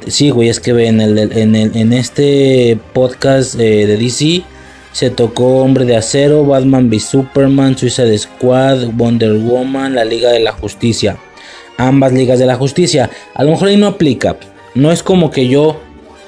[0.08, 4.44] sí, güey, es que en, el, en, el, en este podcast eh, de DC
[4.92, 10.40] se tocó Hombre de Acero, Batman v Superman, Suicide Squad, Wonder Woman, la Liga de
[10.40, 11.18] la Justicia.
[11.78, 13.10] Ambas ligas de la justicia.
[13.36, 14.36] A lo mejor ahí no aplica.
[14.76, 15.80] No es como que yo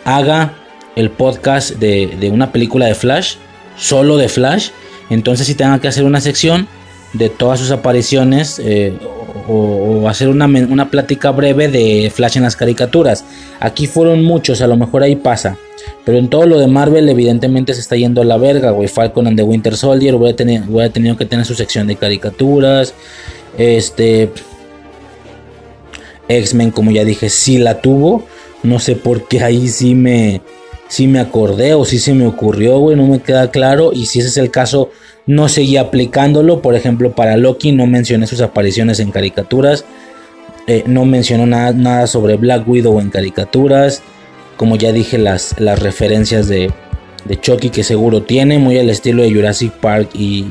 [0.05, 0.53] haga
[0.95, 3.35] el podcast de, una película de Flash,
[3.77, 4.69] solo de Flash.
[5.09, 6.67] Entonces si tenga que hacer una sección
[7.13, 8.93] de todas sus apariciones eh,
[9.51, 13.25] o, hacer una, una, plática breve de Flash en las caricaturas.
[13.59, 15.57] Aquí fueron muchos, a lo mejor ahí pasa.
[16.05, 18.87] Pero en todo lo de Marvel, evidentemente se está yendo a la verga, güey.
[18.87, 21.87] Falcon and the Winter Soldier, voy a, tener, voy a tenido que tener su sección
[21.87, 22.93] de caricaturas.
[23.57, 24.31] Este.
[26.27, 28.23] X-Men, como ya dije, sí la tuvo.
[28.63, 30.41] No sé por qué ahí sí me,
[30.87, 32.95] sí me acordé o sí se me ocurrió, güey.
[32.95, 33.91] No me queda claro.
[33.93, 34.89] Y si ese es el caso,
[35.31, 36.61] no seguí aplicándolo.
[36.61, 39.85] Por ejemplo, para Loki no mencioné sus apariciones en caricaturas.
[40.67, 44.03] Eh, no mencionó nada, nada, sobre Black Widow en caricaturas.
[44.57, 46.69] Como ya dije, las, las referencias de,
[47.23, 50.47] de Chucky que seguro tiene, muy al estilo de Jurassic Park y,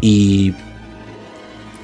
[0.00, 0.54] y,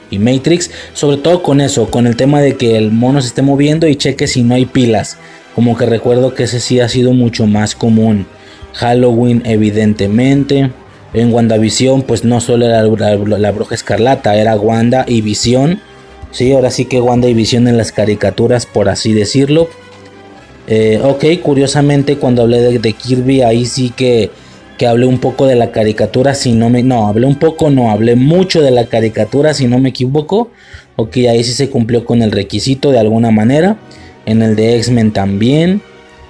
[0.08, 0.70] y, Matrix.
[0.92, 3.96] Sobre todo con eso, con el tema de que el mono se esté moviendo y
[3.96, 5.18] cheque si no hay pilas.
[5.56, 8.26] Como que recuerdo que ese sí ha sido mucho más común.
[8.74, 10.70] Halloween, evidentemente.
[11.14, 15.80] En WandaVision, pues no solo era la, bruja escarlata, era Wanda y Visión.
[16.30, 19.68] Sí, ahora sí que Wanda y Visión en las caricaturas, por así decirlo.
[20.68, 24.30] Eh, ok, curiosamente cuando hablé de, Kirby, ahí sí que,
[24.78, 26.82] que, hablé un poco de la caricatura, si no me...
[26.82, 30.50] No, hablé un poco, no, hablé mucho de la caricatura, si no me equivoco.
[30.96, 33.76] Ok, ahí sí se cumplió con el requisito de alguna manera.
[34.24, 35.82] En el de X-Men también.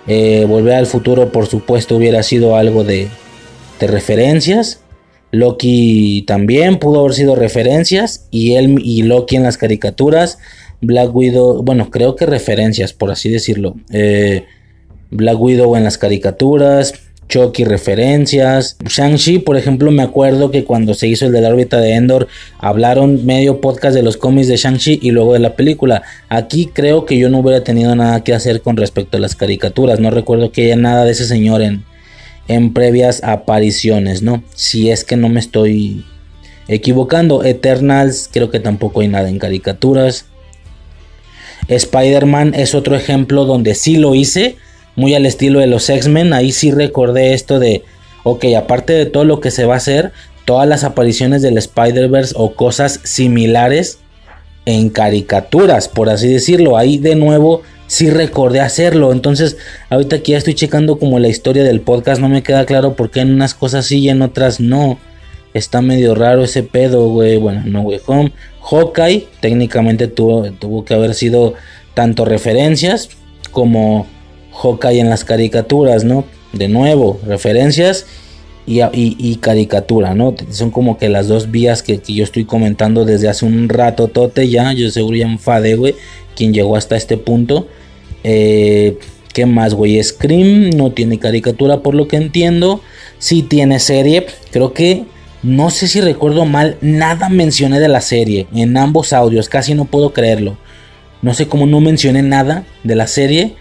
[0.09, 3.09] Eh, Volver al futuro, por supuesto, hubiera sido algo de,
[3.87, 4.81] referencias.
[5.31, 8.27] Loki también pudo haber sido referencias.
[8.31, 10.39] Y él y Loki en las caricaturas.
[10.81, 13.77] Black Widow, bueno, creo que referencias, por así decirlo.
[13.93, 14.45] Eh,
[15.11, 16.95] Black Widow en las caricaturas.
[17.29, 18.77] Chucky referencias.
[18.85, 22.29] Shang-Chi, por ejemplo, me acuerdo que cuando se hizo el de la órbita de Endor,
[22.59, 26.03] hablaron medio podcast de los cómics de Shang-Chi y luego de la película.
[26.29, 29.99] Aquí creo que yo no hubiera tenido nada que hacer con respecto a las caricaturas.
[29.99, 31.85] No recuerdo que haya nada de ese señor en,
[32.49, 34.43] en previas apariciones, ¿no?
[34.55, 36.05] Si es que no me estoy
[36.69, 37.45] equivocando.
[37.45, 40.27] Eternals, creo que tampoco hay nada en caricaturas.
[41.69, 44.57] Spider-Man es otro ejemplo donde sí lo hice,
[44.97, 46.33] muy al estilo de los X-Men.
[46.33, 47.83] Ahí sí recordé esto de,
[48.25, 50.13] ok, aparte de todo lo que se va a hacer,
[50.45, 53.99] todas las apariciones del Spider-Verse o cosas similares
[54.67, 56.77] en caricaturas, por así decirlo.
[56.77, 57.63] Ahí de nuevo
[57.93, 59.13] sí recordé hacerlo.
[59.13, 59.59] Entonces,
[59.91, 63.11] ahorita que ya estoy checando como la historia del podcast, no me queda claro por
[63.11, 64.99] qué en unas cosas sí y en otras no.
[65.53, 67.37] Está medio raro ese pedo, güey.
[67.37, 68.01] Bueno, no, güey.
[68.07, 68.33] Home.
[68.63, 71.53] Hawkeye técnicamente tuvo, tuvo que haber sido
[71.93, 73.11] tanto referencias
[73.51, 74.07] como
[74.55, 76.25] Hawkeye en las caricaturas, ¿no?
[76.55, 78.07] De nuevo, referencias
[78.67, 80.35] y, y, caricatura, ¿no?
[80.49, 84.49] Son como que las dos vías que, yo estoy comentando desde hace un rato, tote
[84.49, 84.73] ya.
[84.73, 85.95] Yo seguro ya enfadé, güey.
[86.35, 87.69] Quien llegó hasta este punto.
[88.25, 88.99] Eh,
[89.33, 90.03] ¿Qué más, güey?
[90.03, 92.83] Scream no tiene caricatura por lo que entiendo.
[93.19, 94.27] Sí tiene serie.
[94.51, 95.05] Creo que,
[95.43, 99.49] no sé si recuerdo mal, nada mencioné de la serie en ambos audios.
[99.49, 100.59] Casi no puedo creerlo.
[101.23, 103.55] No sé cómo no mencioné nada de la serie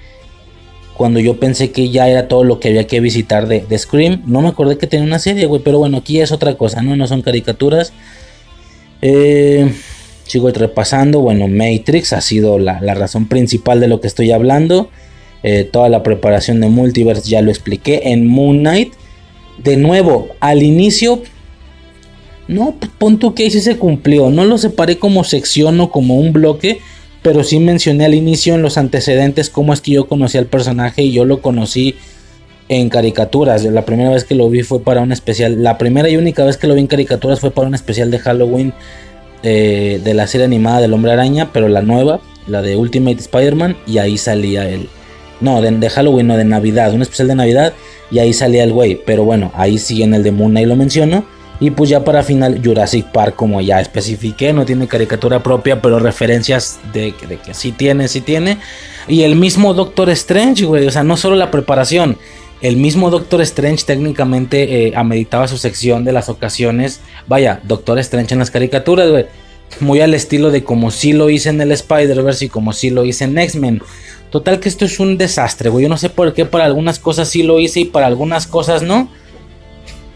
[1.02, 4.24] cuando yo pensé que ya era todo lo que había que visitar de, Scream.
[4.28, 6.96] No me acordé que tenía una serie, güey, pero bueno, aquí es otra cosa, ¿no?
[6.96, 7.94] No son caricaturas.
[9.02, 9.74] Eh,
[10.32, 14.90] sigo repasando, bueno, Matrix ha sido la, razón principal de lo que estoy hablando.
[15.44, 18.02] Eh, toda la preparación de Multiverse ya lo expliqué.
[18.06, 18.94] En Moon Knight,
[19.64, 21.22] de nuevo, al inicio,
[22.48, 24.30] no, pon tú que sí se cumplió.
[24.30, 26.80] No lo separé como sección o como un bloque
[27.22, 31.04] pero sí mencioné al inicio en los antecedentes cómo es que yo conocí al personaje
[31.04, 31.96] y yo lo conocí
[32.68, 33.64] en caricaturas.
[33.64, 36.58] La primera vez que lo vi fue para un especial, la primera y única vez
[36.58, 38.74] que lo vi en caricaturas fue para un especial de Halloween
[39.44, 43.78] eh, de la serie animada del Hombre Araña, pero la nueva, la de Ultimate Spider-Man,
[43.88, 44.90] y ahí salía el...
[45.40, 47.74] No, de, Halloween, no, de Navidad, un especial de Navidad,
[48.12, 49.02] y ahí salía el güey.
[49.06, 51.26] Pero bueno, ahí sí en el de Moon y lo menciono.
[51.60, 56.00] Y pues ya para final, Jurassic Park, como ya especifiqué, no tiene caricatura propia, pero
[56.00, 58.58] referencias de, que sí tiene, sí tiene.
[59.08, 62.18] Y el mismo Doctor Strange, güey, o sea, no solo la preparación,
[62.62, 67.02] el mismo Doctor Strange técnicamente eh, ameritaba su sección de las ocasiones.
[67.28, 69.26] Vaya, Doctor Strange en las caricaturas, güey.
[69.80, 73.06] Muy al estilo de como sí lo hice en el Spider-Verse y como sí lo
[73.06, 73.82] hice en X-Men.
[74.30, 75.84] Total que esto es un desastre, güey.
[75.84, 78.84] Yo no sé por qué para algunas cosas sí lo hice y para algunas cosas
[78.84, 79.10] no.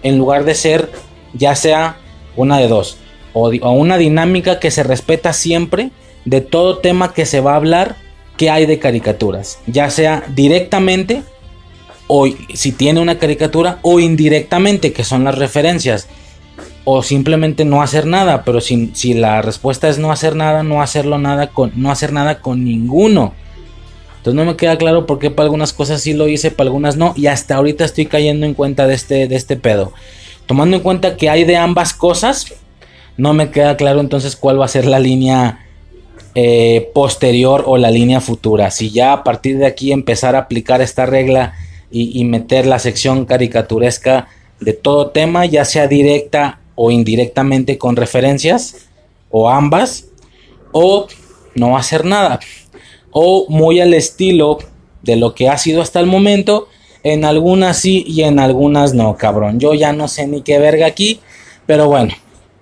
[0.03, 0.89] En lugar de ser
[1.34, 1.97] ya sea
[2.35, 2.97] una de dos,
[3.34, 5.91] o, una dinámica que se respeta siempre
[6.26, 7.95] de todo tema que se va a hablar
[8.38, 11.23] que hay de caricaturas, ya sea directamente
[12.07, 16.07] o si tiene una caricatura o indirectamente, que son las referencias,
[16.84, 20.82] o simplemente no hacer nada, pero si, si la respuesta es no hacer nada, no
[20.82, 23.34] hacerlo nada con no hacer nada con ninguno.
[24.18, 26.95] Entonces no me queda claro por qué para algunas cosas sí lo hice, para algunas
[26.95, 29.94] no, y hasta ahorita estoy cayendo en cuenta de este, de este pedo.
[30.45, 32.53] Tomando en cuenta que hay de ambas cosas,
[33.18, 35.65] no me queda claro entonces cuál va a ser la línea
[36.36, 38.69] eh, posterior o la línea futura.
[38.69, 41.53] Si ya a partir de aquí empezar a aplicar esta regla
[41.97, 44.27] y, meter la sección caricaturesca
[44.59, 48.88] de todo tema, ya sea directa o indirectamente con referencias,
[49.30, 50.07] o ambas,
[50.72, 51.07] o
[51.55, 52.39] no hacer nada,
[53.11, 54.59] o muy al estilo
[55.03, 56.67] de lo que ha sido hasta el momento,
[57.05, 59.59] en algunas sí y en algunas no, cabrón.
[59.59, 61.19] Yo ya no sé ni qué verga aquí.
[61.67, 62.13] Pero bueno,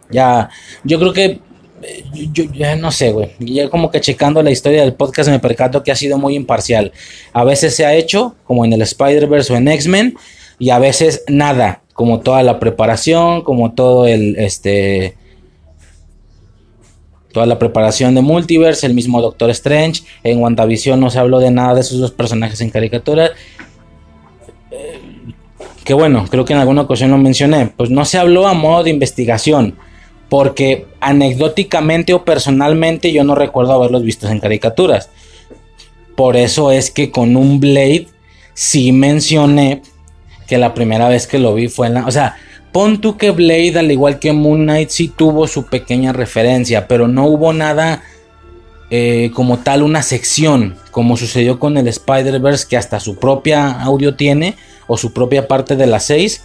[0.09, 0.49] ya.
[0.83, 1.39] Yo creo que.
[1.83, 2.03] Eh,
[2.33, 3.31] yo, ya no sé, güey.
[3.39, 6.91] Ya como que checando la historia del podcast me percato que ha sido muy imparcial.
[7.33, 10.15] A veces se ha hecho, como en el Spider-Verse o en X-Men,
[10.59, 15.15] y a veces nada, como toda la preparación, como todo el este
[17.31, 21.49] toda la preparación de Multiverse, el mismo Doctor Strange, en WandaVision no se habló de
[21.49, 23.31] nada de esos dos personajes en caricatura
[25.83, 28.83] que bueno, creo que en alguna ocasión lo mencioné, pues no se habló a modo
[28.83, 29.75] de investigación,
[30.33, 35.11] porque anecdóticamente o personalmente yo no recuerdo haberlos visto en caricaturas.
[36.15, 38.07] Por eso es que con un Blade
[38.55, 39.83] sí mencioné
[40.47, 42.07] que la primera vez que lo vi fue en la...
[42.07, 42.35] O sea,
[42.71, 47.07] pon tú que Blade, al igual que Moon Knight, sí tuvo su pequeña referencia, pero
[47.07, 48.01] no hubo nada
[48.89, 54.15] eh, como tal, una sección, como sucedió con el Spider-Verse, que hasta su propia audio
[54.15, 54.55] tiene
[54.87, 56.43] o su propia parte de las 6,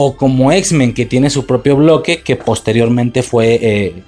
[0.00, 4.02] o como X-Men que tiene su propio bloque que posteriormente fue, eh,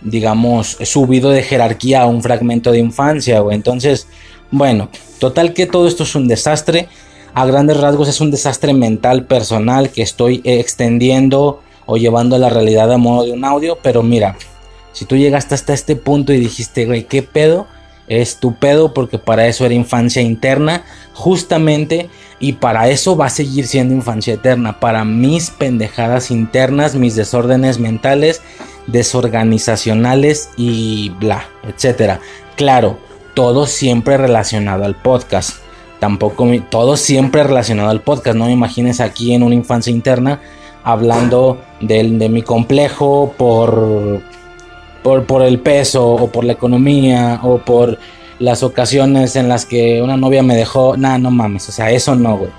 [0.00, 3.42] digamos, subido de jerarquía a un fragmento de infancia.
[3.42, 4.06] O entonces,
[4.52, 6.86] bueno, total que todo esto es un desastre.
[7.34, 12.48] A grandes rasgos es un desastre mental personal que estoy extendiendo o llevando a la
[12.48, 13.76] realidad a modo de un audio.
[13.82, 14.36] Pero mira,
[14.92, 17.66] si tú llegaste hasta este punto y dijiste, güey, ¿qué pedo?
[18.06, 20.84] Es tu pedo porque para eso era infancia interna.
[21.12, 22.08] Justamente
[22.44, 24.78] y para eso va a seguir siendo infancia eterna.
[24.78, 28.42] Para mis pendejadas internas, mis desórdenes mentales,
[28.86, 32.20] desorganizacionales y bla, etcétera.
[32.54, 32.98] Claro,
[33.32, 35.56] todo siempre relacionado al podcast.
[36.00, 38.36] Tampoco todo siempre relacionado al podcast.
[38.36, 40.42] No me imagines aquí en una infancia interna
[40.82, 44.20] hablando de, de mi complejo por,
[45.02, 47.98] por, por el peso o por la economía o por
[48.38, 52.14] las ocasiones en las que una novia me dejó, nada, no mames, o sea, eso
[52.14, 52.50] no, güey.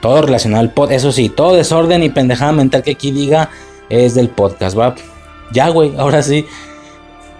[0.00, 3.50] Todo relacionado al podcast, eso sí, todo desorden y pendejada mental que aquí diga
[3.88, 4.94] es del podcast, va.
[5.52, 6.46] Ya, güey, ahora sí.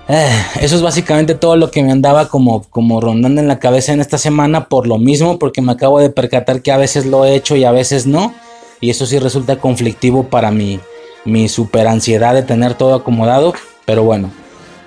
[0.08, 0.28] Eh,
[0.60, 4.00] eso es básicamente todo lo que me andaba como, como rondando en la cabeza en
[4.00, 7.34] esta semana por lo mismo, porque me acabo de percatar que a veces lo he
[7.34, 8.34] hecho y a veces no.
[8.80, 10.78] Y eso sí resulta conflictivo para mi,
[11.24, 13.54] mi super ansiedad de tener todo acomodado.
[13.86, 14.30] Pero bueno,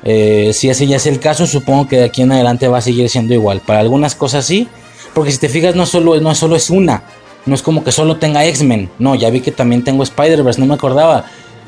[0.04, 2.82] eh, si ese ya es el caso, supongo que de aquí en adelante va a
[2.82, 3.62] seguir siendo igual.
[3.62, 4.68] Para algunas cosas sí,
[5.14, 7.04] porque si te fijas, no solo, no solo es una.
[7.46, 8.90] No es como que solo tenga X-Men.
[9.00, 11.26] No, ya vi que también tengo Spider-Verse, no me acordaba.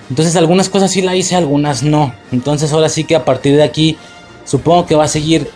[0.10, 2.14] Entonces algunas cosas sí la hice, algunas no.
[2.32, 3.98] Entonces ahora sí que a partir de aquí,
[4.46, 5.50] supongo que va a seguir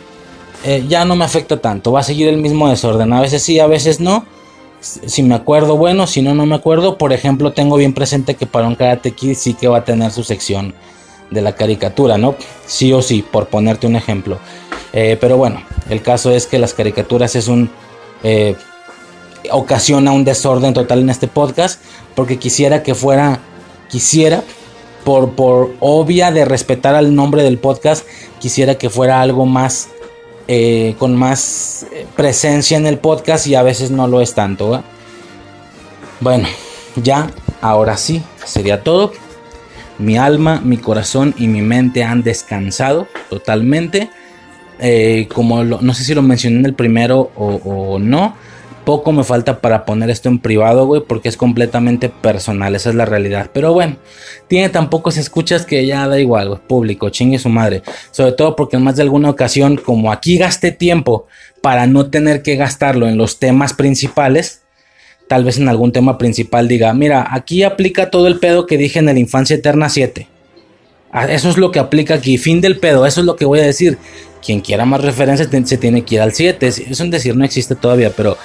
[0.63, 1.91] eh, ya no me afecta tanto.
[1.91, 3.11] Va a seguir el mismo desorden.
[3.13, 4.25] A veces sí, a veces no.
[4.79, 6.97] Si me acuerdo, bueno, si no, no me acuerdo.
[6.97, 10.11] Por ejemplo, tengo bien presente que para un Karate Kid sí que va a tener
[10.11, 10.73] su sección
[11.33, 12.35] de la caricatura, ¿no?
[12.65, 14.39] Sí o sí, por ponerte un ejemplo.
[14.93, 17.69] Eh, pero bueno, el caso es que las caricaturas es un...
[18.23, 18.55] Eh,
[19.51, 21.81] ocasiona un desorden total en este podcast
[22.15, 23.39] porque quisiera que fuera
[23.89, 24.41] quisiera
[25.03, 28.07] por, por obvia de respetar al nombre del podcast
[28.39, 29.89] quisiera que fuera algo más
[30.47, 31.85] eh, con más
[32.15, 34.81] presencia en el podcast y a veces no lo es tanto
[36.21, 36.47] bueno
[36.95, 37.29] ya
[37.61, 39.11] ahora sí sería todo
[39.99, 44.09] mi alma mi corazón y mi mente han descansado totalmente
[44.79, 48.35] eh, como no sé si lo mencioné en el primero o, no,
[48.85, 52.95] poco me falta para poner esto en privado, güey, porque es completamente personal, esa es
[52.95, 53.49] la realidad.
[53.53, 53.95] Pero bueno,
[54.47, 57.81] tiene tan pocos escuchas que ya da igual, güey, público, chingue su madre.
[58.11, 61.27] Sobre todo porque en más de alguna ocasión, como aquí gasté tiempo
[61.61, 64.62] para no tener que gastarlo en los temas principales,
[65.27, 68.99] tal vez en algún tema principal diga, mira, aquí aplica todo el pedo que dije
[68.99, 70.27] en el Infancia Eterna 7.
[71.11, 73.59] Ah, eso es lo que aplica aquí, fin del pedo, eso es lo que voy
[73.59, 73.97] a decir
[74.43, 76.67] quien quiera más referencias se tiene que ir al 7.
[76.67, 78.37] Es un decir, no existe todavía, pero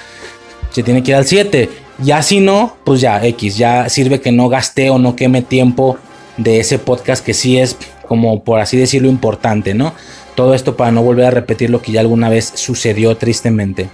[0.70, 1.68] se tiene que ir al 7.
[1.98, 5.98] Ya si no, pues ya X, ya sirve que no gaste o no queme tiempo
[6.36, 7.76] de ese podcast que sí es
[8.06, 9.92] como por así decirlo importante, ¿no?
[10.36, 13.88] Todo esto para no volver a repetir lo que ya alguna vez sucedió tristemente.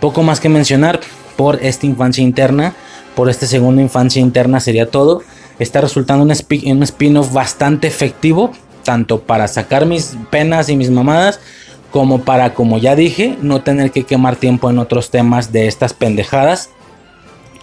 [0.00, 1.00] Poco más que mencionar
[1.36, 2.74] por esta infancia interna,
[3.14, 5.22] por este segundo infancia interna sería todo.
[5.58, 6.30] Está resultando un
[6.82, 8.52] spin-off bastante efectivo
[8.82, 11.40] tanto para sacar mis penas y mis mamadas,
[11.90, 15.92] como para, como ya dije, no tener que quemar tiempo en otros temas de estas
[15.92, 16.70] pendejadas,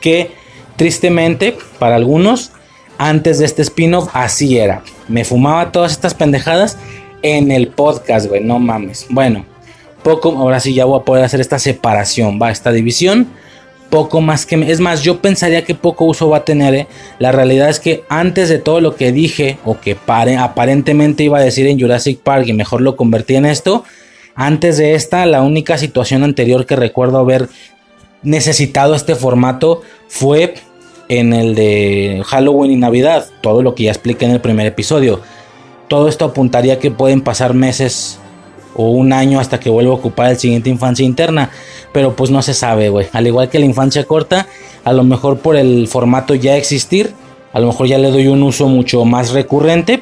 [0.02, 0.32] que
[0.76, 2.52] tristemente, para algunos,
[2.98, 4.84] antes de este spin-off, así era.
[5.08, 6.78] Me fumaba todas estas pendejadas
[7.22, 9.08] en el podcast, güey, no mames.
[9.10, 9.46] Bueno,
[10.04, 13.28] poco, ahora sí ya voy a poder hacer esta separación, va, esta división
[13.90, 14.56] poco más que...
[14.72, 16.74] Es más, yo pensaría que poco uso va a tener.
[16.74, 16.88] ¿eh?
[17.20, 21.40] La realidad es que antes de todo lo que dije, o que pare, aparentemente iba
[21.40, 23.84] a decir en Jurassic Park y mejor lo convertí en esto,
[24.36, 27.49] antes de esta, la única situación anterior que recuerdo haber
[28.24, 30.53] necesitado este formato fue
[31.10, 35.22] en el de Halloween y Navidad, todo lo que ya expliqué en el primer episodio.
[35.88, 38.20] Todo esto apuntaría que pueden pasar meses
[38.76, 41.52] o un año hasta que vuelva a ocupar el siguiente infancia interna.
[41.91, 43.08] Pero pues no se sabe, güey.
[43.14, 44.48] Al igual que la infancia corta,
[44.84, 47.14] a lo mejor por el formato ya existir,
[47.52, 50.02] a lo mejor ya le doy un uso mucho más recurrente.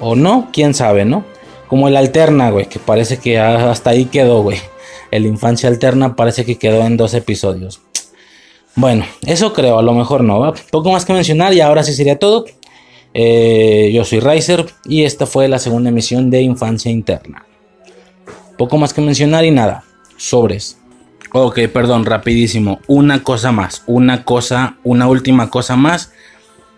[0.00, 1.24] O no, quién sabe, ¿no?
[1.68, 4.58] Como el alterna, güey, que parece que hasta ahí quedó, güey.
[5.10, 7.80] El infancia alterna parece que quedó en dos episodios.
[8.74, 10.40] Bueno, eso creo, a lo mejor no.
[10.40, 10.54] ¿va?
[10.70, 12.46] Poco más que mencionar y ahora sí sería todo.
[13.14, 17.44] Eh, yo soy Riser y esta fue la segunda emisión de Infancia Interna.
[18.62, 19.82] Poco más que mencionar y nada.
[20.16, 20.78] Sobres.
[21.32, 22.78] Ok, perdón, rapidísimo.
[22.86, 23.82] Una cosa más.
[23.88, 26.12] Una cosa, una última cosa más.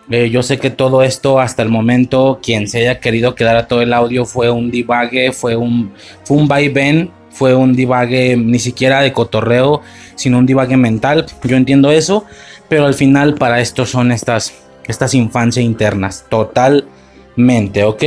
[0.09, 3.69] Eh, yo sé que todo esto hasta el momento, quien se haya querido quedar a
[3.69, 5.93] todo el audio fue un divague, fue un,
[6.25, 9.83] fue un vaivén, fue un divague ni siquiera de cotorreo,
[10.15, 11.27] sino un divague mental.
[11.43, 12.25] Yo entiendo eso,
[12.71, 14.55] pero al final para esto son estas,
[14.87, 18.05] estas infancias internas, totalmente, ¿ok?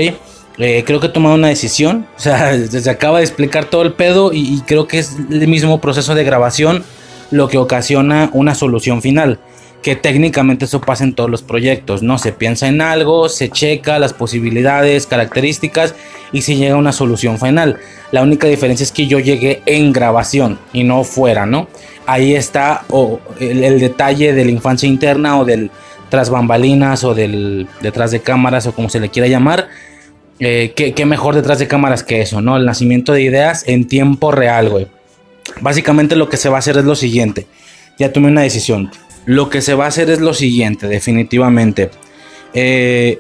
[0.59, 2.07] Eh, creo que he tomado una decisión.
[2.17, 5.79] O sea, se acaba de explicar todo el pedo y, creo que es el mismo
[5.81, 6.83] proceso de grabación
[7.29, 9.39] lo que ocasiona una solución final.
[9.81, 12.17] Que técnicamente eso pasa en todos los proyectos, ¿no?
[12.17, 15.93] Se piensa en algo, se checa las posibilidades, características
[16.31, 17.77] y se llega a una solución final.
[18.11, 21.67] La única diferencia es que yo llegué en grabación y no fuera, ¿no?
[22.07, 22.85] Ahí está
[23.39, 25.69] el, el detalle de la infancia interna o del
[26.09, 29.67] tras bambalinas o del detrás de cámaras o como se le quiera llamar
[30.39, 32.57] eh, ¿qué, mejor detrás de cámaras que eso, ¿no?
[32.57, 34.87] El nacimiento de ideas en tiempo real, güey.
[35.61, 37.47] Básicamente lo que se va a hacer es lo siguiente.
[37.97, 38.91] Ya tomé una decisión.
[39.25, 41.89] Lo que se va a hacer es lo siguiente, definitivamente.
[42.53, 43.19] Eh,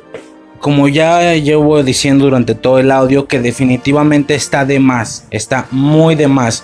[0.59, 6.15] como ya llevo diciendo durante todo el audio, que definitivamente está de más, está muy
[6.15, 6.63] de más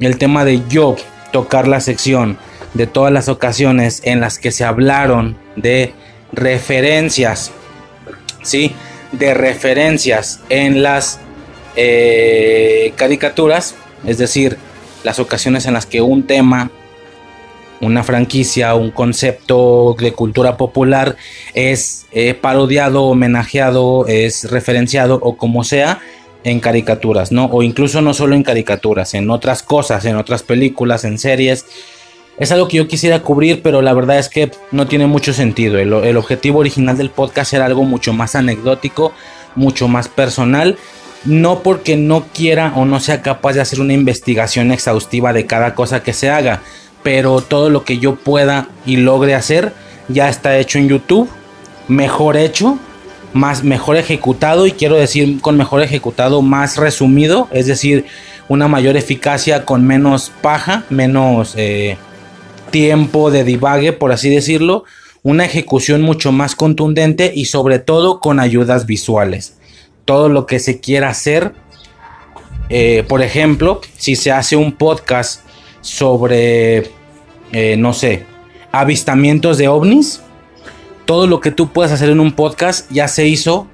[0.00, 0.96] el tema de yo
[1.32, 2.38] tocar la sección
[2.74, 5.92] de todas las ocasiones en las que se hablaron de
[6.32, 7.52] referencias,
[8.42, 8.72] ¿sí?
[9.12, 11.20] De referencias en las
[11.76, 13.74] eh, caricaturas,
[14.04, 14.58] es decir,
[15.04, 16.70] las ocasiones en las que un tema,
[17.80, 21.16] una franquicia, un concepto de cultura popular
[21.54, 26.00] es eh, parodiado, homenajeado, es referenciado o como sea
[26.44, 27.46] en caricaturas, ¿no?
[27.46, 31.64] O incluso no solo en caricaturas, en otras cosas, en otras películas, en series,
[32.38, 35.78] es algo que yo quisiera cubrir, pero la verdad es que no tiene mucho sentido.
[35.78, 39.12] El, objetivo original del podcast era algo mucho más anecdótico,
[39.54, 40.76] mucho más personal.
[41.24, 45.74] No porque no quiera o no sea capaz de hacer una investigación exhaustiva de cada
[45.74, 46.62] cosa que se haga,
[47.02, 49.72] pero todo lo que yo pueda y logre hacer
[50.08, 51.28] ya está hecho en YouTube,
[51.86, 52.76] mejor hecho,
[53.34, 58.06] más mejor ejecutado y quiero decir con mejor ejecutado más resumido, es decir,
[58.48, 61.96] una mayor eficacia con menos paja, menos eh,
[62.72, 64.82] tiempo de divague, por así decirlo,
[65.22, 69.56] una ejecución mucho más contundente y sobre todo con ayudas visuales.
[70.04, 71.52] Todo lo que se quiera hacer,
[72.68, 75.42] eh, por ejemplo, si se hace un podcast
[75.80, 76.90] sobre,
[77.52, 78.24] eh, no sé,
[78.72, 80.22] avistamientos de ovnis,
[81.04, 83.68] todo lo que tú puedes hacer en un podcast ya se hizo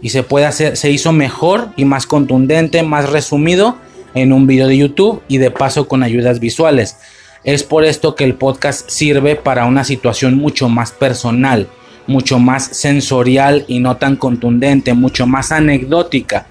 [0.00, 3.76] y se puede hacer, se hizo mejor y más contundente, más resumido
[4.14, 6.96] en un video de YouTube y de paso con ayudas visuales.
[7.44, 11.68] Es por esto que el podcast sirve para una situación mucho más personal,
[12.06, 16.46] mucho más sensorial y no tan contundente, mucho más anecdótica.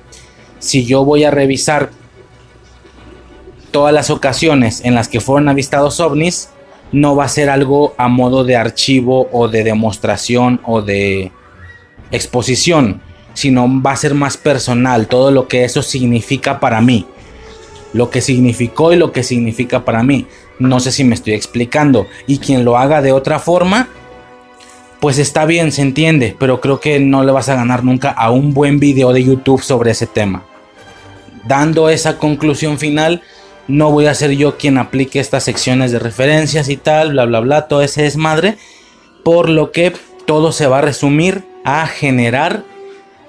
[0.60, 1.90] Si yo voy a revisar
[3.72, 6.50] todas las ocasiones en las que fueron avistados ovnis,
[6.92, 11.32] no va a ser algo a modo de archivo o de demostración o de
[12.12, 13.02] exposición,
[13.34, 17.08] sino va a ser más personal, todo lo que eso significa para mí,
[17.94, 20.28] lo que significó y lo que significa para mí.
[20.60, 22.08] No sé si me estoy explicando.
[22.28, 23.90] Y quien lo haga de otra forma,
[25.00, 28.32] pues está bien, se entiende, pero creo que no le vas a ganar nunca a
[28.32, 30.44] un buen video de YouTube sobre ese tema.
[31.46, 33.22] Dando esa conclusión final,
[33.68, 37.40] no voy a ser yo quien aplique estas secciones de referencias y tal, bla, bla,
[37.42, 38.58] bla, todo ese desmadre,
[39.24, 39.94] por lo que
[40.26, 42.64] todo se va a resumir a generar,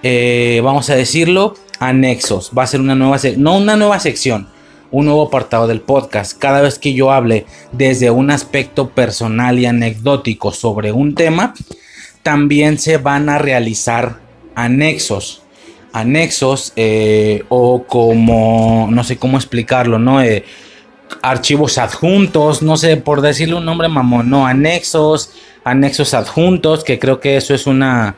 [0.03, 2.53] eh, vamos a decirlo, anexos.
[2.57, 4.49] Va a ser una nueva, no una nueva sección,
[4.95, 6.39] un nuevo apartado del podcast.
[6.39, 11.53] Cada vez que yo hable desde un aspecto personal y anecdótico sobre un tema,
[12.23, 14.21] también se van a realizar
[14.55, 15.43] anexos.
[15.93, 20.23] Anexos eh, o como, no sé cómo explicarlo, ¿no?
[20.23, 20.45] Eh,
[21.23, 25.33] archivos adjuntos, no sé, por decirle un nombre mamón, no, anexos,
[25.65, 28.15] anexos adjuntos, que creo que eso es una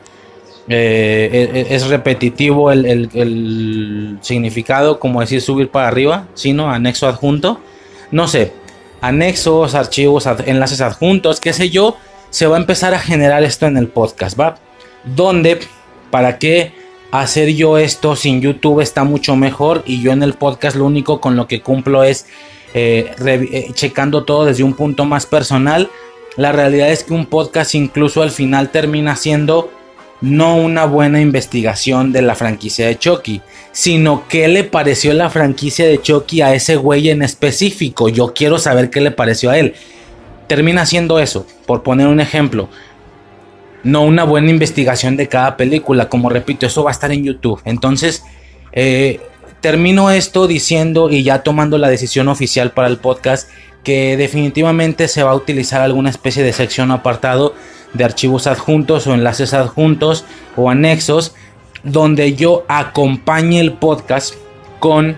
[0.69, 7.59] eh, e, e, es repetitivo el, significado, como decir subir para arriba, sino anexo adjunto.
[8.11, 8.51] No sé,
[9.01, 11.97] anexos, archivos, enlaces adjuntos, qué sé yo,
[12.29, 14.57] se va a empezar a generar esto en el podcast, ¿va?
[15.03, 15.59] Donde,
[16.11, 16.73] ¿para qué
[17.11, 19.83] hacer yo esto sin YouTube está mucho mejor?
[19.85, 22.25] Y yo en el podcast lo único con lo que cumplo es
[22.73, 25.89] eh, eh, checando todo desde un punto más personal.
[26.35, 29.71] La realidad es que un podcast incluso al final termina siendo
[30.21, 33.41] no una buena investigación de la franquicia de Chucky,
[33.71, 38.09] sino qué le pareció la franquicia de Chucky a ese güey en específico.
[38.09, 39.75] Yo quiero saber qué le pareció a él.
[40.47, 42.69] Termina siendo eso, por poner un ejemplo.
[43.83, 47.61] No una buena investigación de cada película, como repito, eso va a estar en YouTube.
[47.65, 48.23] Entonces,
[48.73, 49.19] eh,
[49.61, 53.49] termino esto diciendo y ya tomando la decisión oficial para el podcast
[53.83, 57.53] que definitivamente se va a utilizar alguna especie de sección apartado
[57.93, 61.33] de archivos adjuntos o enlaces adjuntos o anexos
[61.83, 64.33] donde yo acompañe el podcast
[64.79, 65.17] con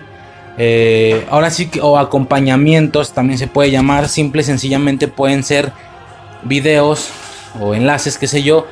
[0.58, 5.72] eh, ahora sí que o acompañamientos también se puede llamar simple sencillamente pueden ser
[6.42, 7.08] videos
[7.60, 8.66] o enlaces qué sé yo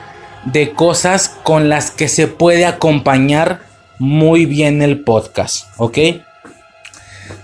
[0.44, 3.60] de cosas con las que se puede acompañar
[3.98, 5.98] muy bien el podcast ok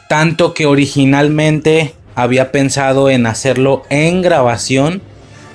[0.09, 5.03] tanto que originalmente había pensado en hacerlo en grabación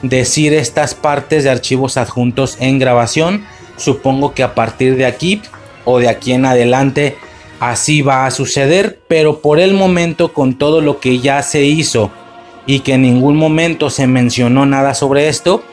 [0.02, 3.46] decir estas partes de archivos adjuntos en grabación.
[3.78, 5.42] Supongo que a partir de aquí
[5.86, 7.18] o de aquí en adelante
[7.60, 12.12] así va a suceder, pero por el momento con todo lo que ya se hizo
[12.66, 15.64] y que en ningún momento se mencionó nada sobre esto,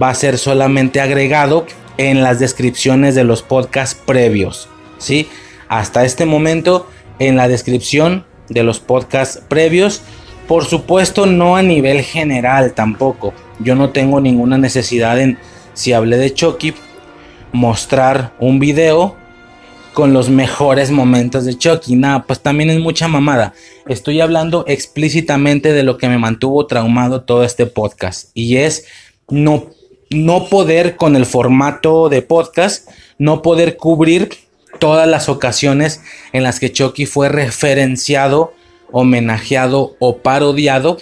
[0.00, 1.66] va a ser solamente agregado
[1.98, 4.68] en las descripciones de los podcasts previos,
[4.98, 5.28] ¿sí?
[5.68, 6.88] Hasta este momento
[7.18, 10.02] en la descripción de los podcasts previos
[10.46, 13.32] por supuesto, no a nivel general tampoco.
[13.58, 15.38] Yo no tengo ninguna necesidad en,
[15.72, 16.74] si hablé de Chucky,
[17.52, 19.16] mostrar un video
[19.94, 21.96] con los mejores momentos de Chucky.
[21.96, 23.54] Nada, pues también es mucha mamada.
[23.86, 28.30] Estoy hablando explícitamente de lo que me mantuvo traumado todo este podcast.
[28.34, 28.86] Y es
[29.28, 29.66] no,
[30.10, 34.30] no poder con el formato de podcast, no poder cubrir
[34.80, 36.02] todas las ocasiones
[36.32, 38.52] en las que Chucky fue referenciado
[38.94, 40.98] homenajeado o parodiado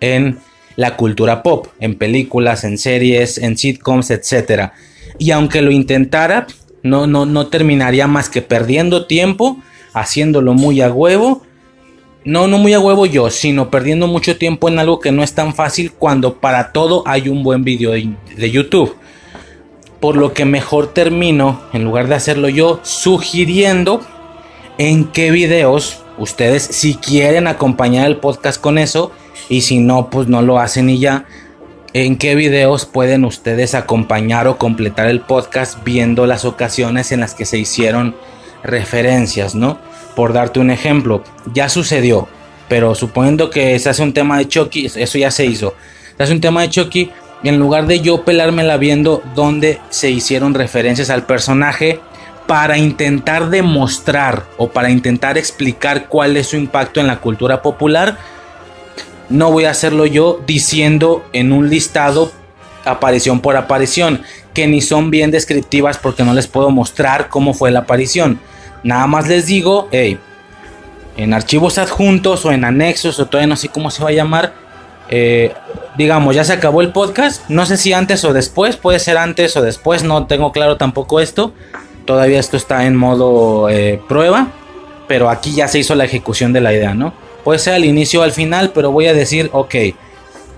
[0.00, 0.38] en
[0.76, 4.70] la cultura pop, en películas, en series, en sitcoms, etc.
[5.18, 6.46] Y aunque lo intentara,
[6.82, 9.58] no, no, no terminaría más que perdiendo tiempo,
[9.92, 11.42] haciéndolo muy a huevo.
[12.24, 15.34] No, no muy a huevo yo, sino perdiendo mucho tiempo en algo que no es
[15.34, 18.96] tan fácil cuando para todo hay un buen video de, de YouTube.
[20.00, 24.00] Por lo que mejor termino, en lugar de hacerlo yo, sugiriendo
[24.78, 29.10] en qué videos ustedes, si quieren acompañar el podcast con eso,
[29.48, 31.24] y si no, pues no lo hacen y ya.
[31.92, 37.34] ¿En qué videos pueden ustedes acompañar o completar el podcast viendo las ocasiones en las
[37.34, 38.14] que se hicieron
[38.62, 39.78] referencias, ¿no?
[40.14, 42.28] Por darte un ejemplo, ya sucedió,
[42.68, 45.74] pero suponiendo que se hace un tema de Chucky, eso ya se hizo.
[46.16, 47.10] Se hace un tema de Chucky
[47.42, 51.98] y en lugar de yo pelármela viendo dónde se hicieron referencias al personaje
[52.46, 58.18] para intentar demostrar o para intentar explicar cuál es su impacto en la cultura popular,
[59.28, 62.32] no voy a hacerlo yo diciendo en un listado
[62.84, 64.22] aparición por aparición,
[64.54, 68.40] que ni son bien descriptivas porque no les puedo mostrar cómo fue la aparición.
[68.82, 70.18] Nada más les digo, hey,
[71.16, 74.52] en archivos adjuntos o en anexos o todavía no sé cómo se va a llamar,
[75.08, 75.52] eh,
[75.96, 79.56] digamos, ya se acabó el podcast, no sé si antes o después, puede ser antes
[79.56, 81.52] o después, no tengo claro tampoco esto,
[82.10, 84.48] todavía esto está en modo eh, prueba,
[85.06, 87.14] pero aquí ya se hizo la ejecución de la idea, ¿no?
[87.44, 89.74] Puede ser al inicio o al final, pero voy a decir, ok,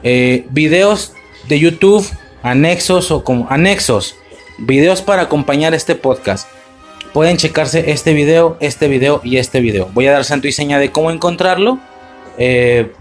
[0.03, 1.12] eh, videos
[1.49, 2.09] de YouTube,
[2.43, 4.16] anexos o como anexos,
[4.57, 6.49] videos para acompañar este podcast.
[7.12, 9.91] Pueden checarse este video, este video y este video.
[9.93, 11.79] Voy a dar santo y seña de cómo encontrarlo.
[12.39, 12.93] Eh,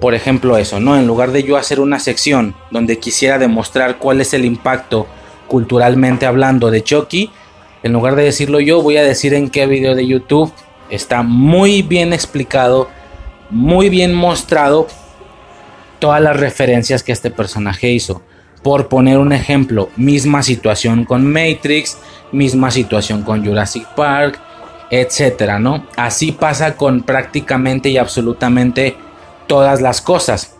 [0.00, 0.98] por ejemplo, eso, ¿no?
[0.98, 5.06] En lugar de yo hacer una sección donde quisiera demostrar cuál es el impacto
[5.48, 7.32] culturalmente hablando de Chucky,
[7.82, 10.52] en lugar de decirlo yo, voy a decir en qué video de YouTube
[10.90, 12.88] está muy bien explicado
[13.50, 14.86] muy bien mostrado
[15.98, 18.22] todas las referencias que este personaje hizo.
[18.62, 21.98] Por poner un ejemplo, misma situación con Matrix,
[22.32, 24.38] misma situación con Jurassic Park,
[24.90, 25.86] etcétera, ¿no?
[25.96, 28.96] Así pasa con prácticamente y absolutamente
[29.46, 30.54] todas las cosas.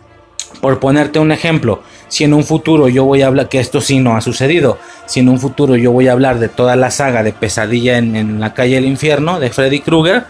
[0.61, 1.81] Por ponerte un ejemplo,
[2.11, 5.21] si en un futuro yo voy a hablar, que esto sí no ha sucedido, si
[5.21, 8.41] en un futuro yo voy a hablar de toda la saga de Pesadilla en, en
[8.41, 10.25] la calle del infierno de Freddy Krueger,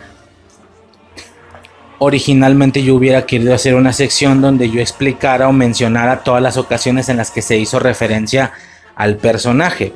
[1.97, 7.09] originalmente yo hubiera querido hacer una sección donde yo explicara o mencionara todas las ocasiones
[7.09, 8.53] en las que se hizo referencia
[8.95, 9.91] al personaje.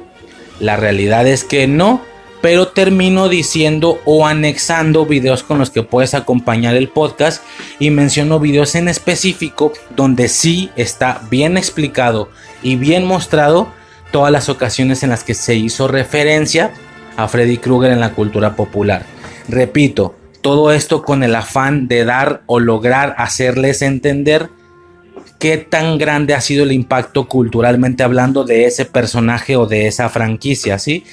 [0.60, 2.02] La realidad es que no,
[2.46, 7.42] pero termino diciendo o anexando videos con los que puedes acompañar el podcast
[7.80, 12.30] y menciono videos en específico donde sí está bien explicado
[12.62, 13.70] y bien mostrado
[14.12, 16.72] todas las ocasiones en las que se hizo referencia
[17.18, 19.08] a Freddy Krueger en la cultura popular.
[19.50, 24.52] Repito, todo esto con el afán de dar o lograr hacerles entender
[25.40, 30.10] qué tan grande ha sido el impacto culturalmente hablando de ese personaje o de esa
[30.10, 31.06] franquicia, ¿sí?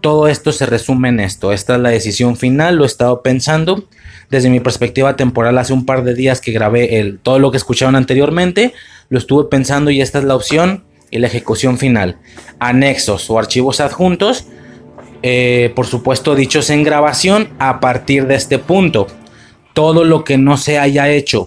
[0.00, 1.52] Todo esto se resume en esto.
[1.52, 3.84] Esta es la decisión final, lo he estado pensando.
[4.30, 7.96] Desde mi perspectiva temporal, hace un par de días que grabé todo lo que escucharon
[7.96, 8.74] anteriormente,
[9.08, 12.18] lo estuve pensando y esta es la opción y la ejecución final.
[12.58, 14.46] Anexos o archivos adjuntos
[15.22, 19.08] eh, por supuesto dichos en grabación a partir de este punto.
[19.72, 21.46] Todo lo que no se haya hecho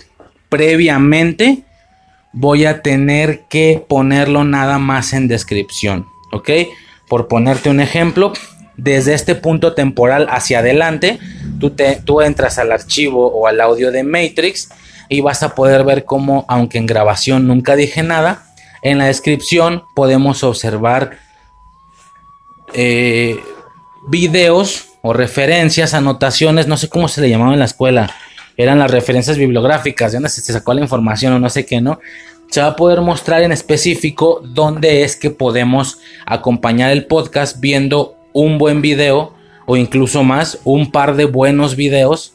[0.49, 1.63] previamente
[2.33, 6.49] voy a tener que ponerlo nada más en descripción, ¿ok?
[7.11, 8.31] Por ponerte un ejemplo,
[8.77, 11.19] desde este punto temporal hacia adelante,
[11.59, 14.69] tú, te, tú entras al archivo o al audio de Matrix
[15.09, 18.45] y vas a poder ver cómo, aunque en grabación nunca dije nada,
[18.81, 21.17] en la descripción podemos observar
[22.73, 23.37] eh,
[24.07, 28.09] videos o referencias, anotaciones, no sé cómo se le llamaba en la escuela,
[28.55, 31.99] eran las referencias bibliográficas, sé si se sacó la información o no sé qué, ¿no?
[32.51, 38.15] Se va a poder mostrar en específico dónde es que podemos acompañar el podcast viendo
[38.33, 39.33] un buen video
[39.65, 42.33] o incluso más, un par de buenos videos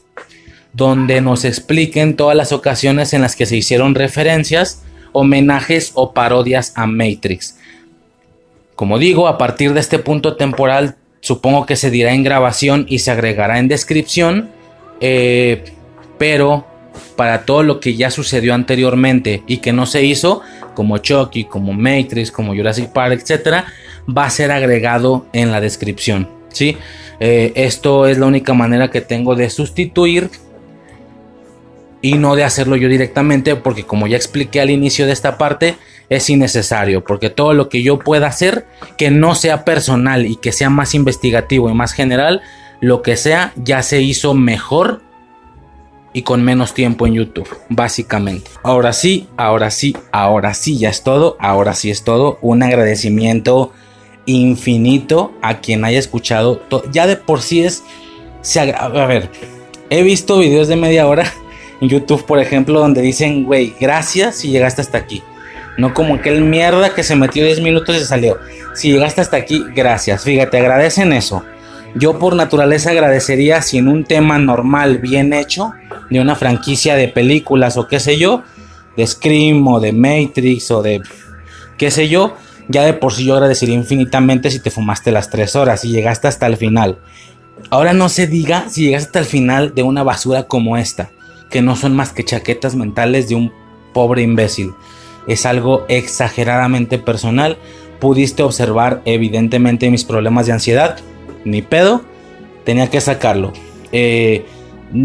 [0.73, 4.83] donde nos expliquen todas las ocasiones en las que se hicieron referencias,
[5.13, 7.57] homenajes o parodias a Matrix.
[8.75, 12.99] Como digo, a partir de este punto temporal Supongo que se dirá en grabación y
[12.99, 14.49] se agregará en descripción.
[14.99, 15.63] Eh,
[16.17, 16.65] pero
[17.17, 20.41] para todo lo que ya sucedió anteriormente y que no se hizo,
[20.73, 23.65] como Chucky, como Matrix, como Jurassic Park, etc.,
[24.15, 26.29] va a ser agregado en la descripción.
[26.53, 26.77] ¿sí?
[27.19, 30.29] Eh, esto es la única manera que tengo de sustituir
[32.01, 35.75] y no de hacerlo yo directamente, porque como ya expliqué al inicio de esta parte,
[36.09, 38.65] es innecesario, porque todo lo que yo pueda hacer
[38.97, 42.41] que no sea personal y que sea más investigativo y más general,
[42.79, 45.01] lo que sea ya se hizo mejor
[46.17, 48.49] y con menos tiempo en YouTube, básicamente.
[48.63, 52.39] Ahora sí, ahora sí, ahora sí, ya es todo, ahora sí es todo.
[52.41, 53.71] Un agradecimiento
[54.25, 56.63] infinito a quien haya escuchado.
[56.91, 57.83] Ya de por sí es...
[58.75, 59.29] a ver,
[59.91, 61.31] he visto videos de media hora
[61.81, 65.21] en YouTube, por ejemplo, donde dicen, güey, gracias si llegaste hasta aquí.
[65.77, 68.39] No como aquel mierda que se metió 10 minutos y se salió.
[68.73, 70.23] Si llegaste hasta aquí, gracias.
[70.23, 71.43] Fíjate, agradecen eso.
[71.93, 75.73] Yo por naturaleza agradecería si en un tema normal, bien hecho,
[76.09, 78.43] de una franquicia de películas o qué sé yo,
[78.95, 81.01] de Scream o de Matrix o de
[81.77, 82.35] qué sé yo,
[82.67, 86.27] ya de por sí yo agradecería infinitamente si te fumaste las 3 horas y llegaste
[86.27, 86.99] hasta el final.
[87.69, 91.11] Ahora no se diga si llegaste hasta el final de una basura como esta,
[91.49, 93.51] que no son más que chaquetas mentales de un
[93.93, 94.73] pobre imbécil
[95.27, 97.57] es algo exageradamente personal.
[97.99, 100.97] Pudiste observar evidentemente mis problemas de ansiedad,
[101.43, 102.01] ni pedo,
[102.63, 103.53] tenía que sacarlo.
[103.91, 104.45] Eh,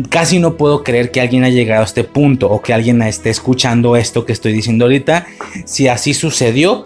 [0.08, 3.30] casi no puedo creer que alguien haya llegado a este punto o que alguien esté
[3.30, 5.26] escuchando esto que estoy diciendo ahorita.
[5.64, 6.84] Si así sucedió,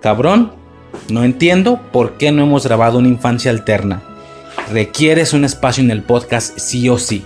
[0.00, 0.52] cabrón,
[1.08, 4.02] no entiendo por qué no hemos grabado una infancia alterna.
[4.70, 7.24] Requieres un espacio en el podcast sí o sí.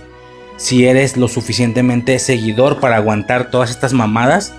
[0.57, 4.53] Si eres lo suficientemente seguidor para aguantar todas estas mamadas,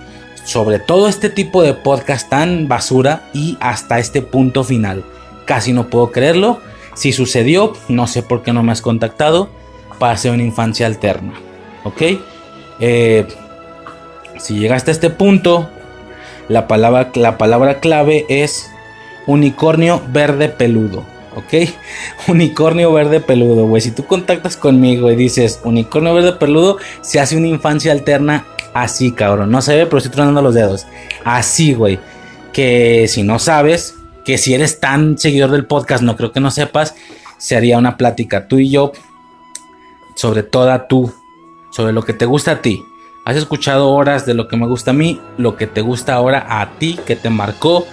[0.44, 5.04] sobre todo este tipo de podcast tan basura y hasta este punto final.
[5.44, 6.60] Casi no puedo creerlo.
[6.94, 9.57] Si sucedió, no sé por qué no me has contactado
[10.00, 11.32] hacer una infancia alterna.
[11.84, 12.02] ¿Ok?
[12.80, 13.26] Eh,
[14.38, 15.68] si llegaste a este punto,
[16.48, 18.70] la palabra, la palabra clave es
[19.26, 21.04] unicornio verde peludo.
[21.34, 21.68] ¿ok?
[22.28, 23.82] Unicornio verde peludo, güey.
[23.82, 28.44] Si tú contactas conmigo y dices unicornio verde peludo, se hace una infancia alterna
[28.74, 29.50] Así, cabrón.
[29.50, 30.86] No se ve, pero estoy tronando los dedos.
[31.24, 31.98] Así, güey.
[32.52, 36.50] Que si no sabes, que si eres tan seguidor del podcast, no creo que no
[36.50, 36.94] sepas,
[37.38, 38.92] se haría una plática tú y yo
[40.18, 41.12] sobre toda tú,
[41.70, 42.84] sobre lo que te gusta a ti.
[43.24, 46.60] Has escuchado horas de lo que me gusta a mí, lo que te gusta ahora
[46.60, 47.86] a ti, que te marcó,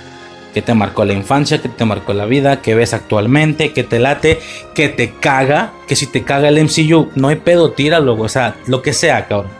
[0.51, 3.99] que te marcó la infancia, que te marcó la vida, que ves actualmente, que te
[3.99, 4.39] late,
[4.73, 8.55] que te caga, que si te caga el MCU, no hay pedo, tíralo, o sea,
[8.65, 9.51] lo que sea, cabrón.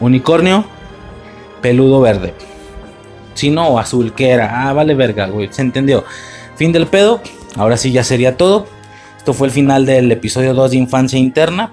[0.00, 0.64] Unicornio,
[1.62, 2.34] peludo verde.
[3.34, 4.68] Si no, azul, que era.
[4.68, 5.48] Ah, vale verga, güey.
[5.52, 6.04] Se entendió.
[6.56, 7.20] Fin del pedo.
[7.54, 8.66] Ahora sí ya sería todo.
[9.24, 11.72] Esto fue el final del episodio 2 de Infancia Interna.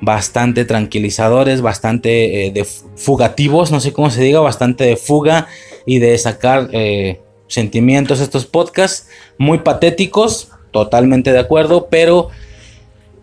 [0.00, 5.46] Bastante tranquilizadores, bastante eh, de fugativos, no sé cómo se diga, bastante de fuga
[5.86, 9.08] y de sacar eh, sentimientos estos podcasts.
[9.38, 12.30] Muy patéticos, totalmente de acuerdo, pero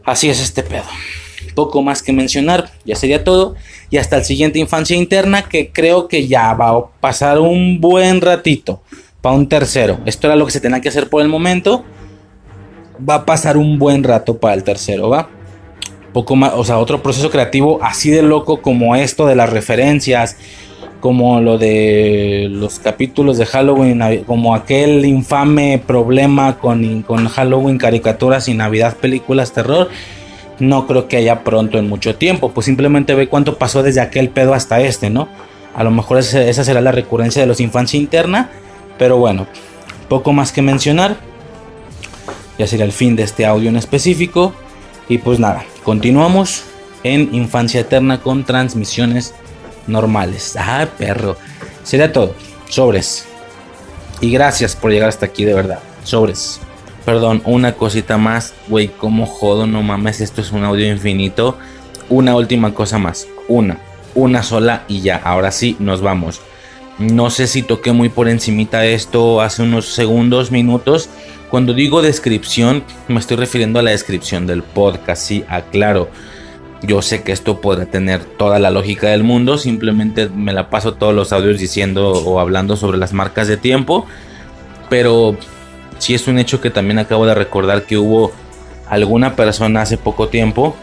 [0.05, 0.85] así es este pedo.
[1.53, 3.55] Poco más que mencionar, ya sería todo
[3.89, 8.21] y hasta el siguiente Infancia Interna que creo que ya va a pasar un buen
[8.21, 8.81] ratito
[9.19, 9.99] para un tercero.
[10.05, 11.83] Esto era lo que se tenía que hacer por el momento.
[13.07, 15.29] Va a pasar un buen rato para el tercero, ¿va?
[16.13, 20.37] Poco más, o sea, otro proceso creativo así de loco como esto de las referencias,
[20.99, 28.47] como lo de los capítulos de Halloween, como aquel infame problema con, con Halloween caricaturas
[28.47, 29.89] y Navidad películas terror
[30.59, 34.29] no creo que haya pronto en mucho tiempo, pues simplemente ve cuánto pasó desde aquel
[34.29, 35.27] pedo hasta este, ¿no?
[35.75, 38.49] A lo mejor esa será la recurrencia de los infancia interna,
[38.97, 39.47] pero bueno,
[40.09, 41.17] poco más que mencionar.
[42.59, 44.53] Ya será el fin de este audio en específico.
[45.07, 46.65] Y pues nada, continuamos
[47.03, 49.33] en Infancia Eterna con transmisiones
[49.87, 50.55] normales.
[50.59, 51.37] Ah, perro.
[51.83, 52.35] Sería todo.
[52.67, 53.25] Sobres.
[54.21, 55.79] Y gracias por llegar hasta aquí, de verdad.
[56.03, 56.59] Sobres.
[57.05, 58.53] Perdón, una cosita más.
[58.67, 61.57] Güey, cómo jodo, no mames, esto es un audio infinito.
[62.09, 63.27] Una última cosa más.
[63.47, 63.79] Una.
[64.15, 65.15] Una sola y ya.
[65.23, 66.41] Ahora sí, nos vamos.
[66.99, 71.09] No sé si toqué muy por encimita esto hace unos segundos, minutos.
[71.49, 75.23] Cuando digo descripción, me estoy refiriendo a la descripción del podcast.
[75.23, 76.09] Sí, aclaro.
[76.83, 79.57] Yo sé que esto podrá tener toda la lógica del mundo.
[79.57, 84.05] Simplemente me la paso todos los audios diciendo o hablando sobre las marcas de tiempo.
[84.89, 85.35] Pero
[85.97, 88.31] sí es un hecho que también acabo de recordar que hubo
[88.87, 90.75] alguna persona hace poco tiempo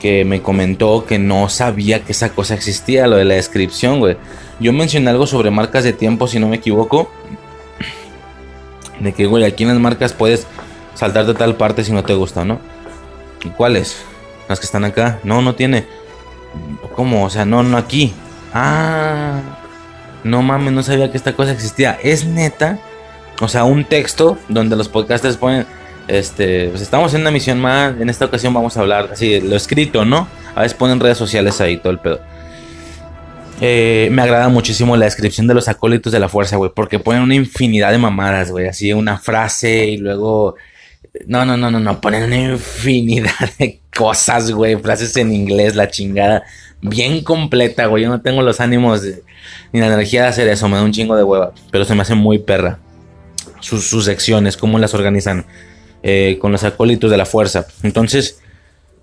[0.00, 4.16] que me comentó que no sabía que esa cosa existía, lo de la descripción, güey.
[4.58, 7.10] Yo mencioné algo sobre marcas de tiempo, si no me equivoco.
[9.00, 10.46] De que, güey, aquí en las marcas puedes
[10.94, 12.60] saltar de tal parte si no te gusta, ¿no?
[13.44, 14.02] ¿Y cuáles?
[14.48, 15.18] Las que están acá.
[15.24, 15.86] No, no tiene.
[16.94, 17.24] ¿Cómo?
[17.24, 18.12] O sea, no, no aquí.
[18.52, 19.40] Ah.
[20.22, 21.98] No mames, no sabía que esta cosa existía.
[22.02, 22.78] Es neta
[23.40, 25.66] o sea, un texto donde los podcasters ponen,
[26.08, 29.56] este, pues estamos en una misión más, en esta ocasión vamos a hablar, así, lo
[29.56, 30.28] escrito, ¿no?
[30.54, 32.20] A veces ponen redes sociales ahí, todo el pedo.
[33.60, 37.22] Eh, me agrada muchísimo la descripción de los acólitos de la fuerza, güey, porque ponen
[37.22, 40.56] una infinidad de mamadas, güey, así una frase y luego...
[41.26, 45.88] No, no, no, no, no, ponen una infinidad de cosas, güey, frases en inglés, la
[45.90, 46.44] chingada,
[46.80, 49.02] bien completa, güey, yo no tengo los ánimos
[49.72, 52.02] ni la energía de hacer eso, me da un chingo de hueva, pero se me
[52.02, 52.78] hace muy perra
[53.60, 55.46] sus, secciones, cómo las organizan
[56.02, 57.66] eh, con los acólitos de la fuerza.
[57.82, 58.40] Entonces,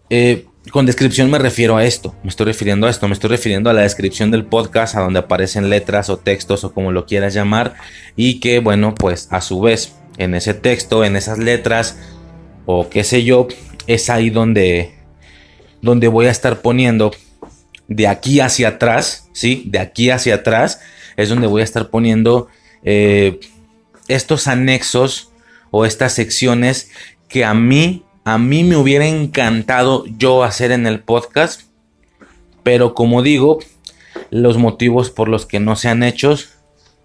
[0.09, 3.69] eh, con descripción me refiero a esto, me estoy refiriendo a esto, me estoy refiriendo
[3.69, 7.33] a la descripción del podcast, a donde aparecen letras o textos o como lo quieras
[7.33, 7.75] llamar,
[8.15, 11.97] y que bueno, pues a su vez, en ese texto, en esas letras,
[12.65, 13.47] o qué sé yo,
[13.87, 14.95] es ahí donde,
[15.81, 17.11] donde voy a estar poniendo
[17.87, 19.63] de aquí hacia atrás, ¿sí?
[19.67, 20.81] De aquí hacia atrás
[21.15, 22.47] es donde voy a estar poniendo
[22.83, 23.39] eh,
[24.07, 25.31] estos anexos
[25.71, 26.91] o estas secciones
[27.27, 31.61] que a mí a mí me hubiera encantado yo hacer en el podcast,
[32.61, 33.59] pero como digo,
[34.31, 36.35] los motivos por los que no se han hecho,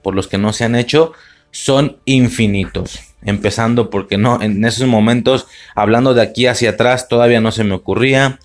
[0.03, 1.13] por los que no se han hecho,
[1.53, 2.99] son infinitos.
[3.23, 5.47] Empezando porque no, en esos momentos,
[5.77, 8.41] hablando de aquí hacia atrás, todavía no se me ocurría.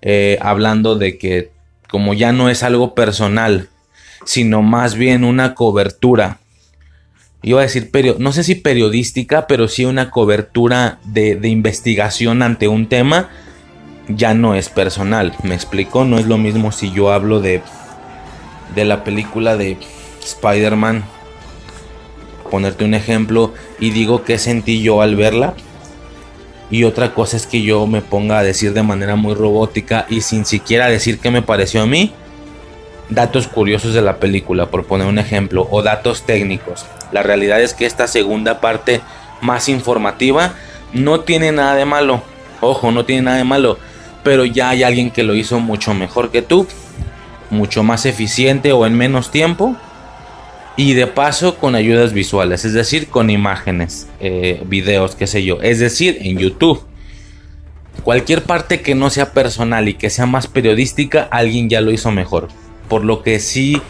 [0.00, 1.50] Eh, hablando de que
[1.90, 3.68] como ya no es algo personal,
[4.24, 6.38] sino más bien una cobertura
[7.42, 12.88] iba a decir, no sé si periodística, pero sí una cobertura de, investigación ante un
[12.88, 13.30] tema,
[14.08, 15.34] ya no es personal.
[15.42, 17.60] Me explico, no es lo mismo si yo hablo de,
[18.74, 19.76] de la película de
[20.24, 21.04] Spider-Man,
[22.50, 25.54] ponerte un ejemplo, y digo qué sentí yo al verla.
[26.70, 30.22] Y otra cosa es que yo me ponga a decir de manera muy robótica y
[30.22, 32.12] sin siquiera decir qué me pareció a mí,
[33.10, 36.86] datos curiosos de la película, por poner un ejemplo, o datos técnicos.
[37.12, 39.00] La realidad es que esta segunda parte
[39.40, 40.54] más informativa
[40.92, 42.22] no tiene nada de malo.
[42.60, 43.78] Ojo, no tiene nada de malo.
[44.22, 46.66] Pero ya hay alguien que lo hizo mucho mejor que tú.
[47.50, 49.76] Mucho más eficiente o en menos tiempo.
[50.76, 52.64] Y de paso con ayudas visuales.
[52.64, 55.60] Es decir, con imágenes, eh, videos, qué sé yo.
[55.60, 56.82] Es decir, en YouTube.
[58.04, 62.10] Cualquier parte que no sea personal y que sea más periodística, alguien ya lo hizo
[62.10, 62.48] mejor.
[62.88, 63.80] Por lo que sí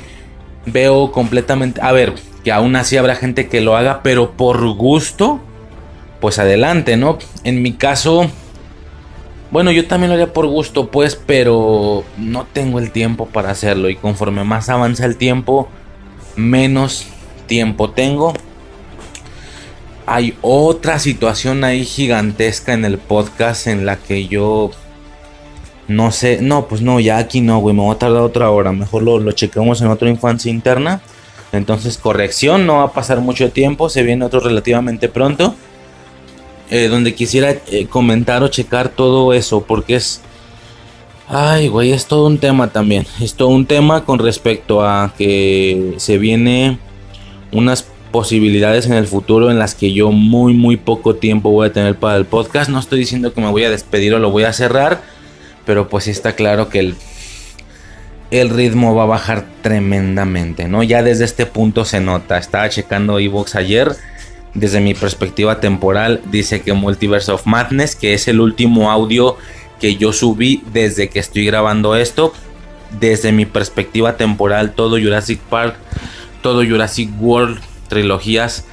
[0.66, 1.80] veo completamente...
[1.80, 5.40] A ver, que aún así habrá gente que lo haga, pero por gusto,
[6.20, 7.18] pues adelante, ¿no?
[7.44, 8.30] En mi caso,
[9.50, 13.90] bueno, yo también lo haría por gusto, pues, pero no tengo el tiempo para hacerlo
[13.90, 15.68] y conforme más avanza el tiempo,
[16.36, 17.06] menos
[17.46, 18.32] tiempo tengo.
[20.06, 24.70] Hay otra situación ahí gigantesca en el podcast en la que yo
[25.86, 28.72] no sé, no, pues no, ya aquí no, güey, me voy a tardar otra hora.
[28.72, 31.02] Mejor lo, lo chequemos en otra infancia interna.
[31.52, 35.54] Entonces, corrección, no va a pasar mucho tiempo, se viene otro relativamente pronto.
[36.70, 40.22] Eh, donde quisiera eh, comentar o checar todo eso, porque es.
[41.28, 43.06] Ay, güey, es todo un tema también.
[43.20, 46.78] Es todo un tema con respecto a que se viene
[47.52, 51.72] unas posibilidades en el futuro en las que yo muy, muy poco tiempo voy a
[51.72, 52.70] tener para el podcast.
[52.70, 55.02] No estoy diciendo que me voy a despedir o lo voy a cerrar,
[55.66, 56.96] pero pues está claro que el
[58.32, 60.82] el ritmo va a bajar tremendamente, ¿no?
[60.82, 62.38] Ya desde este punto se nota.
[62.38, 63.94] Estaba checando Evox ayer.
[64.54, 69.36] Desde mi perspectiva temporal, dice que Multiverse of Madness, que es el último audio
[69.80, 72.32] que yo subí desde que estoy grabando esto.
[72.98, 75.76] Desde mi perspectiva temporal, todo Jurassic Park,
[76.40, 78.64] todo Jurassic World, trilogías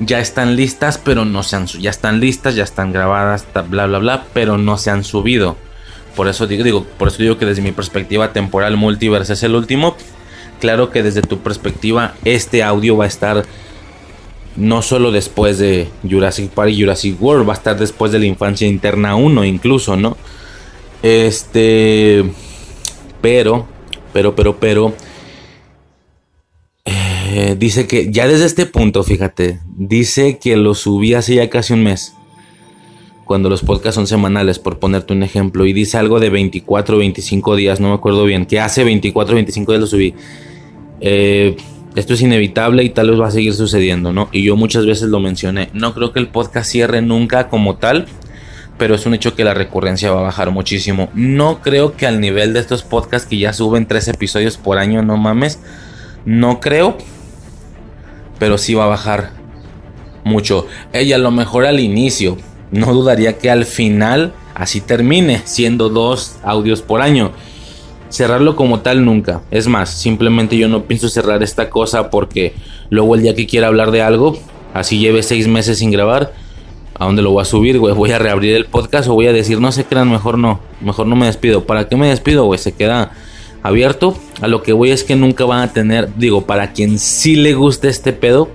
[0.00, 3.98] ya están listas, pero no se han ya están listas, ya están grabadas, bla bla
[3.98, 5.56] bla, pero no se han subido.
[6.16, 9.54] Por eso digo, digo, por eso digo que desde mi perspectiva temporal multiverse es el
[9.54, 9.96] último.
[10.60, 13.44] Claro que desde tu perspectiva este audio va a estar
[14.56, 18.26] no solo después de Jurassic Park y Jurassic World, va a estar después de la
[18.26, 20.16] infancia interna 1 incluso, ¿no?
[21.02, 22.22] Este,
[23.22, 23.66] pero,
[24.12, 24.94] pero, pero, pero,
[26.84, 31.72] eh, dice que ya desde este punto, fíjate, dice que lo subí hace ya casi
[31.72, 32.14] un mes
[33.24, 36.98] cuando los podcasts son semanales, por ponerte un ejemplo, y dice algo de 24 o
[36.98, 40.14] 25 días, no me acuerdo bien, que hace 24 o 25 días lo subí.
[41.00, 41.56] Eh,
[41.94, 44.28] esto es inevitable y tal vez va a seguir sucediendo, ¿no?
[44.32, 45.68] Y yo muchas veces lo mencioné.
[45.74, 48.06] No creo que el podcast cierre nunca como tal,
[48.78, 51.10] pero es un hecho que la recurrencia va a bajar muchísimo.
[51.14, 55.02] No creo que al nivel de estos podcasts que ya suben tres episodios por año,
[55.02, 55.60] no mames.
[56.24, 56.96] No creo,
[58.38, 59.30] pero sí va a bajar
[60.24, 60.66] mucho.
[60.92, 62.38] Ella a lo mejor al inicio,
[62.72, 67.30] no dudaría que al final así termine, siendo dos audios por año.
[68.08, 69.42] Cerrarlo como tal nunca.
[69.50, 72.54] Es más, simplemente yo no pienso cerrar esta cosa porque
[72.90, 74.38] luego el día que quiera hablar de algo,
[74.74, 76.32] así lleve seis meses sin grabar,
[76.98, 77.78] ¿a dónde lo voy a subir?
[77.78, 81.06] Voy a reabrir el podcast o voy a decir, no se crean, mejor no, mejor
[81.06, 81.64] no me despido.
[81.64, 82.58] ¿Para qué me despido, güey?
[82.58, 83.12] Se queda
[83.62, 84.16] abierto.
[84.40, 87.54] A lo que voy es que nunca van a tener, digo, para quien sí le
[87.54, 88.48] guste este pedo,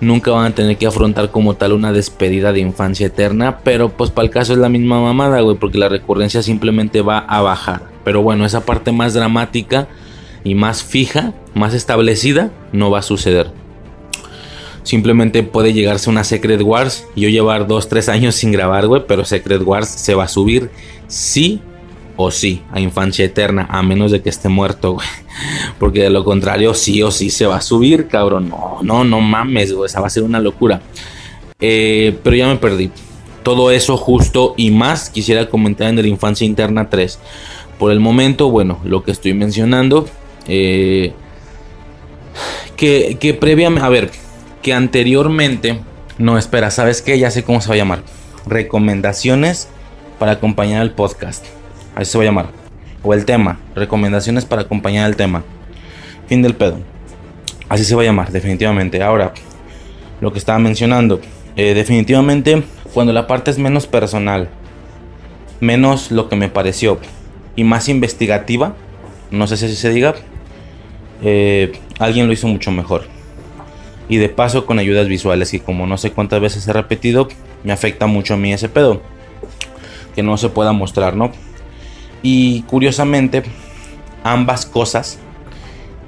[0.00, 4.10] nunca van a tener que afrontar como tal una despedida de infancia eterna, pero pues
[4.10, 7.82] para el caso es la misma mamada, güey, porque la recurrencia simplemente va a bajar.
[8.04, 9.88] Pero bueno, esa parte más dramática
[10.44, 13.50] y más fija, más establecida, no va a suceder.
[14.82, 17.04] Simplemente puede llegarse una Secret Wars.
[17.16, 20.70] Yo llevar 2-3 años sin grabar, güey, pero Secret Wars se va a subir
[21.08, 21.60] sí
[22.16, 25.06] o sí a infancia eterna, a menos de que esté muerto, güey.
[25.78, 28.48] Porque de lo contrario, sí o sí se va a subir, cabrón.
[28.48, 29.86] No, no, no mames, güey.
[29.86, 30.80] Esa va a ser una locura.
[31.60, 32.90] Eh, pero ya me perdí.
[33.42, 37.18] Todo eso justo y más quisiera comentar en el Infancia Interna 3.
[37.78, 40.08] Por el momento, bueno, lo que estoy mencionando.
[40.48, 41.12] Eh,
[42.76, 44.10] que, que previamente, a ver,
[44.62, 45.80] que anteriormente,
[46.18, 47.18] no, espera, ¿sabes qué?
[47.18, 48.02] Ya sé cómo se va a llamar.
[48.46, 49.68] Recomendaciones
[50.18, 51.44] para acompañar el podcast.
[51.96, 52.46] Así se va a llamar.
[53.02, 53.58] O el tema.
[53.74, 55.42] Recomendaciones para acompañar el tema.
[56.28, 56.78] Fin del pedo.
[57.68, 59.02] Así se va a llamar, definitivamente.
[59.02, 59.32] Ahora,
[60.20, 61.20] lo que estaba mencionando.
[61.56, 62.62] Eh, definitivamente,
[62.92, 64.50] cuando la parte es menos personal,
[65.60, 67.00] menos lo que me pareció
[67.56, 68.74] y más investigativa,
[69.30, 70.14] no sé si se diga,
[71.22, 73.04] eh, alguien lo hizo mucho mejor.
[74.08, 77.28] Y de paso con ayudas visuales, y como no sé cuántas veces he repetido,
[77.64, 79.00] me afecta mucho a mí ese pedo.
[80.14, 81.32] Que no se pueda mostrar, ¿no?
[82.28, 83.44] Y curiosamente,
[84.24, 85.20] ambas cosas,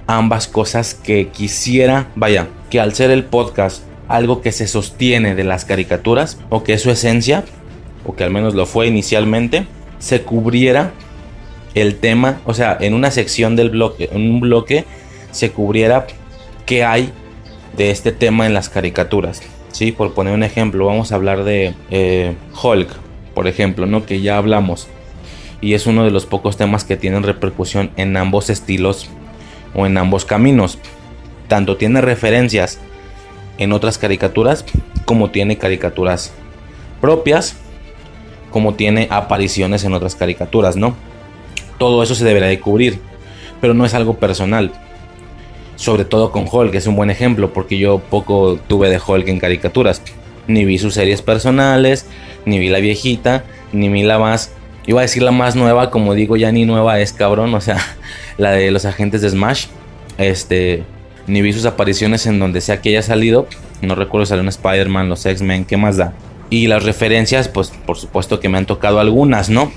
[0.09, 5.45] ambas cosas que quisiera, vaya, que al ser el podcast algo que se sostiene de
[5.45, 7.45] las caricaturas, o que es su esencia,
[8.05, 9.69] o que al menos lo fue inicialmente,
[10.01, 10.91] se cubriera
[11.77, 14.87] el tema, o sea, en una sección del bloque, en un bloque,
[15.31, 16.09] se cubriera
[16.67, 17.13] qué hay
[17.77, 19.41] de este tema en las caricaturas.
[19.71, 19.93] ¿sí?
[19.93, 22.89] Por poner un ejemplo, vamos a hablar de eh, Hulk,
[23.37, 24.05] por ejemplo, ¿no?
[24.05, 24.89] que ya hablamos.
[25.61, 29.09] Y es uno de los pocos temas que tienen repercusión en ambos estilos
[29.75, 30.79] o en ambos caminos.
[31.49, 32.79] Tanto tiene referencias
[33.59, 34.65] en otras caricaturas
[35.05, 36.33] como tiene caricaturas
[37.01, 37.57] propias,
[38.51, 40.95] como tiene apariciones en otras caricaturas, ¿no?
[41.79, 43.01] Todo eso se debería de cubrir,
[43.61, 44.73] pero no es algo personal
[45.79, 49.39] sobre todo con Hulk, es un buen ejemplo, porque yo poco tuve de Hulk en
[49.39, 50.03] caricaturas.
[50.49, 52.05] Ni vi sus series personales,
[52.45, 54.51] ni vi la viejita, ni vi la más.
[54.89, 57.77] Iba a decir la más nueva, como digo, ya ni nueva es cabrón, o sea,
[58.39, 59.67] la de los agentes de Smash.
[60.17, 60.83] Este,
[61.27, 63.47] ni vi sus apariciones en donde sea que haya salido.
[63.83, 66.15] No recuerdo si salió un Spider-Man, los X-Men, ¿qué más da?
[66.49, 69.71] Y las referencias, pues por supuesto que me han tocado algunas, ¿no?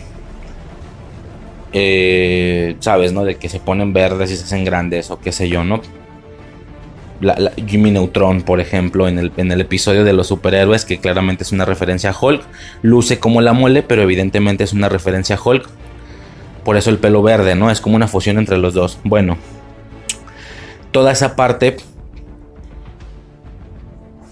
[1.74, 3.26] Eh, sabes, ¿no?
[3.26, 5.82] De que se ponen verdes y se hacen grandes o qué sé yo, ¿no?
[7.68, 12.12] Jimmy Neutron, por ejemplo, en el, episodio de los superhéroes, que claramente es una referencia
[12.12, 12.44] a Hulk,
[12.82, 15.70] luce como la mole, pero evidentemente es una referencia a Hulk.
[16.64, 17.72] Por eso el pelo verde, ¿no?
[17.72, 19.00] Es como una fusión entre los dos.
[19.04, 19.38] Bueno,
[20.92, 21.78] toda esa parte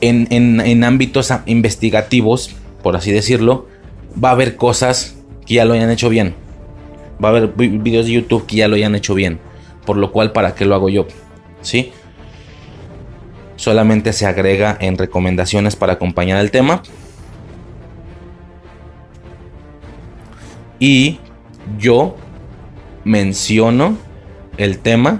[0.01, 3.67] en, en, ámbitos investigativos, por así decirlo,
[4.23, 6.35] va a haber cosas que ya lo hayan hecho bien
[7.23, 9.39] va a haber videos de YouTube que ya lo hayan hecho bien.
[9.85, 11.07] Por lo cual, ¿para qué lo hago yo?
[11.61, 11.91] ¿Sí?
[13.60, 16.81] Solamente se agrega en recomendaciones para acompañar el tema.
[20.80, 21.19] Y
[21.77, 22.15] yo
[23.03, 23.98] menciono
[24.56, 25.19] el tema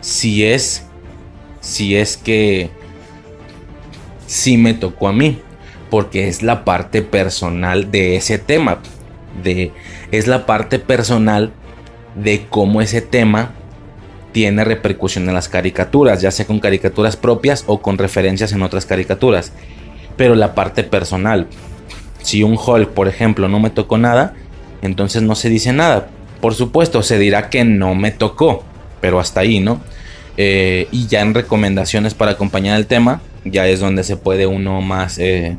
[0.00, 0.86] si es
[1.58, 2.70] si es que
[4.28, 5.40] si me tocó a mí
[5.90, 8.78] porque es la parte personal de ese tema
[9.42, 9.72] de
[10.12, 11.50] es la parte personal
[12.14, 13.57] de cómo ese tema
[14.38, 18.86] tiene repercusión en las caricaturas, ya sea con caricaturas propias o con referencias en otras
[18.86, 19.52] caricaturas.
[20.16, 21.48] Pero la parte personal,
[22.22, 24.34] si un Hulk, por ejemplo, no me tocó nada,
[24.80, 26.06] entonces no se dice nada.
[26.40, 28.62] Por supuesto, se dirá que no me tocó,
[29.00, 29.80] pero hasta ahí, ¿no?
[30.36, 34.80] Eh, y ya en recomendaciones para acompañar el tema, ya es donde se puede uno
[34.82, 35.56] más, eh,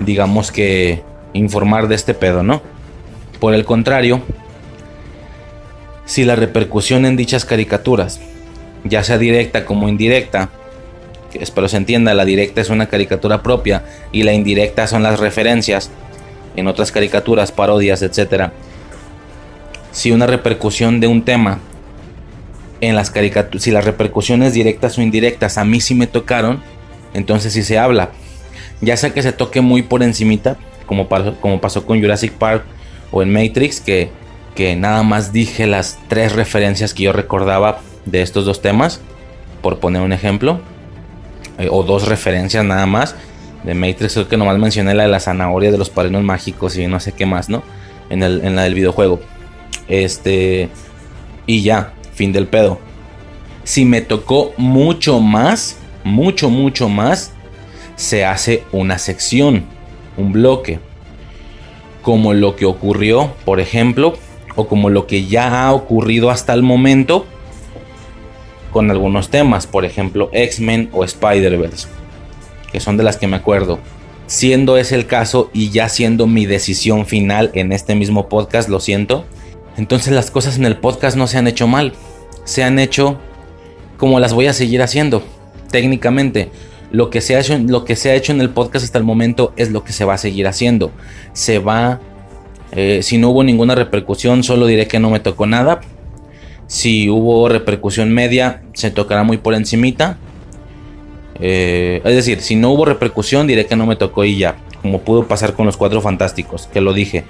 [0.00, 1.02] digamos que
[1.34, 2.62] informar de este pedo, ¿no?
[3.40, 4.22] Por el contrario,
[6.08, 8.18] si la repercusión en dichas caricaturas,
[8.82, 10.48] ya sea directa como indirecta,
[11.30, 15.20] que espero se entienda, la directa es una caricatura propia y la indirecta son las
[15.20, 15.90] referencias
[16.56, 18.50] en otras caricaturas, parodias, etc.
[19.92, 21.58] Si una repercusión de un tema
[22.80, 26.62] en las caricaturas, si las repercusiones directas o indirectas a mí sí me tocaron,
[27.12, 28.12] entonces sí se habla.
[28.80, 30.56] Ya sea que se toque muy por encimita,
[30.86, 32.64] como como pasó con Jurassic Park
[33.10, 34.10] o en Matrix, que,
[34.58, 39.00] que nada más dije las tres referencias que yo recordaba de estos dos temas,
[39.62, 40.58] por poner un ejemplo,
[41.58, 43.14] eh, o dos referencias nada más.
[43.62, 46.88] De Matrix creo que nomás mencioné la de la zanahoria de los padrinos mágicos y
[46.88, 47.62] no sé qué más, ¿no?
[48.10, 48.18] En,
[48.56, 49.20] la del videojuego.
[49.86, 50.70] Este...
[51.46, 52.80] Y ya, fin del pedo.
[53.62, 57.32] Si me tocó mucho más, mucho, mucho más,
[57.94, 59.66] se hace una sección
[60.16, 60.80] un bloque.
[62.02, 64.18] Como lo que ocurrió, por ejemplo,
[64.58, 67.24] o como lo que ya ha ocurrido hasta el momento
[68.72, 71.86] con algunos temas, por ejemplo, X-Men o Spider-Verse,
[72.72, 73.78] que son de las que me acuerdo.
[74.26, 78.80] siendo ese el caso y ya siendo mi decisión final en este mismo podcast, lo
[78.80, 79.24] siento,
[79.76, 81.92] entonces las cosas en el podcast no se han hecho mal,
[82.42, 83.16] se han hecho
[83.96, 85.22] como las voy a seguir haciendo,
[85.70, 86.50] técnicamente.
[86.90, 89.04] Lo que, se ha hecho, lo que se ha hecho en el podcast hasta el
[89.04, 90.90] momento es lo que se va a seguir haciendo.
[91.32, 92.00] Se va,
[92.72, 95.80] eh, si no hubo ninguna repercusión, solo diré que no me tocó nada.
[96.66, 100.18] Si hubo repercusión media, se tocará muy por encimita.
[101.40, 104.56] Eh, es decir, si no hubo repercusión, diré que no me tocó y ya.
[104.82, 107.24] Como pudo pasar con los cuatro fantásticos, que lo dije.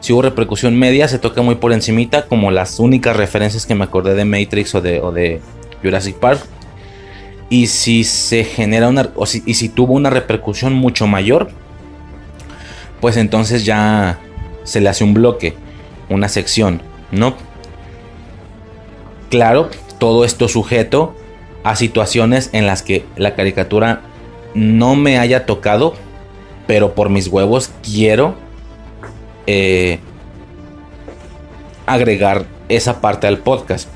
[0.00, 3.84] Si hubo repercusión media, se toca muy por encimita, como las únicas referencias que me
[3.84, 5.40] acordé de Matrix o de,
[5.80, 6.40] Jurassic Park.
[7.50, 9.10] Y si se genera una.
[9.14, 11.50] O y si tuvo una repercusión mucho mayor.
[13.00, 14.18] Pues entonces ya
[14.64, 15.54] se le hace un bloque.
[16.08, 16.82] Una sección.
[17.10, 17.34] ¿No?
[19.30, 21.14] Claro, todo esto sujeto
[21.64, 24.00] a situaciones en las que la caricatura
[24.54, 25.94] no me haya tocado.
[26.66, 28.34] Pero por mis huevos quiero.
[29.46, 29.98] Eh,
[31.86, 33.88] agregar esa parte al podcast.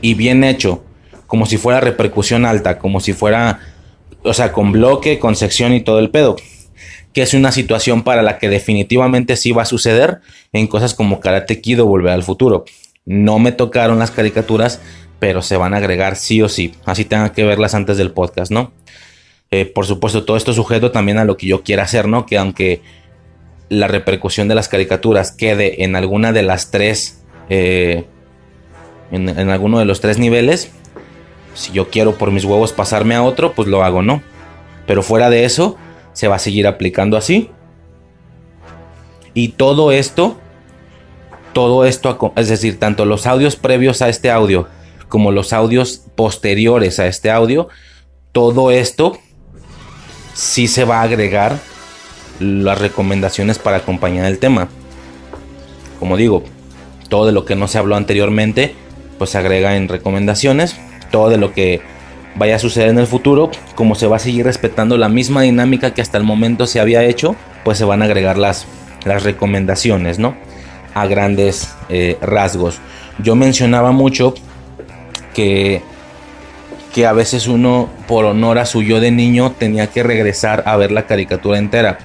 [0.00, 0.82] Y bien hecho
[1.26, 3.60] como si fuera repercusión alta, como si fuera,
[4.22, 6.36] o sea, con bloque, con sección y todo el pedo.
[7.16, 10.20] Que es una situación para la que definitivamente sí va a suceder
[10.52, 12.66] en cosas como Karate Kid o Volver al Futuro.
[13.06, 14.82] No me tocaron las caricaturas,
[15.18, 16.74] pero se van a agregar sí o sí.
[16.84, 18.70] Así tengan que verlas antes del podcast, ¿no?
[19.50, 22.26] Eh, por supuesto, todo esto sujeto también a lo que yo quiera hacer, ¿no?
[22.26, 22.82] Que aunque
[23.70, 28.04] la repercusión de las caricaturas quede en alguna de las tres, eh,
[29.10, 30.70] en, en, alguno de los tres niveles,
[31.54, 34.20] si yo quiero por mis huevos pasarme a otro, pues lo hago, ¿no?
[34.86, 35.78] Pero fuera de eso,
[36.16, 37.50] se va a seguir aplicando así.
[39.34, 40.38] Y todo esto,
[41.52, 44.66] todo esto, es decir, tanto los audios previos a este audio
[45.10, 47.68] como los audios posteriores a este audio,
[48.32, 49.18] todo esto
[50.32, 51.58] sí se va a agregar
[52.40, 54.68] las recomendaciones para acompañar el tema.
[56.00, 56.44] Como digo,
[57.10, 58.74] todo de lo que no se habló anteriormente,
[59.18, 60.76] pues se agrega en recomendaciones
[61.10, 61.82] todo de lo que
[62.36, 65.94] vaya a suceder en el futuro, como se va a seguir respetando la misma dinámica
[65.94, 68.66] que hasta el momento se había hecho, pues se van a agregar las,
[69.04, 70.36] las recomendaciones, ¿no?
[70.94, 72.78] A grandes eh, rasgos.
[73.18, 74.34] Yo mencionaba mucho
[75.34, 75.82] que,
[76.94, 80.76] que a veces uno, por honor a su yo de niño, tenía que regresar a
[80.76, 81.98] ver la caricatura entera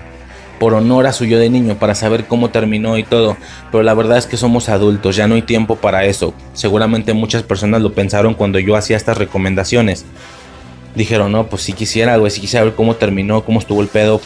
[0.61, 3.35] por honor a su yo de niño, para saber cómo terminó y todo.
[3.71, 6.35] Pero la verdad es que somos adultos, ya no hay tiempo para eso.
[6.53, 10.05] Seguramente muchas personas lo pensaron cuando yo hacía estas recomendaciones.
[10.93, 14.21] Dijeron, no, pues si quisiera, güey, si quisiera ver cómo terminó, cómo estuvo el pedo.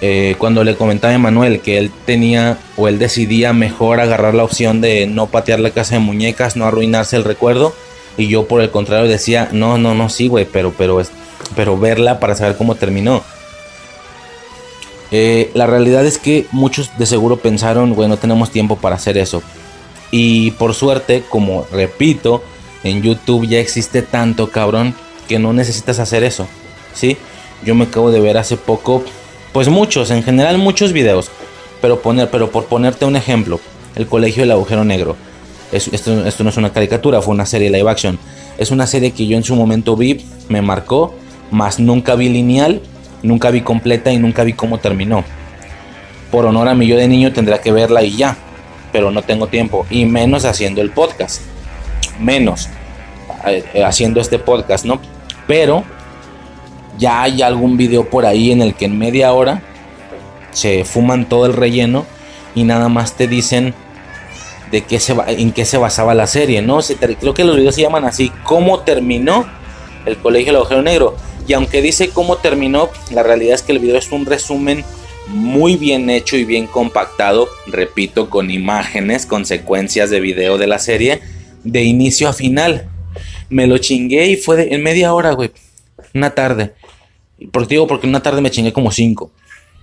[0.00, 4.42] Eh, cuando le comentaba a Emanuel que él tenía o él decidía mejor agarrar la
[4.42, 7.72] opción de no patear la casa de muñecas, no arruinarse el recuerdo.
[8.16, 11.00] Y yo por el contrario decía, no, no, no, sí, güey, pero, pero,
[11.54, 13.22] pero verla para saber cómo terminó.
[15.16, 19.44] Eh, la realidad es que muchos de seguro pensaron, bueno, tenemos tiempo para hacer eso.
[20.10, 22.42] Y por suerte, como repito,
[22.82, 24.92] en YouTube ya existe tanto cabrón
[25.28, 26.48] que no necesitas hacer eso.
[26.94, 27.16] ¿Sí?
[27.64, 29.04] Yo me acabo de ver hace poco,
[29.52, 31.30] pues muchos, en general muchos videos.
[31.80, 33.60] Pero, poner, pero por ponerte un ejemplo,
[33.94, 35.14] el colegio del agujero negro.
[35.70, 38.18] esto, esto no es una caricatura, fue una serie live action.
[38.58, 41.14] Es una serie que yo en su momento vi, me marcó,
[41.52, 42.82] más nunca vi lineal
[43.24, 45.24] Nunca vi completa y nunca vi cómo terminó.
[46.30, 48.36] Por honor a mi yo de niño tendrá que verla y ya.
[48.92, 49.86] Pero no tengo tiempo.
[49.88, 51.40] Y menos haciendo el podcast.
[52.20, 52.68] Menos
[53.46, 55.00] eh, haciendo este podcast, ¿no?
[55.46, 55.84] Pero
[56.98, 59.62] ya hay algún video por ahí en el que en media hora
[60.52, 62.04] se fuman todo el relleno
[62.54, 63.74] y nada más te dicen
[64.70, 66.80] de qué se en qué se basaba la serie, ¿no?
[67.20, 69.46] creo que los videos se llaman así, ¿cómo terminó
[70.06, 71.16] el colegio del agujero negro?
[71.46, 74.84] Y aunque dice cómo terminó, la realidad es que el video es un resumen
[75.28, 81.20] muy bien hecho y bien compactado, repito, con imágenes, consecuencias de video de la serie,
[81.64, 82.88] de inicio a final.
[83.48, 85.50] Me lo chingué y fue en media hora, güey.
[86.14, 86.72] Una tarde.
[87.52, 89.30] Por digo, porque una tarde me chingué como cinco.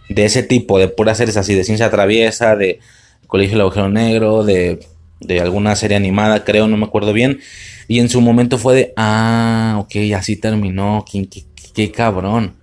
[0.09, 2.79] De ese tipo, de puras series así, de ciencia traviesa, de
[3.27, 4.79] Colegio del Agujero Negro, de,
[5.19, 7.39] de alguna serie animada, creo, no me acuerdo bien.
[7.87, 11.05] Y en su momento fue de, ah, ok, así terminó.
[11.09, 12.55] ¿Quién, qué, qué cabrón.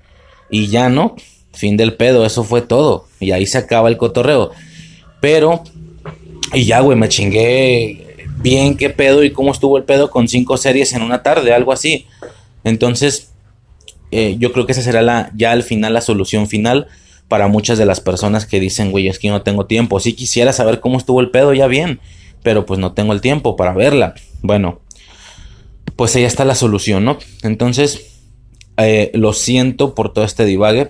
[0.50, 1.16] Y ya no,
[1.52, 3.06] fin del pedo, eso fue todo.
[3.20, 4.50] Y ahí se acaba el cotorreo.
[5.20, 5.62] Pero,
[6.54, 10.56] y ya, güey, me chingué bien qué pedo y cómo estuvo el pedo con cinco
[10.56, 12.06] series en una tarde, algo así.
[12.64, 13.32] Entonces,
[14.10, 16.86] eh, yo creo que esa será la, ya al final la solución final
[17.28, 20.00] para muchas de las personas que dicen, güey, es que no tengo tiempo.
[20.00, 22.00] Si quisiera saber cómo estuvo el pedo, ya bien,
[22.42, 24.14] pero pues no tengo el tiempo para verla.
[24.40, 24.80] Bueno,
[25.94, 27.18] pues ahí está la solución, ¿no?
[27.42, 28.07] Entonces,
[28.78, 30.88] eh, lo siento por todo este divague.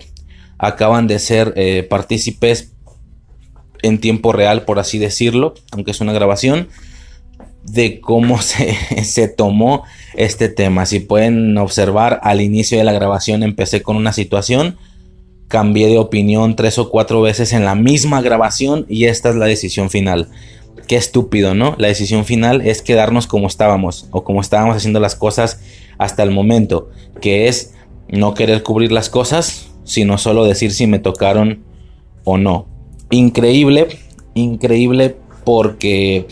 [0.57, 2.73] acaban de ser eh, partícipes
[3.81, 6.67] en tiempo real, por así decirlo, aunque es una grabación,
[7.63, 9.83] de cómo se, se, tomó
[10.15, 10.85] este tema.
[10.85, 14.77] Si pueden observar, al inicio de la grabación empecé con una situación,
[15.47, 19.45] cambié de opinión tres o cuatro veces en la misma grabación y esta es la
[19.47, 20.29] decisión final.
[20.87, 21.75] Qué estúpido, ¿no?
[21.77, 25.59] La decisión final es quedarnos como estábamos o como estábamos haciendo las cosas
[25.97, 26.89] hasta el momento,
[27.21, 27.73] que es
[28.09, 31.63] no querer cubrir las cosas, sino solo decir si me tocaron
[32.23, 32.67] o no.
[33.09, 33.87] Increíble,
[34.33, 36.27] increíble porque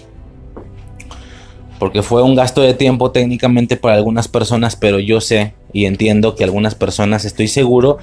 [1.79, 6.35] porque fue un gasto de tiempo técnicamente para algunas personas, pero yo sé y entiendo
[6.35, 7.97] que algunas personas, estoy seguro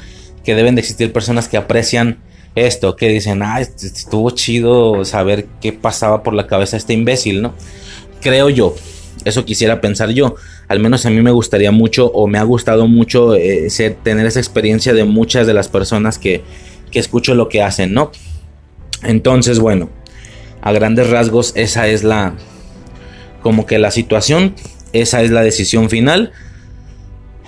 [0.45, 2.19] que deben de existir personas que aprecian
[2.55, 7.43] esto, que dicen, ah, estuvo chido saber qué pasaba por la cabeza de este imbécil,
[7.43, 7.55] ¿no?
[8.21, 8.77] Creo yo,
[9.25, 10.37] eso quisiera pensar yo.
[10.69, 13.69] Al menos a mí me gustaría mucho o me ha gustado mucho eh,
[14.03, 16.43] tener esa experiencia de muchas de las personas que,
[16.91, 18.11] que escucho lo que hacen, ¿no?
[19.03, 19.91] Entonces, bueno,
[20.63, 22.35] a grandes rasgos esa es la,
[23.43, 24.55] como que la situación,
[24.93, 26.33] esa es la decisión final.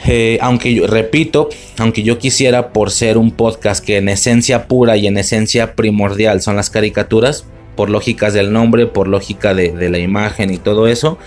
[0.06, 1.48] Eh, aunque yo repito,
[1.78, 6.43] aunque yo quisiera por ser un podcast que en esencia pura y en esencia primordial
[6.43, 11.18] son las caricaturas, por lógicas del nombre, por lógica de, la imagen y todo eso,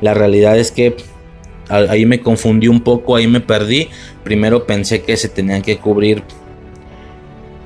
[0.00, 0.96] la realidad es que
[1.68, 3.88] ahí me confundí un poco, ahí me perdí.
[4.24, 6.22] Primero pensé que se tenían que cubrir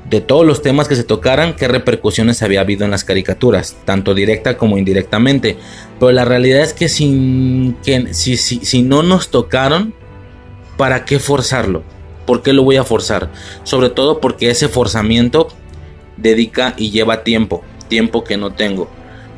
[0.09, 4.14] de todos los temas que se tocaran, qué repercusiones había habido en las caricaturas, tanto
[4.14, 5.56] directa como indirectamente.
[5.98, 9.94] Pero la realidad es que, sin, que si, si, si no nos tocaron,
[10.77, 11.82] ¿para qué forzarlo?
[12.24, 13.31] ¿Por qué lo voy a forzar?
[13.64, 15.48] Sobre todo porque ese forzamiento
[16.16, 18.89] dedica y lleva tiempo, tiempo que no tengo.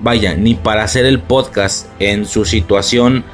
[0.00, 3.24] Vaya, ni para hacer el podcast en su situación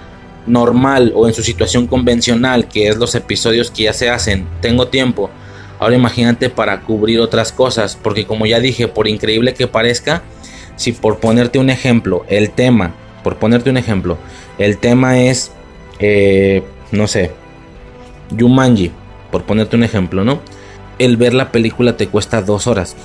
[0.46, 4.88] normal o en su situación convencional, que es los episodios que ya se hacen, tengo
[4.88, 5.30] tiempo.
[5.78, 10.22] Ahora imagínate para cubrir otras cosas, porque como ya dije, por increíble que parezca,
[10.76, 14.18] si por ponerte un ejemplo, el tema, por ponerte un ejemplo,
[14.58, 15.52] el tema es,
[15.98, 16.62] eh,
[16.92, 17.32] no sé,
[18.30, 18.92] Yumanji,
[19.30, 20.40] por ponerte un ejemplo, ¿no?
[20.98, 22.96] El ver la película te cuesta dos horas,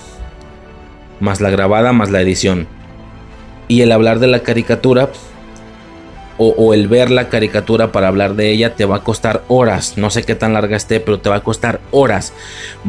[1.19, 2.67] más la grabada, más la edición.
[3.67, 5.09] Y el hablar de la caricatura,
[6.41, 9.97] o, el ver la caricatura para hablar de ella, te va a costar horas.
[9.97, 12.31] No sé qué tan larga esté, pero te va a costar horas.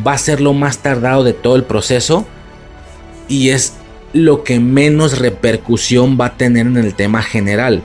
[0.07, 2.27] Va a ser lo más tardado de todo el proceso.
[3.27, 3.75] Y es
[4.13, 7.83] lo que menos repercusión va a tener en el tema general.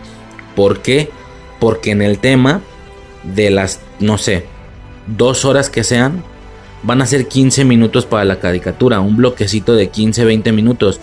[0.56, 1.10] ¿Por qué?
[1.60, 2.62] Porque en el tema
[3.24, 4.46] de las, no sé,
[5.08, 6.24] dos horas que sean,
[6.86, 11.00] van a ser 15 minutos para la caricatura, un bloquecito de 15, 20 minutos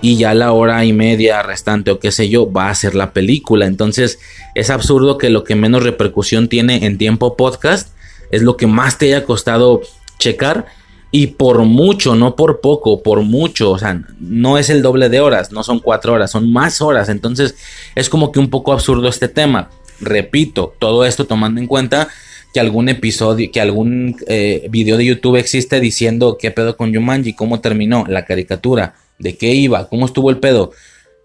[0.00, 3.12] y ya la hora y media restante o qué sé yo va a ser la
[3.12, 3.66] película.
[3.66, 4.18] Entonces
[4.54, 7.90] es absurdo que lo que menos repercusión tiene en tiempo podcast
[8.30, 9.82] es lo que más te haya costado
[10.18, 10.66] checar
[11.10, 15.20] y por mucho, no por poco, por mucho, o sea, no es el doble de
[15.20, 17.08] horas, no son cuatro horas, son más horas.
[17.10, 17.56] Entonces
[17.94, 19.68] es como que un poco absurdo este tema.
[20.00, 22.08] Repito, todo esto tomando en cuenta
[22.56, 27.34] que algún episodio, que algún eh, video de YouTube existe diciendo qué pedo con Yumanji,
[27.34, 30.70] cómo terminó la caricatura, de qué iba, cómo estuvo el pedo,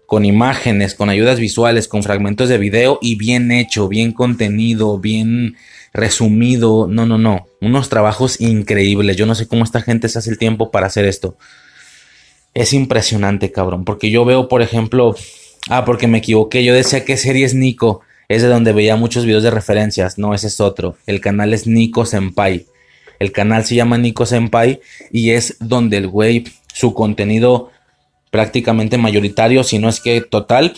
[0.04, 5.56] con imágenes, con ayudas visuales, con fragmentos de video y bien hecho, bien contenido, bien
[5.94, 6.86] resumido.
[6.86, 7.46] No, no, no.
[7.62, 9.16] Unos trabajos increíbles.
[9.16, 11.38] Yo no sé cómo esta gente se hace el tiempo para hacer esto.
[12.52, 13.86] Es impresionante, cabrón.
[13.86, 15.16] Porque yo veo, por ejemplo.
[15.70, 16.62] Ah, porque me equivoqué.
[16.62, 18.02] Yo decía que serie es Nico
[18.32, 20.16] es de donde veía muchos videos de referencias.
[20.16, 20.96] No, ese es otro.
[21.06, 22.66] El canal es Nico Senpai.
[23.18, 24.80] El canal se llama Nico Senpai
[25.10, 27.70] y es donde el güey, su contenido
[28.30, 30.72] prácticamente mayoritario, si no es que total,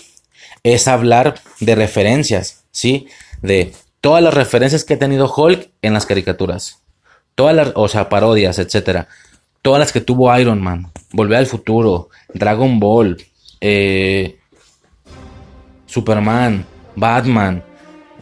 [0.65, 3.07] es hablar de referencias, ¿sí?
[3.41, 6.81] De todas las referencias que ha tenido Hulk en las caricaturas.
[7.37, 9.07] Todas las, o sea, parodias, etcétera.
[9.63, 13.17] Todas las que tuvo Iron Man, Volver al Futuro, Dragon Ball,
[13.61, 14.41] eh,
[15.87, 17.63] Superman, Batman.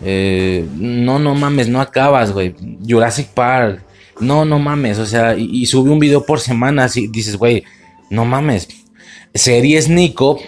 [0.04, 2.54] Eh, no, no mames, no acabas, güey.
[2.86, 3.82] Jurassic Park.
[4.20, 4.98] No, no mames.
[4.98, 6.84] O sea, y, sube un video por semana.
[6.84, 7.64] Así dices, güey,
[8.10, 8.68] no mames.
[9.34, 10.38] Series Nico,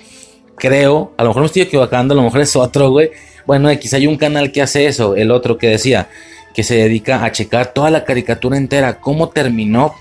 [0.56, 1.12] creo.
[1.16, 3.10] A lo mejor me estoy equivocando, a lo mejor es otro, güey.
[3.46, 5.14] Bueno, quizá hay un canal que hace eso.
[5.16, 6.08] El otro que decía
[6.54, 9.00] que se dedica a checar toda la caricatura entera.
[9.00, 9.94] ¿Cómo terminó?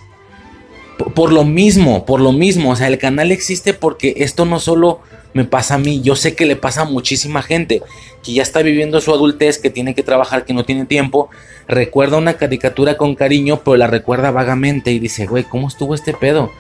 [1.16, 2.72] por lo mismo, por lo mismo.
[2.72, 5.02] O sea, el canal existe porque esto no solo
[5.34, 7.82] me pasa a mí, yo sé que le pasa a muchísima gente
[8.24, 11.30] que ya está viviendo su adultez, que tiene que trabajar, que no tiene tiempo,
[11.68, 16.14] recuerda una caricatura con cariño, pero la recuerda vagamente y dice, güey, ¿cómo estuvo este
[16.14, 16.52] pedo?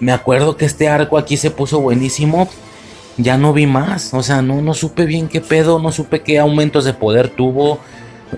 [0.00, 2.48] Me acuerdo que este arco aquí se puso buenísimo,
[3.18, 6.38] ya no vi más, o sea, no, no supe bien qué pedo, no supe qué
[6.38, 7.78] aumentos de poder tuvo,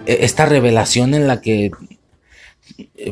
[0.06, 1.70] e, esta revelación en la que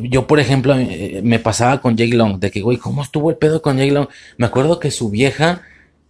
[0.01, 3.37] yo, por ejemplo, eh, me pasaba con Jake Long, de que, güey, ¿cómo estuvo el
[3.37, 4.07] pedo con Jake Long?
[4.37, 5.61] Me acuerdo que su vieja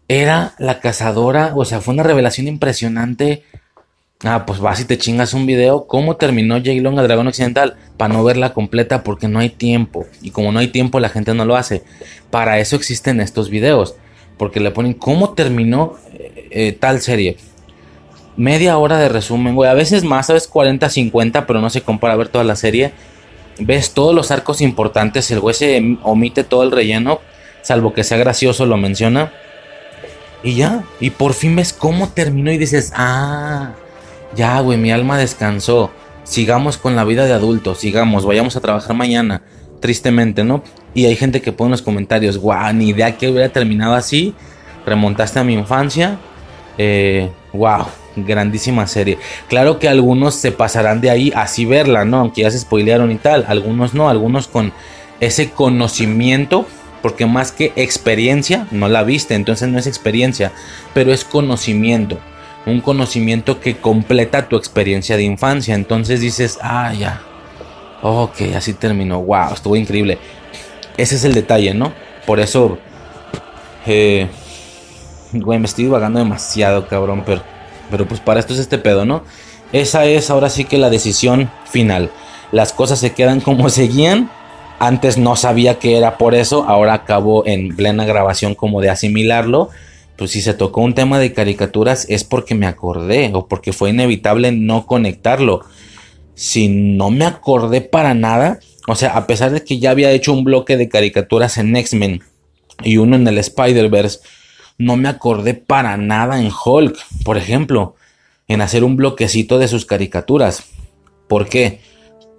[0.07, 3.43] era la cazadora, o sea, fue una revelación impresionante.
[4.23, 5.85] Ah, pues vas y te chingas un video.
[5.85, 7.75] ¿Cómo terminó Jake Long a Dragón Occidental?
[7.97, 10.05] Para no verla completa porque no hay tiempo.
[10.21, 11.83] Y como no hay tiempo, la gente no lo hace.
[12.29, 13.95] Para eso existen estos videos.
[14.37, 17.37] Porque le ponen cómo terminó eh, eh, tal serie.
[18.37, 19.69] Media hora de resumen, güey.
[19.69, 22.55] A veces más, a veces 40, 50, pero no se compara a ver toda la
[22.55, 22.93] serie
[23.59, 27.19] ves todos los arcos importantes, el güey se omite todo el relleno,
[27.61, 29.31] salvo que sea gracioso, lo menciona.
[30.43, 33.71] Y ya, y por fin ves cómo terminó y dices, ah,
[34.35, 35.91] ya, güey, mi alma descansó.
[36.23, 39.41] Sigamos con la vida de adultos, sigamos, vayamos a trabajar mañana.
[39.79, 40.63] Tristemente, ¿no?
[40.93, 44.33] Y hay gente que pone en los comentarios, guau, ni idea que hubiera terminado así.
[44.85, 46.17] Remontaste a mi infancia.
[46.77, 49.17] Eh, wow grandísima serie.
[49.47, 52.19] Claro que algunos se pasarán de ahí así verla, ¿no?
[52.19, 53.45] Aunque ya se spoilearon y tal.
[53.47, 54.73] Algunos no, algunos con
[55.19, 56.65] ese conocimiento.
[57.03, 60.51] Porque más que experiencia, no la viste, entonces no es experiencia,
[60.95, 62.17] pero es conocimiento.
[62.65, 65.75] Un conocimiento que completa tu experiencia de infancia.
[65.75, 67.21] Entonces dices, ah, ya.
[68.01, 69.21] Ok, así terminó.
[69.21, 70.17] Wow, estuvo increíble.
[70.97, 71.93] Ese es el detalle, ¿no?
[72.25, 72.79] Por eso...
[73.85, 74.27] Eh,
[75.33, 77.43] güey, me estoy vagando demasiado, cabrón, pero
[77.93, 79.23] pero pues para esto es este pedo, ¿no?
[79.71, 82.09] Esa es ahora sí que la decisión final.
[82.51, 84.31] Las cosas se quedan como seguían.
[84.79, 89.69] Antes no sabía que era por eso, ahora acabo en plena grabación como de asimilarlo.
[90.17, 93.89] Pues si se tocó un tema de caricaturas es porque me acordé o porque fue
[93.89, 95.61] inevitable no conectarlo.
[96.35, 100.33] Si no me acordé para nada, o sea, a pesar de que ya había hecho
[100.33, 102.21] un bloque de caricaturas en X-Men
[102.83, 104.19] y uno en el Spider-Verse,
[104.77, 107.95] no me acordé para nada en Hulk, por ejemplo,
[108.47, 110.63] en hacer un bloquecito de sus caricaturas.
[111.27, 111.79] ¿Por qué?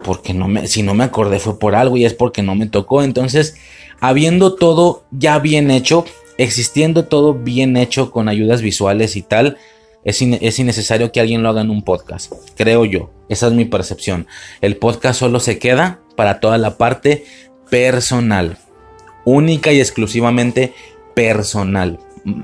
[0.04, 2.66] Porque no me, si no me acordé fue por algo y es porque no me
[2.66, 3.02] tocó.
[3.02, 3.56] Entonces,
[4.00, 6.04] habiendo todo ya bien hecho,
[6.38, 9.56] existiendo todo bien hecho con ayudas visuales y tal,
[10.04, 13.10] es, es, innecesario que alguien lo haga en un podcast, creo yo.
[13.28, 14.26] Esa es mi percepción.
[14.60, 17.24] El podcast solo se queda para toda la parte
[17.70, 18.58] personal,
[19.24, 20.74] única y exclusivamente
[21.14, 21.98] personal.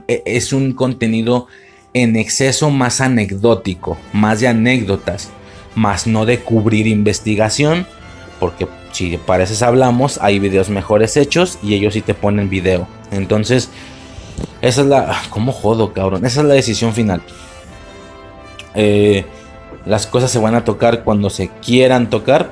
[0.08, 1.46] E, es un contenido
[1.92, 5.30] en exceso más anecdótico, más de anécdotas,
[5.74, 7.86] más no de cubrir investigación,
[8.38, 12.88] porque si pareces hablamos, hay videos mejores hechos y ellos sí te ponen video.
[13.10, 13.70] Entonces,
[14.60, 15.06] esa es la...
[15.08, 16.24] Ah, ¿Cómo jodo, cabrón?
[16.24, 17.22] Esa es la decisión final.
[18.74, 19.24] Eh,
[19.86, 22.50] las cosas se van a tocar cuando se quieran tocar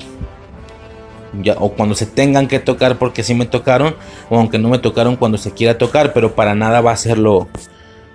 [1.59, 3.95] o cuando se tengan que tocar porque sí me tocaron,
[4.31, 7.19] o aunque no me tocaron cuando se quiera tocar, pero para nada va a ser
[7.19, 7.49] lo,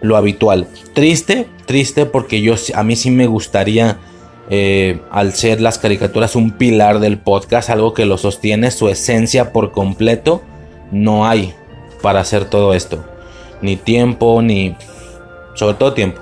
[0.02, 0.68] lo habitual.
[0.94, 3.98] Triste, triste porque yo a mí sí me gustaría,
[4.50, 9.52] eh, al ser las caricaturas un pilar del podcast, algo que lo sostiene, su esencia
[9.52, 10.42] por completo,
[10.92, 11.54] no hay
[12.02, 13.04] para hacer todo esto.
[13.62, 14.76] Ni tiempo, ni...
[15.56, 16.20] Sobre todo tiempo.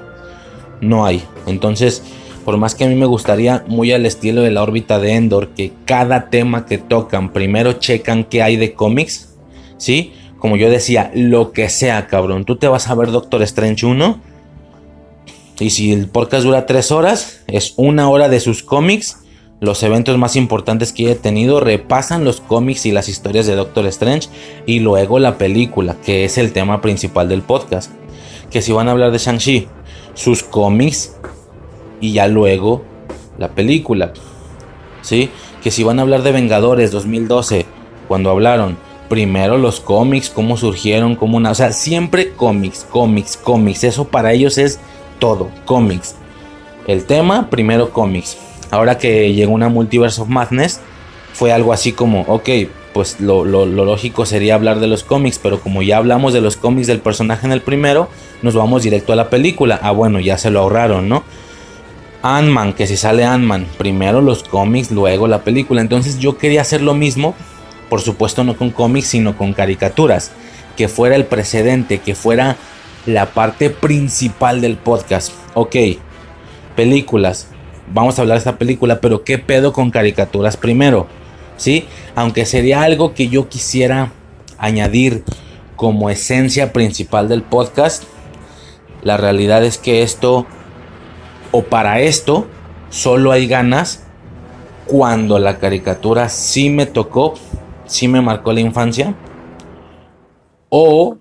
[0.81, 1.23] No hay.
[1.47, 2.03] Entonces
[2.45, 5.49] por más que a mí me gustaría, muy al estilo de la órbita de Endor,
[5.49, 9.35] que cada tema que tocan, primero checan qué hay de cómics,
[9.77, 10.13] ¿sí?
[10.39, 12.45] Como yo decía, lo que sea, cabrón.
[12.45, 14.19] Tú te vas a ver Doctor Strange 1.
[15.61, 19.19] Y si el podcast dura 3 horas, es una hora de sus cómics.
[19.59, 23.85] Los eventos más importantes que he tenido repasan los cómics y las historias de Doctor
[23.85, 24.27] Strange.
[24.65, 27.91] Y luego la película, que es el tema principal del podcast.
[28.49, 29.67] Que si van a hablar de Shang-Chi,
[30.15, 31.15] sus cómics
[31.99, 32.83] y ya luego
[33.37, 34.13] la película.
[35.03, 35.29] ¿Sí?
[35.63, 37.67] Que si van a hablar de Vengadores 2012,
[38.07, 38.77] cuando hablaron,
[39.09, 44.33] primero los cómics, cómo surgieron, cómo una, o sea, siempre cómics, cómics, cómics, eso para
[44.33, 44.79] ellos es
[45.21, 46.15] todo, cómics.
[46.87, 48.37] El tema, primero cómics.
[48.71, 50.81] Ahora que llegó una Multiverse of Madness,
[51.33, 52.49] fue algo así como, ok,
[52.91, 56.87] pues lo, lógico sería hablar de los cómics, pero como ya hablamos de los cómics
[56.87, 58.09] del personaje en el primero,
[58.41, 59.79] nos vamos directo a la película.
[59.81, 61.23] Ah, bueno, ya se lo ahorraron, ¿no?
[62.23, 65.81] Ant-Man, que si sale Ant-Man, primero los cómics, luego la película.
[65.81, 67.35] Entonces yo quería hacer lo mismo,
[67.89, 70.31] por supuesto no con cómics, sino con caricaturas.
[70.75, 72.57] Que fuera el precedente, que fuera
[73.05, 75.31] la parte principal del podcast.
[75.53, 75.75] Ok,
[76.75, 77.47] películas.
[77.93, 81.07] Vamos a hablar de esta película, pero ¿qué pedo con caricaturas primero?
[81.57, 81.85] ¿Sí?
[82.15, 84.11] Aunque sería algo que yo quisiera
[84.57, 85.23] añadir
[85.75, 88.03] como esencia principal del podcast,
[89.01, 90.45] la realidad es que esto
[91.51, 92.47] o para esto
[92.89, 94.03] solo hay ganas
[94.85, 97.33] cuando la caricatura sí me tocó,
[97.85, 99.15] sí me marcó la infancia,
[100.69, 101.17] o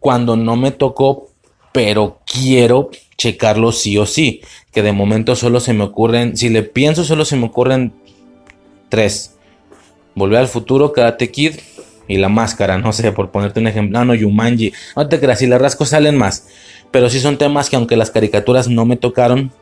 [0.00, 1.28] cuando no me tocó,
[1.72, 4.40] pero quiero checarlo sí o sí,
[4.72, 7.92] que de momento solo se me ocurren, si le pienso solo se me ocurren
[8.88, 9.36] tres.
[10.14, 11.56] Volver al futuro, Karate Kid
[12.08, 13.98] y la máscara, no sé, por ponerte un ejemplo.
[13.98, 14.72] No, no, Yumanji.
[14.96, 16.48] No te creas, si las rascos salen más.
[16.90, 19.52] Pero sí son temas que aunque las caricaturas no me tocaron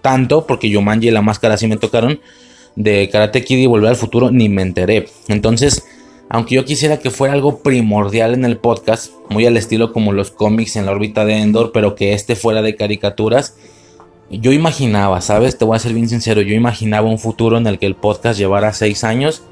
[0.00, 2.20] tanto, porque Yumanji y la máscara sí me tocaron,
[2.76, 5.08] de Karate Kid y Volver al Futuro ni me enteré.
[5.26, 5.84] Entonces,
[6.28, 10.30] aunque yo quisiera que fuera algo primordial en el podcast, muy al estilo como los
[10.30, 13.56] cómics en la órbita de Endor, pero que este fuera de caricaturas,
[14.30, 15.56] yo imaginaba, ¿sabes?
[15.56, 18.38] Te voy a ser bien sincero, yo imaginaba un futuro en el que el podcast
[18.38, 19.42] llevara seis años,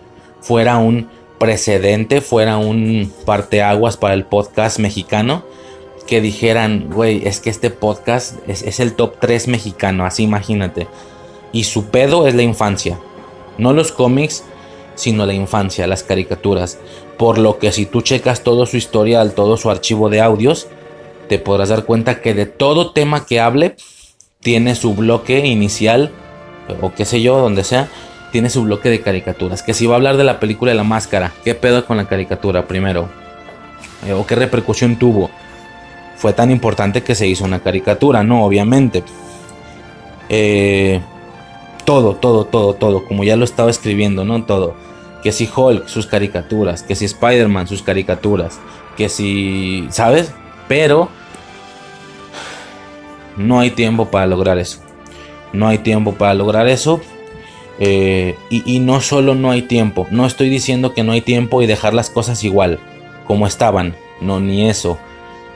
[0.40, 5.44] fuera un precedente, fuera un parteaguas para el podcast mexicano,
[6.06, 10.86] que dijeran, güey, es que este podcast es, el top 3 mexicano, así imagínate.
[11.52, 12.98] Y su pedo es la infancia.
[13.58, 14.44] No los cómics,
[14.96, 16.78] sino la infancia, las caricaturas.
[17.16, 20.66] Por lo que si tú checas todo su historial, todo su archivo de audios,
[21.28, 23.76] te podrás dar cuenta que de todo tema que hable,
[24.40, 26.10] tiene su bloque inicial,
[26.80, 27.88] o qué sé yo, donde sea,
[28.32, 29.62] tiene su bloque de caricaturas.
[29.62, 32.08] Que si va a hablar de la película de la máscara, ¿qué pedo con la
[32.08, 33.08] caricatura primero?
[34.06, 35.30] Eh, ¿O qué repercusión tuvo?
[36.16, 39.02] Fue tan importante que se hizo una caricatura, no, obviamente.
[40.28, 41.00] Eh,
[41.86, 44.44] todo, todo, todo, todo, como ya lo estaba escribiendo, ¿no?
[44.44, 44.74] Todo.
[45.22, 48.58] Que si Hulk, sus caricaturas, que si Spider-Man, sus caricaturas,
[48.96, 50.32] que si, ¿sabes?
[50.68, 51.08] Pero
[53.36, 54.80] no hay tiempo para lograr eso.
[55.52, 57.00] No hay tiempo para lograr eso.
[57.78, 61.66] Eh, y, no solo no hay tiempo, no estoy diciendo que no hay tiempo y
[61.66, 62.78] dejar las cosas igual,
[63.26, 64.96] como estaban, no, ni eso.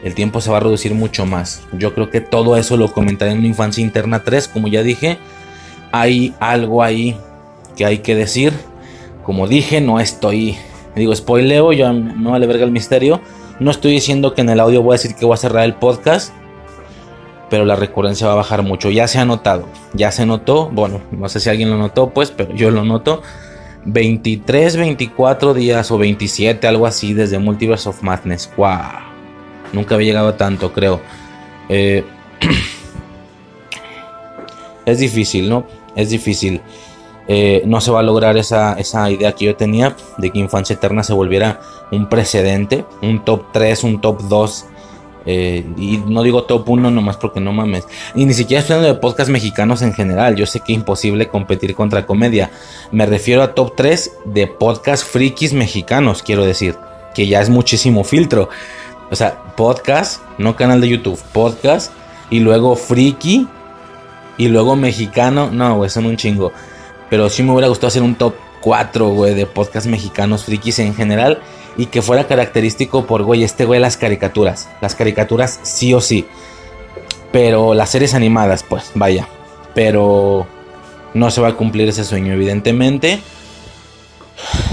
[0.05, 1.63] El tiempo se va a reducir mucho más.
[1.73, 5.19] Yo creo que todo eso lo comentaré en mi infancia interna 3, como ya dije
[5.93, 7.17] hay algo ahí
[7.77, 8.53] que hay que decir.
[9.25, 10.57] Como dije, no estoy,
[10.97, 13.21] digo, spoileo, yo no vale verga el misterio.
[13.59, 15.75] No estoy diciendo que en el audio voy a decir que voy a cerrar el
[15.75, 16.33] podcast,
[17.51, 18.91] pero la recurrencia va a bajar mucho.
[18.91, 20.71] Ya se ha notado, ya se notó.
[20.71, 23.23] Bueno, no sé si alguien lo notó, pues, pero yo lo noto.
[23.85, 28.51] 23, 24 días o 27, algo así, desde Multiverse of Madness.
[28.57, 28.69] ¡Wow!
[29.73, 31.01] Nunca había llegado a tanto, creo.
[31.69, 32.05] Eh,
[34.87, 35.67] es difícil, ¿no?
[35.97, 36.61] Es difícil.
[37.33, 38.77] Eh, no se va a lograr esa,
[39.09, 41.61] idea que yo tenía de que Infancia Eterna se volviera
[41.93, 44.67] un precedente, un top 3, un top 2.
[45.27, 47.87] Eh, y no digo top 1 nomás porque no mames.
[48.17, 50.35] Y ni siquiera estoy hablando de podcast mexicanos en general.
[50.35, 52.51] Yo sé que es imposible competir contra comedia.
[52.91, 56.75] Me refiero a top 3 de podcast frikis mexicanos, quiero decir.
[57.15, 58.49] Que ya es muchísimo filtro.
[59.11, 61.93] O sea, podcast, no canal de YouTube, podcast.
[62.29, 63.47] Y luego friki
[64.39, 66.53] y luego mexicano, no, güey, son un chingo.
[67.09, 70.95] Pero sí me hubiera gustado hacer un top 4, güey, de podcast mexicanos frikis en
[70.95, 71.41] general.
[71.77, 74.69] Y que fuera característico por, güey, este güey, las caricaturas.
[74.81, 76.27] Las caricaturas sí o sí.
[77.33, 79.29] Pero las series animadas, pues, vaya.
[79.75, 80.47] Pero
[81.15, 83.21] no se va a cumplir ese sueño, evidentemente.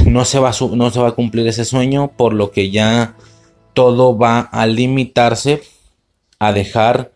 [0.05, 3.15] No se va a, no se va a cumplir ese sueño, por lo que ya
[3.73, 5.61] todo va a limitarse
[6.39, 7.11] a dejar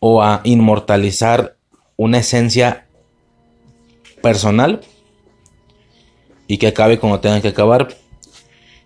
[0.00, 1.56] o a inmortalizar
[1.96, 2.86] una esencia
[4.22, 4.80] personal
[6.46, 7.88] y que acabe como tenga que acabar.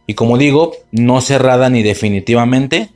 [0.07, 2.91] Y como digo, no cerrada ni definitivamente,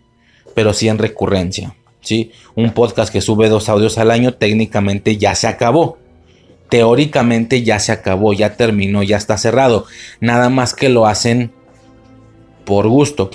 [0.54, 1.74] pero sí en recurrencia.
[2.00, 2.32] ¿sí?
[2.54, 5.98] Un podcast que sube dos audios al año técnicamente ya se acabó.
[6.68, 9.86] Teóricamente ya se acabó, ya terminó, ya está cerrado.
[10.20, 11.52] Nada más que lo hacen
[12.64, 13.30] por gusto.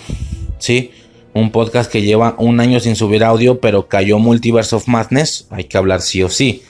[0.57, 0.91] ¿sí?
[1.33, 5.47] Un podcast que lleva un año sin subir audio, pero cayó Multiverse of Madness.
[5.51, 6.63] Hay que hablar sí o sí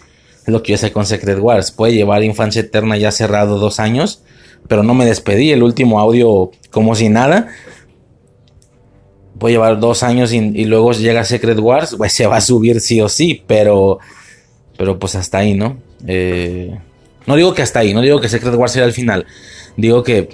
[0.50, 1.72] lo que yo sé con Secret Wars.
[1.72, 4.22] Puede llevar Infancia Eterna ya cerrado dos años,
[4.68, 5.52] pero no me despedí.
[5.52, 7.48] El último audio como si nada.
[9.38, 13.00] Puede llevar dos años y, luego llega Secret Wars, pues se va a subir sí
[13.00, 14.00] o sí, pero,
[14.78, 15.78] pero pues hasta ahí, ¿no?
[16.06, 16.78] Eh,
[17.26, 19.26] no digo que hasta ahí, no digo que Secret Wars sea el final.
[19.78, 20.28] Digo que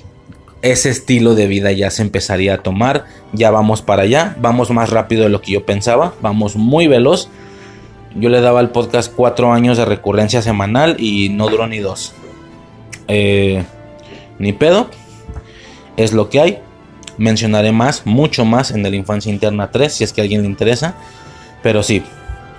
[0.72, 3.06] ese estilo de vida ya se empezaría a tomar.
[3.34, 7.30] Ya vamos para allá, vamos más rápido de lo que yo pensaba, vamos muy veloz
[8.16, 12.14] yo le daba al podcast cuatro años de recurrencia semanal y no duró ni dos.
[13.10, 13.66] Eh,
[14.40, 14.90] ni pedo.
[15.98, 16.60] Es lo que hay.
[17.18, 20.48] Mencionaré más, mucho más en el Infancia Interna 3, si es que a alguien le
[20.48, 20.96] interesa.
[21.62, 22.04] Pero sí,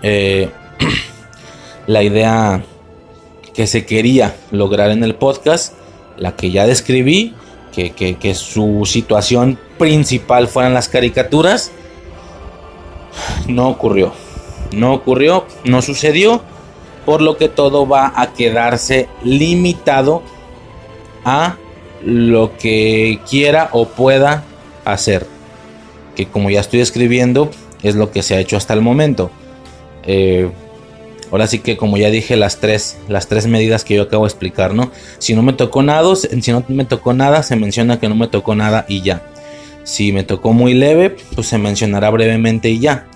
[0.02, 0.50] eh,
[1.86, 2.62] la idea
[3.54, 5.72] que se quería lograr en el podcast,
[6.18, 7.34] la que ya describí,
[7.76, 11.70] que, su situación principal fueran las caricaturas,
[13.46, 14.12] no ocurrió.
[14.72, 16.40] No ocurrió, no sucedió,
[17.04, 20.22] por lo que todo va a quedarse limitado
[21.24, 21.56] a
[22.02, 24.42] lo que quiera o pueda
[24.84, 25.26] hacer.
[26.16, 27.50] Que como ya estoy escribiendo,
[27.82, 29.30] es lo que se ha hecho hasta el momento.
[30.02, 30.50] Eh,
[31.30, 34.28] ahora sí que como ya dije, las tres, las tres medidas que yo acabo de
[34.28, 34.90] explicar, ¿no?
[35.18, 38.28] Si no me tocó nada, si no me tocó nada, se menciona que no me
[38.28, 39.22] tocó nada y ya.
[39.84, 43.06] Si me tocó muy leve, pues se mencionará brevemente y ya.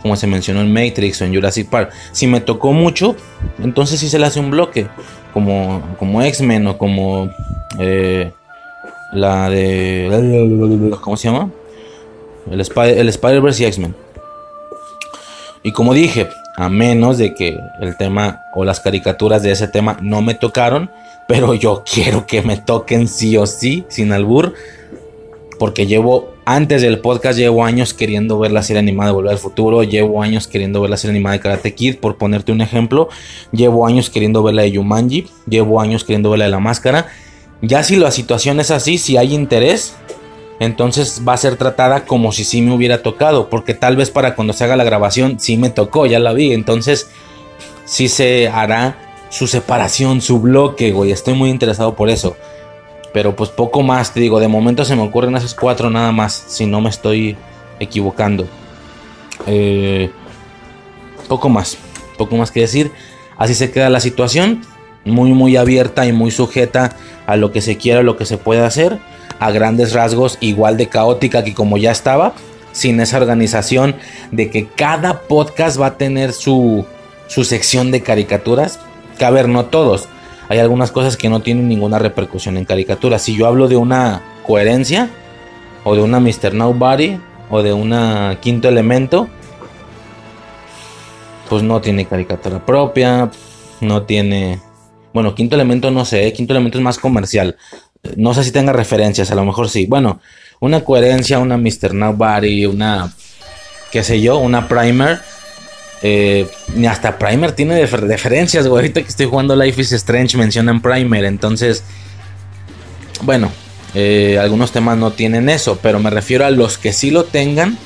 [0.00, 1.90] Como se mencionó en Matrix o en Jurassic Park.
[2.12, 3.16] Si me tocó mucho,
[3.62, 4.86] entonces sí se le hace un bloque.
[5.32, 7.30] Como, como X-Men o como
[7.78, 8.30] eh,
[9.12, 10.92] la de...
[11.00, 11.50] ¿Cómo se llama?
[12.50, 13.94] El, el Spider-Verse y X-Men.
[15.62, 19.98] Y como dije, a menos de que el tema o las caricaturas de ese tema
[20.00, 20.90] no me tocaron,
[21.26, 24.54] pero yo quiero que me toquen sí o sí, sin albur,
[25.58, 29.38] porque llevo, antes del podcast, llevo años queriendo ver la serie animada de Volver al
[29.38, 33.08] Futuro, llevo años queriendo ver la serie animada de Karate Kid, por ponerte un ejemplo,
[33.52, 37.06] llevo años queriendo ver la de Yumanji, llevo años queriendo ver la de La Máscara,
[37.62, 39.94] ya si la situación es así, si hay interés,
[40.60, 44.34] entonces va a ser tratada como si sí me hubiera tocado, porque tal vez para
[44.34, 47.10] cuando se haga la grabación sí me tocó, ya la vi, entonces
[47.84, 52.36] sí se hará su separación, su bloque, güey, estoy muy interesado por eso.
[53.12, 56.32] Pero pues poco más, te digo, de momento se me ocurren esas cuatro nada más,
[56.48, 57.36] si no me estoy
[57.80, 58.46] equivocando.
[59.46, 60.10] Eh,
[61.28, 61.76] poco más,
[62.16, 62.92] poco más que decir.
[63.36, 64.62] Así se queda la situación,
[65.04, 68.66] muy muy abierta y muy sujeta a lo que se quiera, lo que se pueda
[68.66, 69.00] hacer
[69.40, 72.34] a grandes rasgos igual de caótica que como ya estaba,
[72.72, 73.94] sin esa organización
[74.32, 76.84] de que cada podcast va a tener su,
[77.28, 78.80] su sección de caricaturas.
[79.18, 80.08] Que a ver, no todos.
[80.48, 83.22] Hay algunas cosas que no tienen ninguna repercusión en caricaturas.
[83.22, 85.10] Si yo hablo de una coherencia,
[85.84, 86.52] o de una Mr.
[86.54, 87.18] Nobody,
[87.50, 89.28] o de una quinto elemento,
[91.48, 93.30] pues no tiene caricatura propia,
[93.80, 94.60] no tiene...
[95.12, 97.56] Bueno, quinto elemento no sé, quinto elemento es más comercial.
[98.16, 99.86] No sé si tenga referencias, a lo mejor sí.
[99.86, 100.20] Bueno,
[100.60, 101.94] una coherencia, una Mr.
[101.94, 103.12] Nobody, una,
[103.90, 105.20] qué sé yo, una Primer.
[106.02, 106.46] Eh,
[106.88, 108.82] hasta Primer tiene referencias, güey.
[108.82, 111.24] Ahorita que estoy jugando Life is Strange mencionan Primer.
[111.24, 111.82] Entonces,
[113.22, 113.50] bueno,
[113.94, 115.78] eh, algunos temas no tienen eso.
[115.82, 117.78] Pero me refiero a los que sí lo tengan.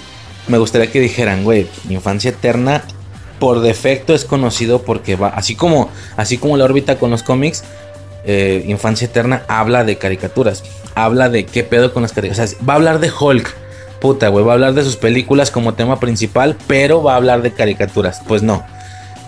[0.49, 2.83] Me gustaría que dijeran, güey, Infancia Eterna
[3.39, 7.65] por defecto es conocido porque va, así como, así como la órbita con los cómics,
[8.25, 10.65] eh, Infancia Eterna habla de caricaturas.
[10.95, 12.57] Habla de qué pedo con las caricaturas.
[12.69, 13.55] va a hablar de Hulk.
[14.01, 14.45] Puta, güey.
[14.45, 18.21] Va a hablar de sus películas como tema principal, pero va a hablar de caricaturas.
[18.27, 18.65] Pues no.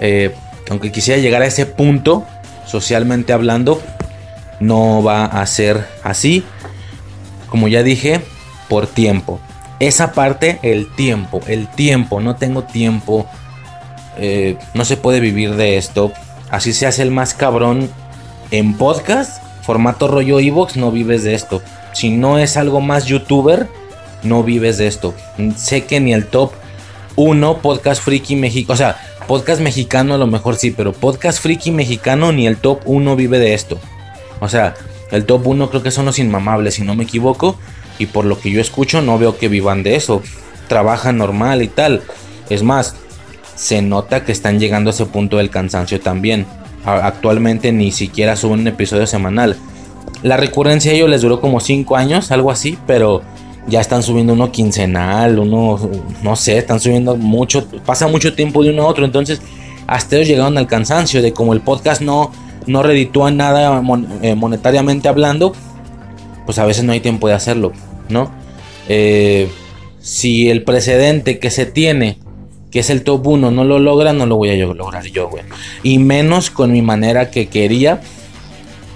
[0.01, 0.35] Eh,
[0.69, 2.25] aunque quisiera llegar a ese punto,
[2.67, 3.83] socialmente hablando,
[4.61, 6.45] no va a ser así.
[7.49, 8.21] Como ya dije,
[8.69, 9.41] por tiempo.
[9.81, 11.41] Esa parte, el tiempo.
[11.47, 12.21] El tiempo.
[12.21, 13.27] No tengo tiempo.
[14.19, 16.13] Eh, no se puede vivir de esto.
[16.51, 17.91] Así se hace el más cabrón
[18.51, 21.63] en podcast, formato rollo Evox, no vives de esto.
[21.93, 23.69] Si no es algo más youtuber,
[24.23, 25.15] no vives de esto.
[25.57, 26.53] Sé que ni el top
[27.17, 28.97] 1 podcast friki México, o sea,
[29.27, 33.39] podcast mexicano a lo mejor sí, pero podcast friki mexicano ni el top 1 vive
[33.39, 33.79] de esto.
[34.41, 34.75] O sea,
[35.11, 37.59] el top 1 creo que son los inmamables, si no me equivoco.
[37.99, 40.23] Y por lo que yo escucho, no veo que vivan de eso.
[40.69, 42.03] Trabajan normal y tal.
[42.49, 42.95] Es más,
[43.57, 46.47] se nota que están llegando a ese punto del cansancio también
[46.85, 49.57] actualmente ni siquiera suben un episodio semanal.
[50.23, 53.23] La recurrencia a ellos les duró como 5 años, algo así, pero
[53.67, 55.79] ya están subiendo uno quincenal, uno,
[56.23, 59.41] no sé, están subiendo mucho, pasa mucho tiempo de uno a otro, entonces
[59.87, 62.33] hasta ellos llegaron al cansancio de como el podcast no,
[62.67, 63.83] no reditúa nada
[64.23, 65.53] eh, monetariamente hablando,
[66.47, 67.73] pues a veces no hay tiempo de hacerlo,
[68.09, 68.31] ¿no?
[68.89, 69.51] Eh,
[70.01, 72.19] si el precedente que se tiene
[72.71, 75.45] que es el top 1, no lo logra, no lo voy a lograr yo, güey.
[75.83, 78.01] Y menos con mi manera que quería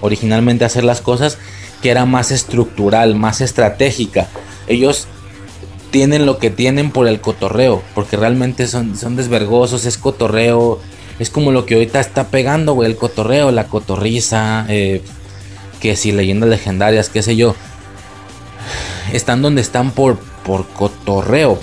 [0.01, 1.37] originalmente hacer las cosas,
[1.81, 4.27] que era más estructural, más estratégica.
[4.67, 5.07] Ellos
[5.91, 10.79] tienen lo que tienen por el cotorreo, porque realmente son, son desvergosos, es cotorreo,
[11.19, 15.01] es como lo que ahorita está pegando, güey, el cotorreo, la cotorriza, eh,
[15.79, 17.55] que si leyendas legendarias, qué sé yo.
[19.13, 21.59] Están donde están por, por cotorreo,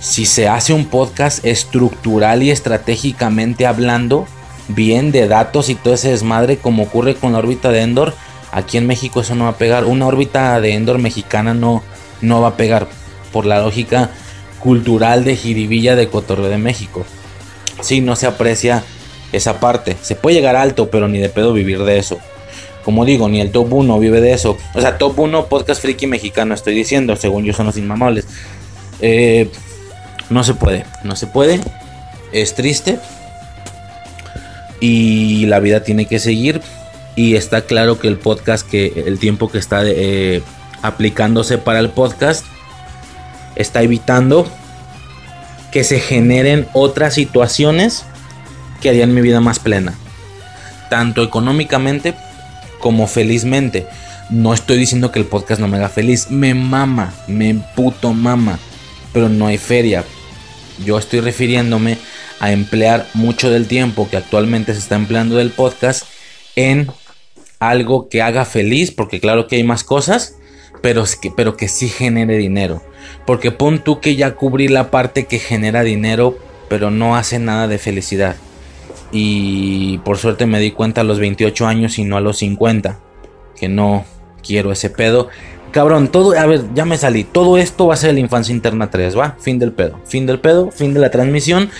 [0.00, 4.26] si se hace un podcast estructural y estratégicamente hablando,
[4.68, 8.14] bien de datos y todo ese desmadre como ocurre con la órbita de Endor,
[8.52, 9.84] aquí en México eso no va a pegar.
[9.84, 11.82] Una órbita de Endor mexicana no,
[12.20, 12.88] no va a pegar
[13.32, 14.10] por la lógica
[14.60, 17.04] cultural de jiribilla de Cotorreo de México.
[17.80, 18.84] Si no se aprecia
[19.32, 19.96] esa parte.
[20.00, 22.18] Se puede llegar alto, pero ni de pedo vivir de eso.
[22.84, 24.56] Como digo, ni el top 1 vive de eso.
[24.74, 28.26] O sea, top 1 podcast friki mexicano estoy diciendo, según yo son los inmamables.
[29.00, 29.50] Eh,
[30.30, 31.60] no se puede, no se puede.
[32.32, 32.98] Es triste.
[34.80, 36.60] Y la vida tiene que seguir.
[37.16, 40.42] Y está claro que el podcast, que el tiempo que está eh,
[40.82, 42.44] aplicándose para el podcast,
[43.56, 44.46] está evitando
[45.72, 48.04] que se generen otras situaciones
[48.80, 49.94] que harían mi vida más plena.
[50.90, 52.14] Tanto económicamente
[52.78, 53.86] como felizmente.
[54.30, 56.30] No estoy diciendo que el podcast no me haga feliz.
[56.30, 58.58] Me mama, me puto mama.
[59.12, 60.04] Pero no hay feria.
[60.84, 61.98] Yo estoy refiriéndome
[62.40, 66.04] a emplear mucho del tiempo que actualmente se está empleando del podcast
[66.56, 66.88] en
[67.58, 68.90] algo que haga feliz.
[68.90, 70.36] Porque claro que hay más cosas.
[70.80, 72.82] Pero que, pero que sí genere dinero.
[73.26, 76.38] Porque pon tú que ya cubrí la parte que genera dinero.
[76.68, 78.36] Pero no hace nada de felicidad.
[79.10, 83.00] Y por suerte me di cuenta a los 28 años y no a los 50.
[83.58, 84.04] Que no
[84.42, 85.28] quiero ese pedo.
[85.70, 87.24] Cabrón, todo, a ver, ya me salí.
[87.24, 89.36] Todo esto va a ser la infancia interna 3, ¿va?
[89.38, 90.00] Fin del pedo.
[90.04, 91.70] Fin del pedo, fin de la transmisión.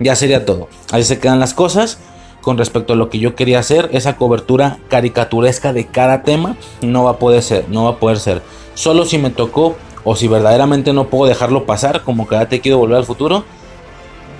[0.00, 0.68] Ya sería todo.
[0.90, 1.98] Ahí se quedan las cosas.
[2.40, 7.04] Con respecto a lo que yo quería hacer, esa cobertura caricaturesca de cada tema no
[7.04, 8.42] va a poder ser, no va a poder ser.
[8.74, 12.76] Solo si me tocó o si verdaderamente no puedo dejarlo pasar, como ya te quiero
[12.76, 13.44] volver al futuro,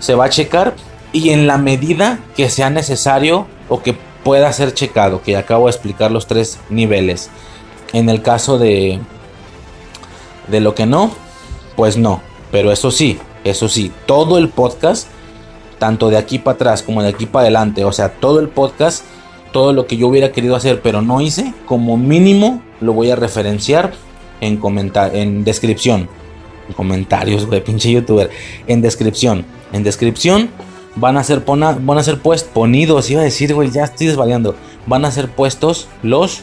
[0.00, 0.74] se va a checar
[1.12, 5.70] y en la medida que sea necesario o que pueda ser checado, que acabo de
[5.70, 7.30] explicar los tres niveles.
[7.94, 9.00] En el caso de
[10.48, 11.10] de lo que no,
[11.76, 12.20] pues no,
[12.52, 15.08] pero eso sí, eso sí, todo el podcast
[15.78, 19.04] tanto de aquí para atrás como de aquí para adelante, o sea, todo el podcast,
[19.52, 23.16] todo lo que yo hubiera querido hacer pero no hice, como mínimo lo voy a
[23.16, 23.92] referenciar
[24.40, 26.08] en comentar en descripción.
[26.68, 28.30] En comentarios, güey, pinche youtuber.
[28.66, 29.44] En descripción.
[29.72, 30.50] En descripción
[30.96, 34.54] van a ser, van a ser puestos, ponidos, iba a decir, güey, ya estoy desvariando,
[34.86, 36.42] van a ser puestos los,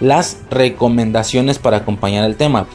[0.00, 2.66] las recomendaciones para acompañar el tema.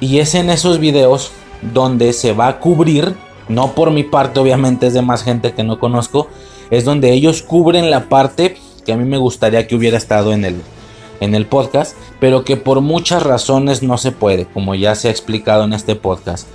[0.00, 1.32] Y es en esos videos
[1.72, 3.14] donde se va a cubrir,
[3.48, 6.28] no por mi parte, obviamente es de más gente que no conozco,
[6.70, 10.44] es donde ellos cubren la parte que a mí me gustaría que hubiera estado en
[10.44, 10.56] el,
[11.20, 15.10] en el podcast, pero que por muchas razones no se puede, como ya se ha
[15.12, 16.48] explicado en este podcast,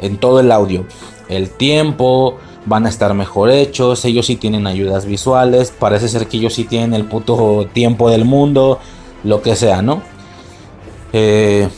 [0.00, 0.86] en todo el audio.
[1.28, 6.36] El tiempo, van a estar mejor hechos, ellos sí tienen ayudas visuales, parece ser que
[6.36, 8.80] ellos sí tienen el puto tiempo del mundo,
[9.24, 10.02] lo que sea, ¿no?
[11.12, 11.68] Eh,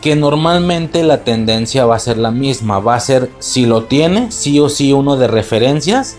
[0.00, 4.30] que normalmente la tendencia va a ser la misma, va a ser si lo tiene,
[4.30, 6.16] sí o sí uno de referencias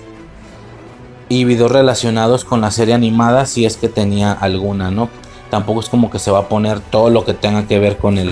[1.29, 5.09] y videos relacionados con la serie animada si es que tenía alguna, ¿no?
[5.49, 8.17] Tampoco es como que se va a poner todo lo que tenga que ver con
[8.17, 8.31] el,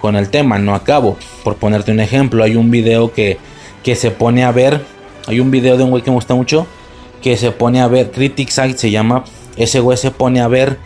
[0.00, 1.16] con el tema, no acabo.
[1.42, 3.38] Por ponerte un ejemplo, hay un video que,
[3.82, 4.80] que se pone a ver
[5.26, 6.66] hay un video de un güey que me gusta mucho
[7.22, 9.24] que se pone a ver, Critic Site se llama,
[9.56, 10.78] ese güey se pone a ver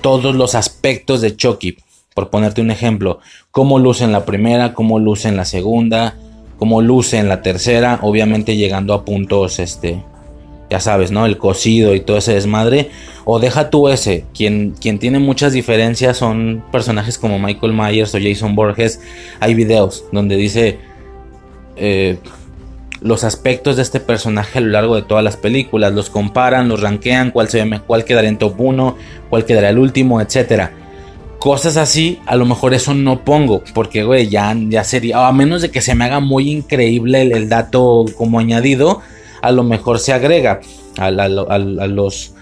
[0.00, 1.76] todos los aspectos de Chucky.
[2.14, 3.20] Por ponerte un ejemplo,
[3.50, 6.16] cómo luce en la primera, cómo luce en la segunda,
[6.58, 10.02] cómo luce en la tercera, obviamente llegando a puntos, este,
[10.70, 11.24] ya sabes, ¿no?
[11.24, 12.90] El cocido y todo ese desmadre.
[13.24, 18.18] O deja tú ese, quien, quien tiene muchas diferencias son personajes como Michael Myers o
[18.20, 19.00] Jason Borges.
[19.40, 20.78] Hay videos donde dice,
[21.76, 22.18] eh,
[23.00, 26.80] los aspectos de este personaje a lo largo de todas las películas, los comparan, los
[26.80, 27.48] rankean, cuál,
[27.86, 28.96] cuál quedará en top 1,
[29.28, 30.72] cuál quedará el último, etcétera.
[31.38, 35.62] Cosas así, a lo mejor eso no pongo, porque güey, ya, ya sería, a menos
[35.62, 39.00] de que se me haga muy increíble el, dato como añadido,
[39.40, 40.60] a lo mejor se agrega
[40.98, 42.34] a, los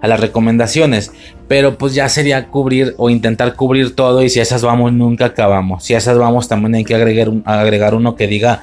[0.00, 1.12] a las recomendaciones.
[1.48, 4.22] Pero pues ya sería cubrir o intentar cubrir todo.
[4.22, 5.84] Y si esas vamos, nunca acabamos.
[5.84, 8.62] Si esas vamos, también hay que agregar, agregar uno que diga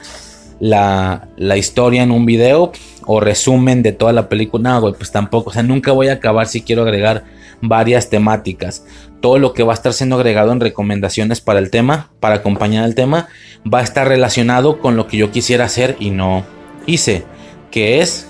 [0.64, 2.72] la, historia en un video
[3.06, 4.80] o resumen de toda la película.
[4.80, 5.50] No, pues tampoco.
[5.50, 7.26] O sea, nunca voy a acabar si quiero agregar
[7.62, 8.86] varias temáticas.
[9.20, 12.86] Todo lo que va a estar siendo agregado en recomendaciones para el tema, para acompañar
[12.86, 13.28] el tema,
[13.72, 16.46] va a estar relacionado con lo que yo quisiera hacer y no
[16.86, 17.26] hice,
[17.70, 18.28] que es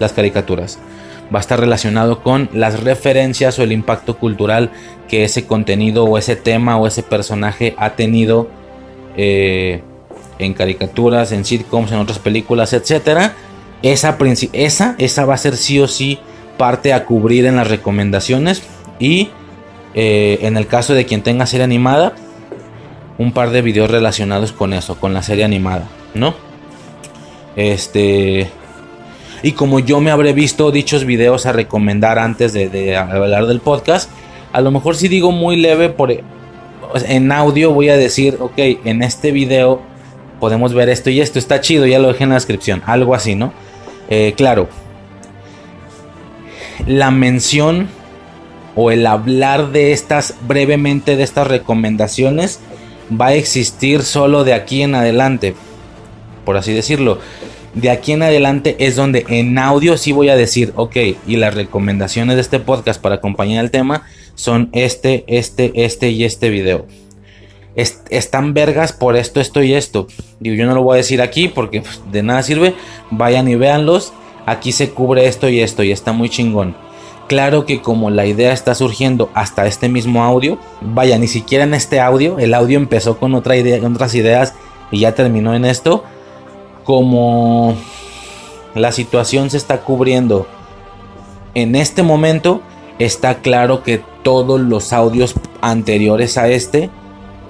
[0.00, 0.78] las caricaturas.
[1.34, 4.70] Va a estar relacionado con las referencias o el impacto cultural
[5.08, 8.48] que ese contenido o ese tema o ese personaje ha tenido
[9.16, 9.82] eh,
[10.40, 13.34] en caricaturas, en sitcoms, en otras películas, etcétera.
[13.82, 14.16] Esa,
[14.52, 16.18] esa, esa va a ser sí o sí
[16.56, 18.62] parte a cubrir en las recomendaciones.
[18.98, 19.30] Y
[19.94, 22.14] eh, en el caso de quien tenga serie animada,
[23.18, 26.34] un par de videos relacionados con eso, con la serie animada, ¿no?
[27.56, 28.50] Este.
[29.42, 33.60] Y como yo me habré visto dichos videos a recomendar antes de, de hablar del
[33.60, 34.10] podcast,
[34.52, 36.12] a lo mejor si digo muy leve por
[37.06, 39.80] en audio voy a decir, ok, en este video
[40.40, 43.34] podemos ver esto y esto está chido, ya lo dejé en la descripción, algo así,
[43.34, 43.52] ¿no?
[44.08, 44.68] Eh, claro,
[46.86, 47.88] la mención
[48.74, 52.60] o el hablar de estas brevemente de estas recomendaciones
[53.20, 55.54] va a existir solo de aquí en adelante,
[56.44, 57.18] por así decirlo.
[57.74, 60.96] De aquí en adelante es donde en audio sí voy a decir, ok,
[61.26, 64.02] y las recomendaciones de este podcast para acompañar el tema
[64.34, 66.86] son este, este, este y este video
[67.80, 70.06] están vergas por esto, esto y esto.
[70.38, 72.74] Digo, yo no lo voy a decir aquí porque pues, de nada sirve.
[73.10, 74.12] Vayan y véanlos.
[74.46, 76.74] aquí se cubre esto y esto y está muy chingón.
[77.28, 81.74] Claro que como la idea está surgiendo hasta este mismo audio, vaya, ni siquiera en
[81.74, 84.54] este audio, el audio empezó con otra idea, otras ideas
[84.90, 86.02] y ya terminó en esto.
[86.82, 87.76] Como
[88.74, 90.48] la situación se está cubriendo
[91.54, 92.62] en este momento,
[92.98, 96.90] está claro que todos los audios anteriores a este,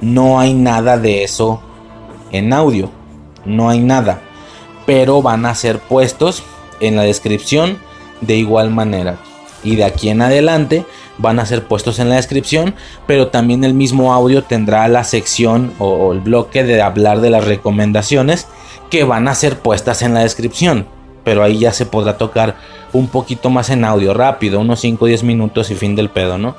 [0.00, 1.60] no hay nada de eso
[2.32, 2.90] en audio.
[3.44, 4.20] No hay nada.
[4.86, 6.42] Pero van a ser puestos
[6.80, 7.78] en la descripción
[8.20, 9.18] de igual manera.
[9.62, 10.86] Y de aquí en adelante
[11.18, 12.74] van a ser puestos en la descripción,
[13.06, 17.44] pero también el mismo audio tendrá la sección o, el bloque de hablar de las
[17.44, 18.48] recomendaciones
[18.88, 20.86] que van a ser puestas en la descripción.
[21.24, 22.56] Pero ahí ya se podrá tocar
[22.94, 26.38] un poquito más en audio rápido, unos 5 o 10 minutos y fin del pedo,
[26.38, 26.56] ¿no?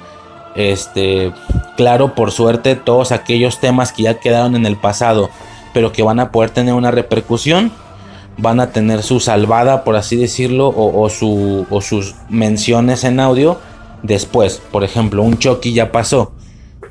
[0.56, 1.32] Este,
[1.78, 5.30] claro, por suerte, todos aquellos temas que ya quedaron en el pasado,
[5.74, 7.72] pero que van a poder tener una repercusión,
[8.38, 13.60] van a tener su salvada, por así decirlo, o, su, o sus menciones en audio
[14.04, 14.62] después.
[14.72, 16.34] Por ejemplo, un Chucky ya pasó,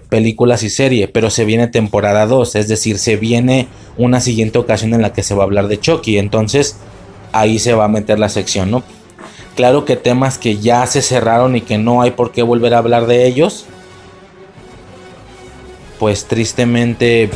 [0.09, 4.95] películas y serie, pero se viene temporada 2, es decir, se viene una siguiente ocasión
[4.95, 6.77] en la que se va a hablar de Chucky, entonces
[7.33, 8.83] ahí se va a meter la sección, ¿no?
[9.57, 12.79] Claro que temas que ya se cerraron y que no hay por qué volver a
[12.79, 13.67] hablar de ellos,
[15.99, 17.31] pues tristemente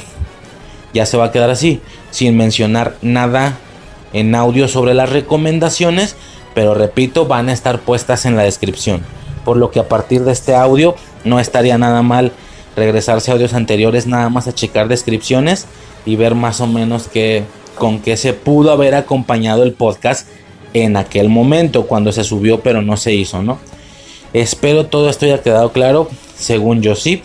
[0.94, 3.58] ya se va a quedar así, sin mencionar nada
[4.12, 6.16] en audio sobre las recomendaciones,
[6.54, 9.02] pero repito, van a estar puestas en la descripción.
[9.44, 10.94] Por lo que a partir de este audio
[11.24, 12.32] no estaría nada mal
[12.76, 15.66] regresarse a audios anteriores, nada más a checar descripciones
[16.06, 17.44] y ver más o menos que,
[17.76, 20.28] con qué se pudo haber acompañado el podcast
[20.74, 23.58] en aquel momento cuando se subió pero no se hizo, ¿no?
[24.34, 27.22] Espero todo esto haya quedado claro, según yo sí,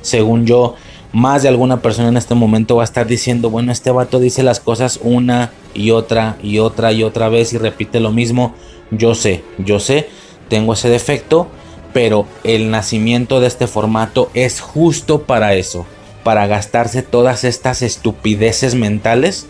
[0.00, 0.76] según yo
[1.12, 4.42] más de alguna persona en este momento va a estar diciendo, bueno, este vato dice
[4.42, 8.54] las cosas una y otra y otra y otra vez y repite lo mismo,
[8.90, 10.08] yo sé, yo sé,
[10.48, 11.48] tengo ese defecto,
[11.92, 15.84] pero el nacimiento de este formato es justo para eso,
[16.24, 19.46] para gastarse todas estas estupideces mentales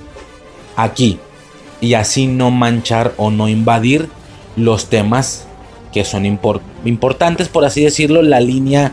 [0.77, 1.21] aquí,
[1.83, 4.09] y así no manchar o no invadir
[4.57, 5.47] los temas
[5.93, 8.93] que son importantes, por así decirlo, la línea,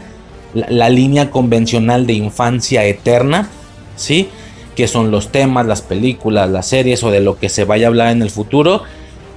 [0.53, 3.47] la, línea convencional de infancia eterna,
[3.95, 4.27] ¿sí?
[4.75, 7.89] Que son los temas, las películas, las series o de lo que se vaya a
[7.89, 8.81] hablar en el futuro,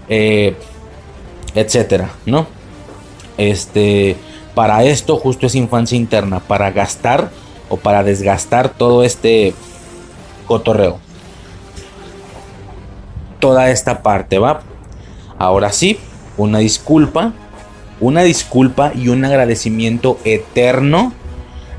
[0.08, 0.56] eh,
[1.54, 2.46] etcétera, ¿no?
[3.36, 4.16] Este,
[4.54, 7.30] para esto justo es infancia interna, para gastar
[7.68, 9.52] o para desgastar todo este
[10.46, 10.98] cotorreo
[13.42, 14.60] toda esta parte, ¿va?
[15.36, 15.98] Ahora sí,
[16.36, 17.32] una disculpa,
[18.00, 21.12] una disculpa y un agradecimiento eterno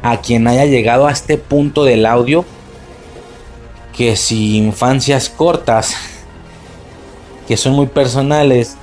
[0.02, 2.44] a quien haya llegado a este punto del audio.
[3.96, 5.96] Que si infancias cortas,
[7.48, 8.76] que son muy personales,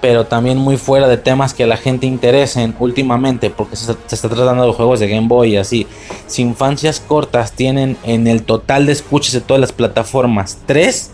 [0.00, 4.28] pero también muy fuera de temas que a la gente interesen últimamente, porque se, está
[4.28, 5.86] tratando de juegos de Game Boy y así.
[6.26, 11.12] Si infancias cortas tienen en el total de escuchas de todas las plataformas 3,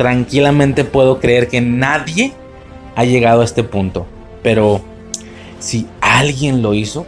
[0.00, 2.32] tranquilamente puedo creer que nadie
[2.96, 4.06] ha llegado a este punto.
[4.42, 4.80] Pero
[5.58, 7.04] si alguien lo hizo,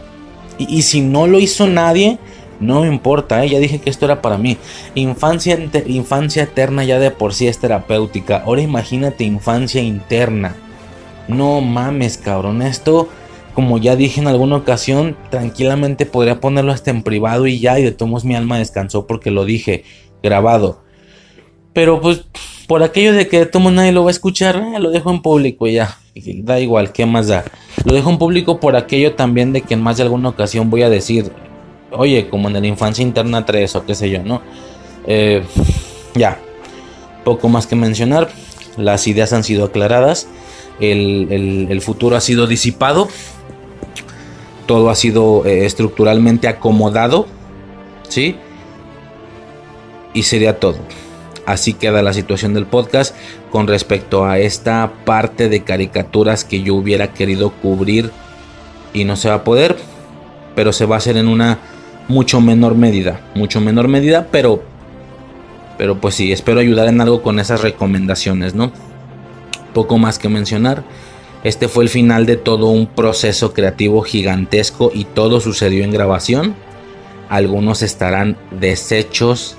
[0.59, 2.19] y, si no lo hizo nadie,
[2.59, 3.49] no me importa, ¿eh?
[3.49, 4.59] ya dije que esto era para mí.
[4.93, 5.57] Infancia,
[5.87, 8.43] infancia eterna ya de por sí es terapéutica.
[8.45, 10.55] Ahora imagínate infancia interna.
[11.27, 12.61] No mames, cabrón.
[12.61, 13.09] Esto,
[13.55, 17.79] como ya dije en alguna ocasión, tranquilamente podría ponerlo hasta en privado y ya.
[17.79, 19.83] Y de todos mi alma descansó porque lo dije
[20.21, 20.83] grabado.
[21.73, 22.23] Pero pues
[22.67, 25.67] por aquello de que todo nadie lo va a escuchar, eh, lo dejo en público
[25.67, 25.97] ya.
[26.15, 27.43] Da igual, ¿qué más da?
[27.85, 30.83] Lo dejo en público por aquello también de que en más de alguna ocasión voy
[30.83, 31.31] a decir,
[31.91, 34.41] oye, como en la infancia interna 3 o qué sé yo, ¿no?
[35.07, 35.43] Eh,
[36.15, 36.39] ya,
[37.23, 38.29] poco más que mencionar.
[38.77, 40.27] Las ideas han sido aclaradas.
[40.79, 43.07] El, el, futuro ha sido disipado.
[44.65, 47.27] Todo ha sido eh, estructuralmente acomodado.
[48.07, 48.35] ¿Sí?
[50.13, 50.77] Y sería todo.
[51.45, 53.15] Así queda la situación del podcast
[53.51, 58.11] con respecto a esta parte de caricaturas que yo hubiera querido cubrir
[58.93, 59.75] y no se va a poder,
[60.55, 61.59] pero se va a hacer en una
[62.07, 64.63] mucho menor medida, mucho menor medida, pero
[65.77, 68.71] pero pues sí, espero ayudar en algo con esas recomendaciones, ¿no?
[69.73, 70.83] Poco más que mencionar.
[71.43, 76.55] Este fue el final de todo un proceso creativo gigantesco y todo sucedió en grabación.
[77.27, 79.57] Algunos estarán deshechos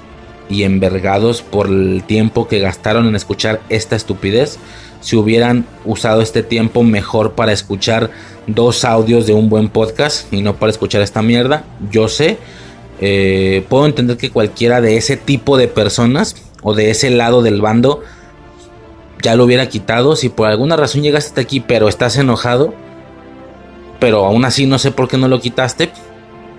[0.48, 4.58] y envergados por el tiempo que gastaron en escuchar esta estupidez.
[5.00, 8.10] Si hubieran usado este tiempo mejor para escuchar
[8.46, 12.38] dos audios de un buen podcast y no para escuchar esta mierda, yo sé.
[13.00, 17.60] Eh, puedo entender que cualquiera de ese tipo de personas o de ese lado del
[17.60, 18.02] bando
[19.22, 20.16] ya lo hubiera quitado.
[20.16, 22.74] Si por alguna razón llegaste hasta aquí, pero estás enojado,
[23.98, 25.90] pero aún así no sé por qué no lo quitaste,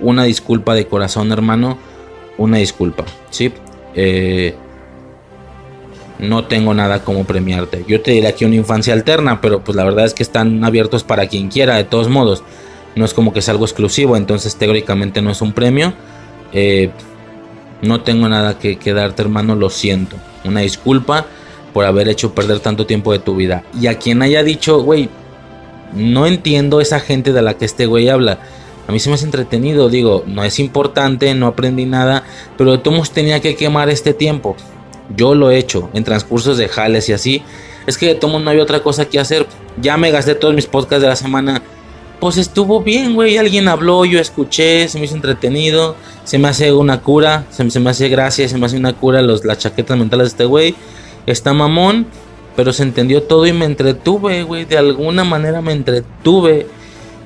[0.01, 1.77] una disculpa de corazón, hermano.
[2.37, 3.53] Una disculpa, ¿sí?
[3.95, 4.55] Eh,
[6.19, 7.83] no tengo nada como premiarte.
[7.87, 11.03] Yo te diría que una infancia alterna, pero pues la verdad es que están abiertos
[11.03, 12.43] para quien quiera, de todos modos.
[12.95, 15.93] No es como que es algo exclusivo, entonces teóricamente no es un premio.
[16.53, 16.89] Eh,
[17.81, 20.15] no tengo nada que, que darte, hermano, lo siento.
[20.45, 21.25] Una disculpa
[21.73, 23.63] por haber hecho perder tanto tiempo de tu vida.
[23.79, 25.09] Y a quien haya dicho, güey,
[25.93, 28.39] no entiendo esa gente de la que este güey habla.
[28.87, 32.23] A mí se me hace entretenido, digo, no es importante, no aprendí nada,
[32.57, 34.55] pero de tenía que quemar este tiempo.
[35.15, 37.43] Yo lo he hecho en transcursos de jales y así.
[37.87, 39.45] Es que de no había otra cosa que hacer.
[39.79, 41.61] Ya me gasté todos mis podcasts de la semana.
[42.19, 43.37] Pues estuvo bien, güey.
[43.37, 45.95] Alguien habló, yo escuché, se me hizo entretenido.
[46.23, 49.45] Se me hace una cura, se, me hace gracia, se me hace una cura los,
[49.45, 50.75] las chaquetas mentales de este güey.
[51.27, 52.07] Está mamón,
[52.55, 54.65] pero se entendió todo y me entretuve, güey.
[54.65, 56.67] De alguna manera me entretuve.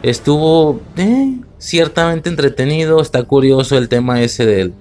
[0.03, 3.01] Estuvo eh, ciertamente entretenido.
[3.01, 4.73] Está curioso el tema ese del,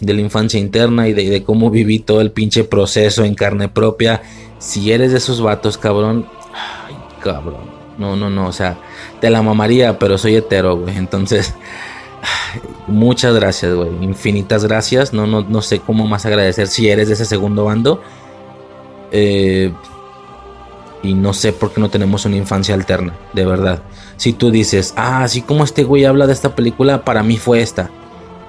[0.00, 4.22] de la infancia interna y de, cómo viví todo el pinche proceso en carne propia.
[4.58, 6.26] Si eres de esos vatos, cabrón.
[6.54, 7.74] Ay, cabrón.
[7.98, 8.48] No, no, no.
[8.48, 8.78] O sea,
[9.20, 10.96] te la mamaría, pero soy hetero, güey.
[10.96, 11.54] Entonces,
[12.86, 13.90] muchas gracias, güey.
[14.00, 15.12] Infinitas gracias.
[15.12, 18.00] No, no, no sé cómo más agradecer si eres de ese segundo bando.
[19.10, 19.72] Eh,
[21.04, 23.82] y no sé por qué no tenemos una infancia alterna, de verdad.
[24.16, 27.60] Si tú dices, ah, así como este güey habla de esta película, para mí fue
[27.60, 27.90] esta.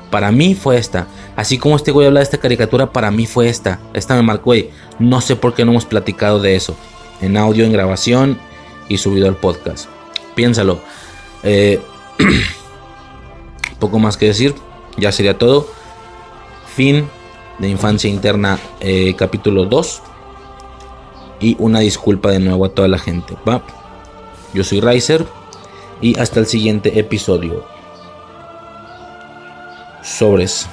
[0.09, 1.08] Para mí fue esta.
[1.35, 3.80] Así como este güey habla de esta caricatura, para mí fue esta.
[3.93, 4.69] Esta me marcó, güey.
[5.00, 6.77] No sé por qué no hemos platicado de eso.
[7.19, 8.40] En audio, en grabación
[8.88, 9.90] y subido al podcast.
[10.34, 10.80] Piénsalo.
[11.43, 11.82] Eh,
[13.80, 14.56] poco más que decir.
[14.95, 15.67] Ya sería todo.
[16.74, 17.09] Fin
[17.59, 20.01] de Infancia Interna, eh, capítulo 2.
[21.40, 23.36] Y una disculpa de nuevo a toda la gente.
[23.48, 23.62] ¿va?
[24.54, 25.26] Yo soy Riser
[26.02, 27.66] y hasta el siguiente episodio.
[30.02, 30.68] Sobres.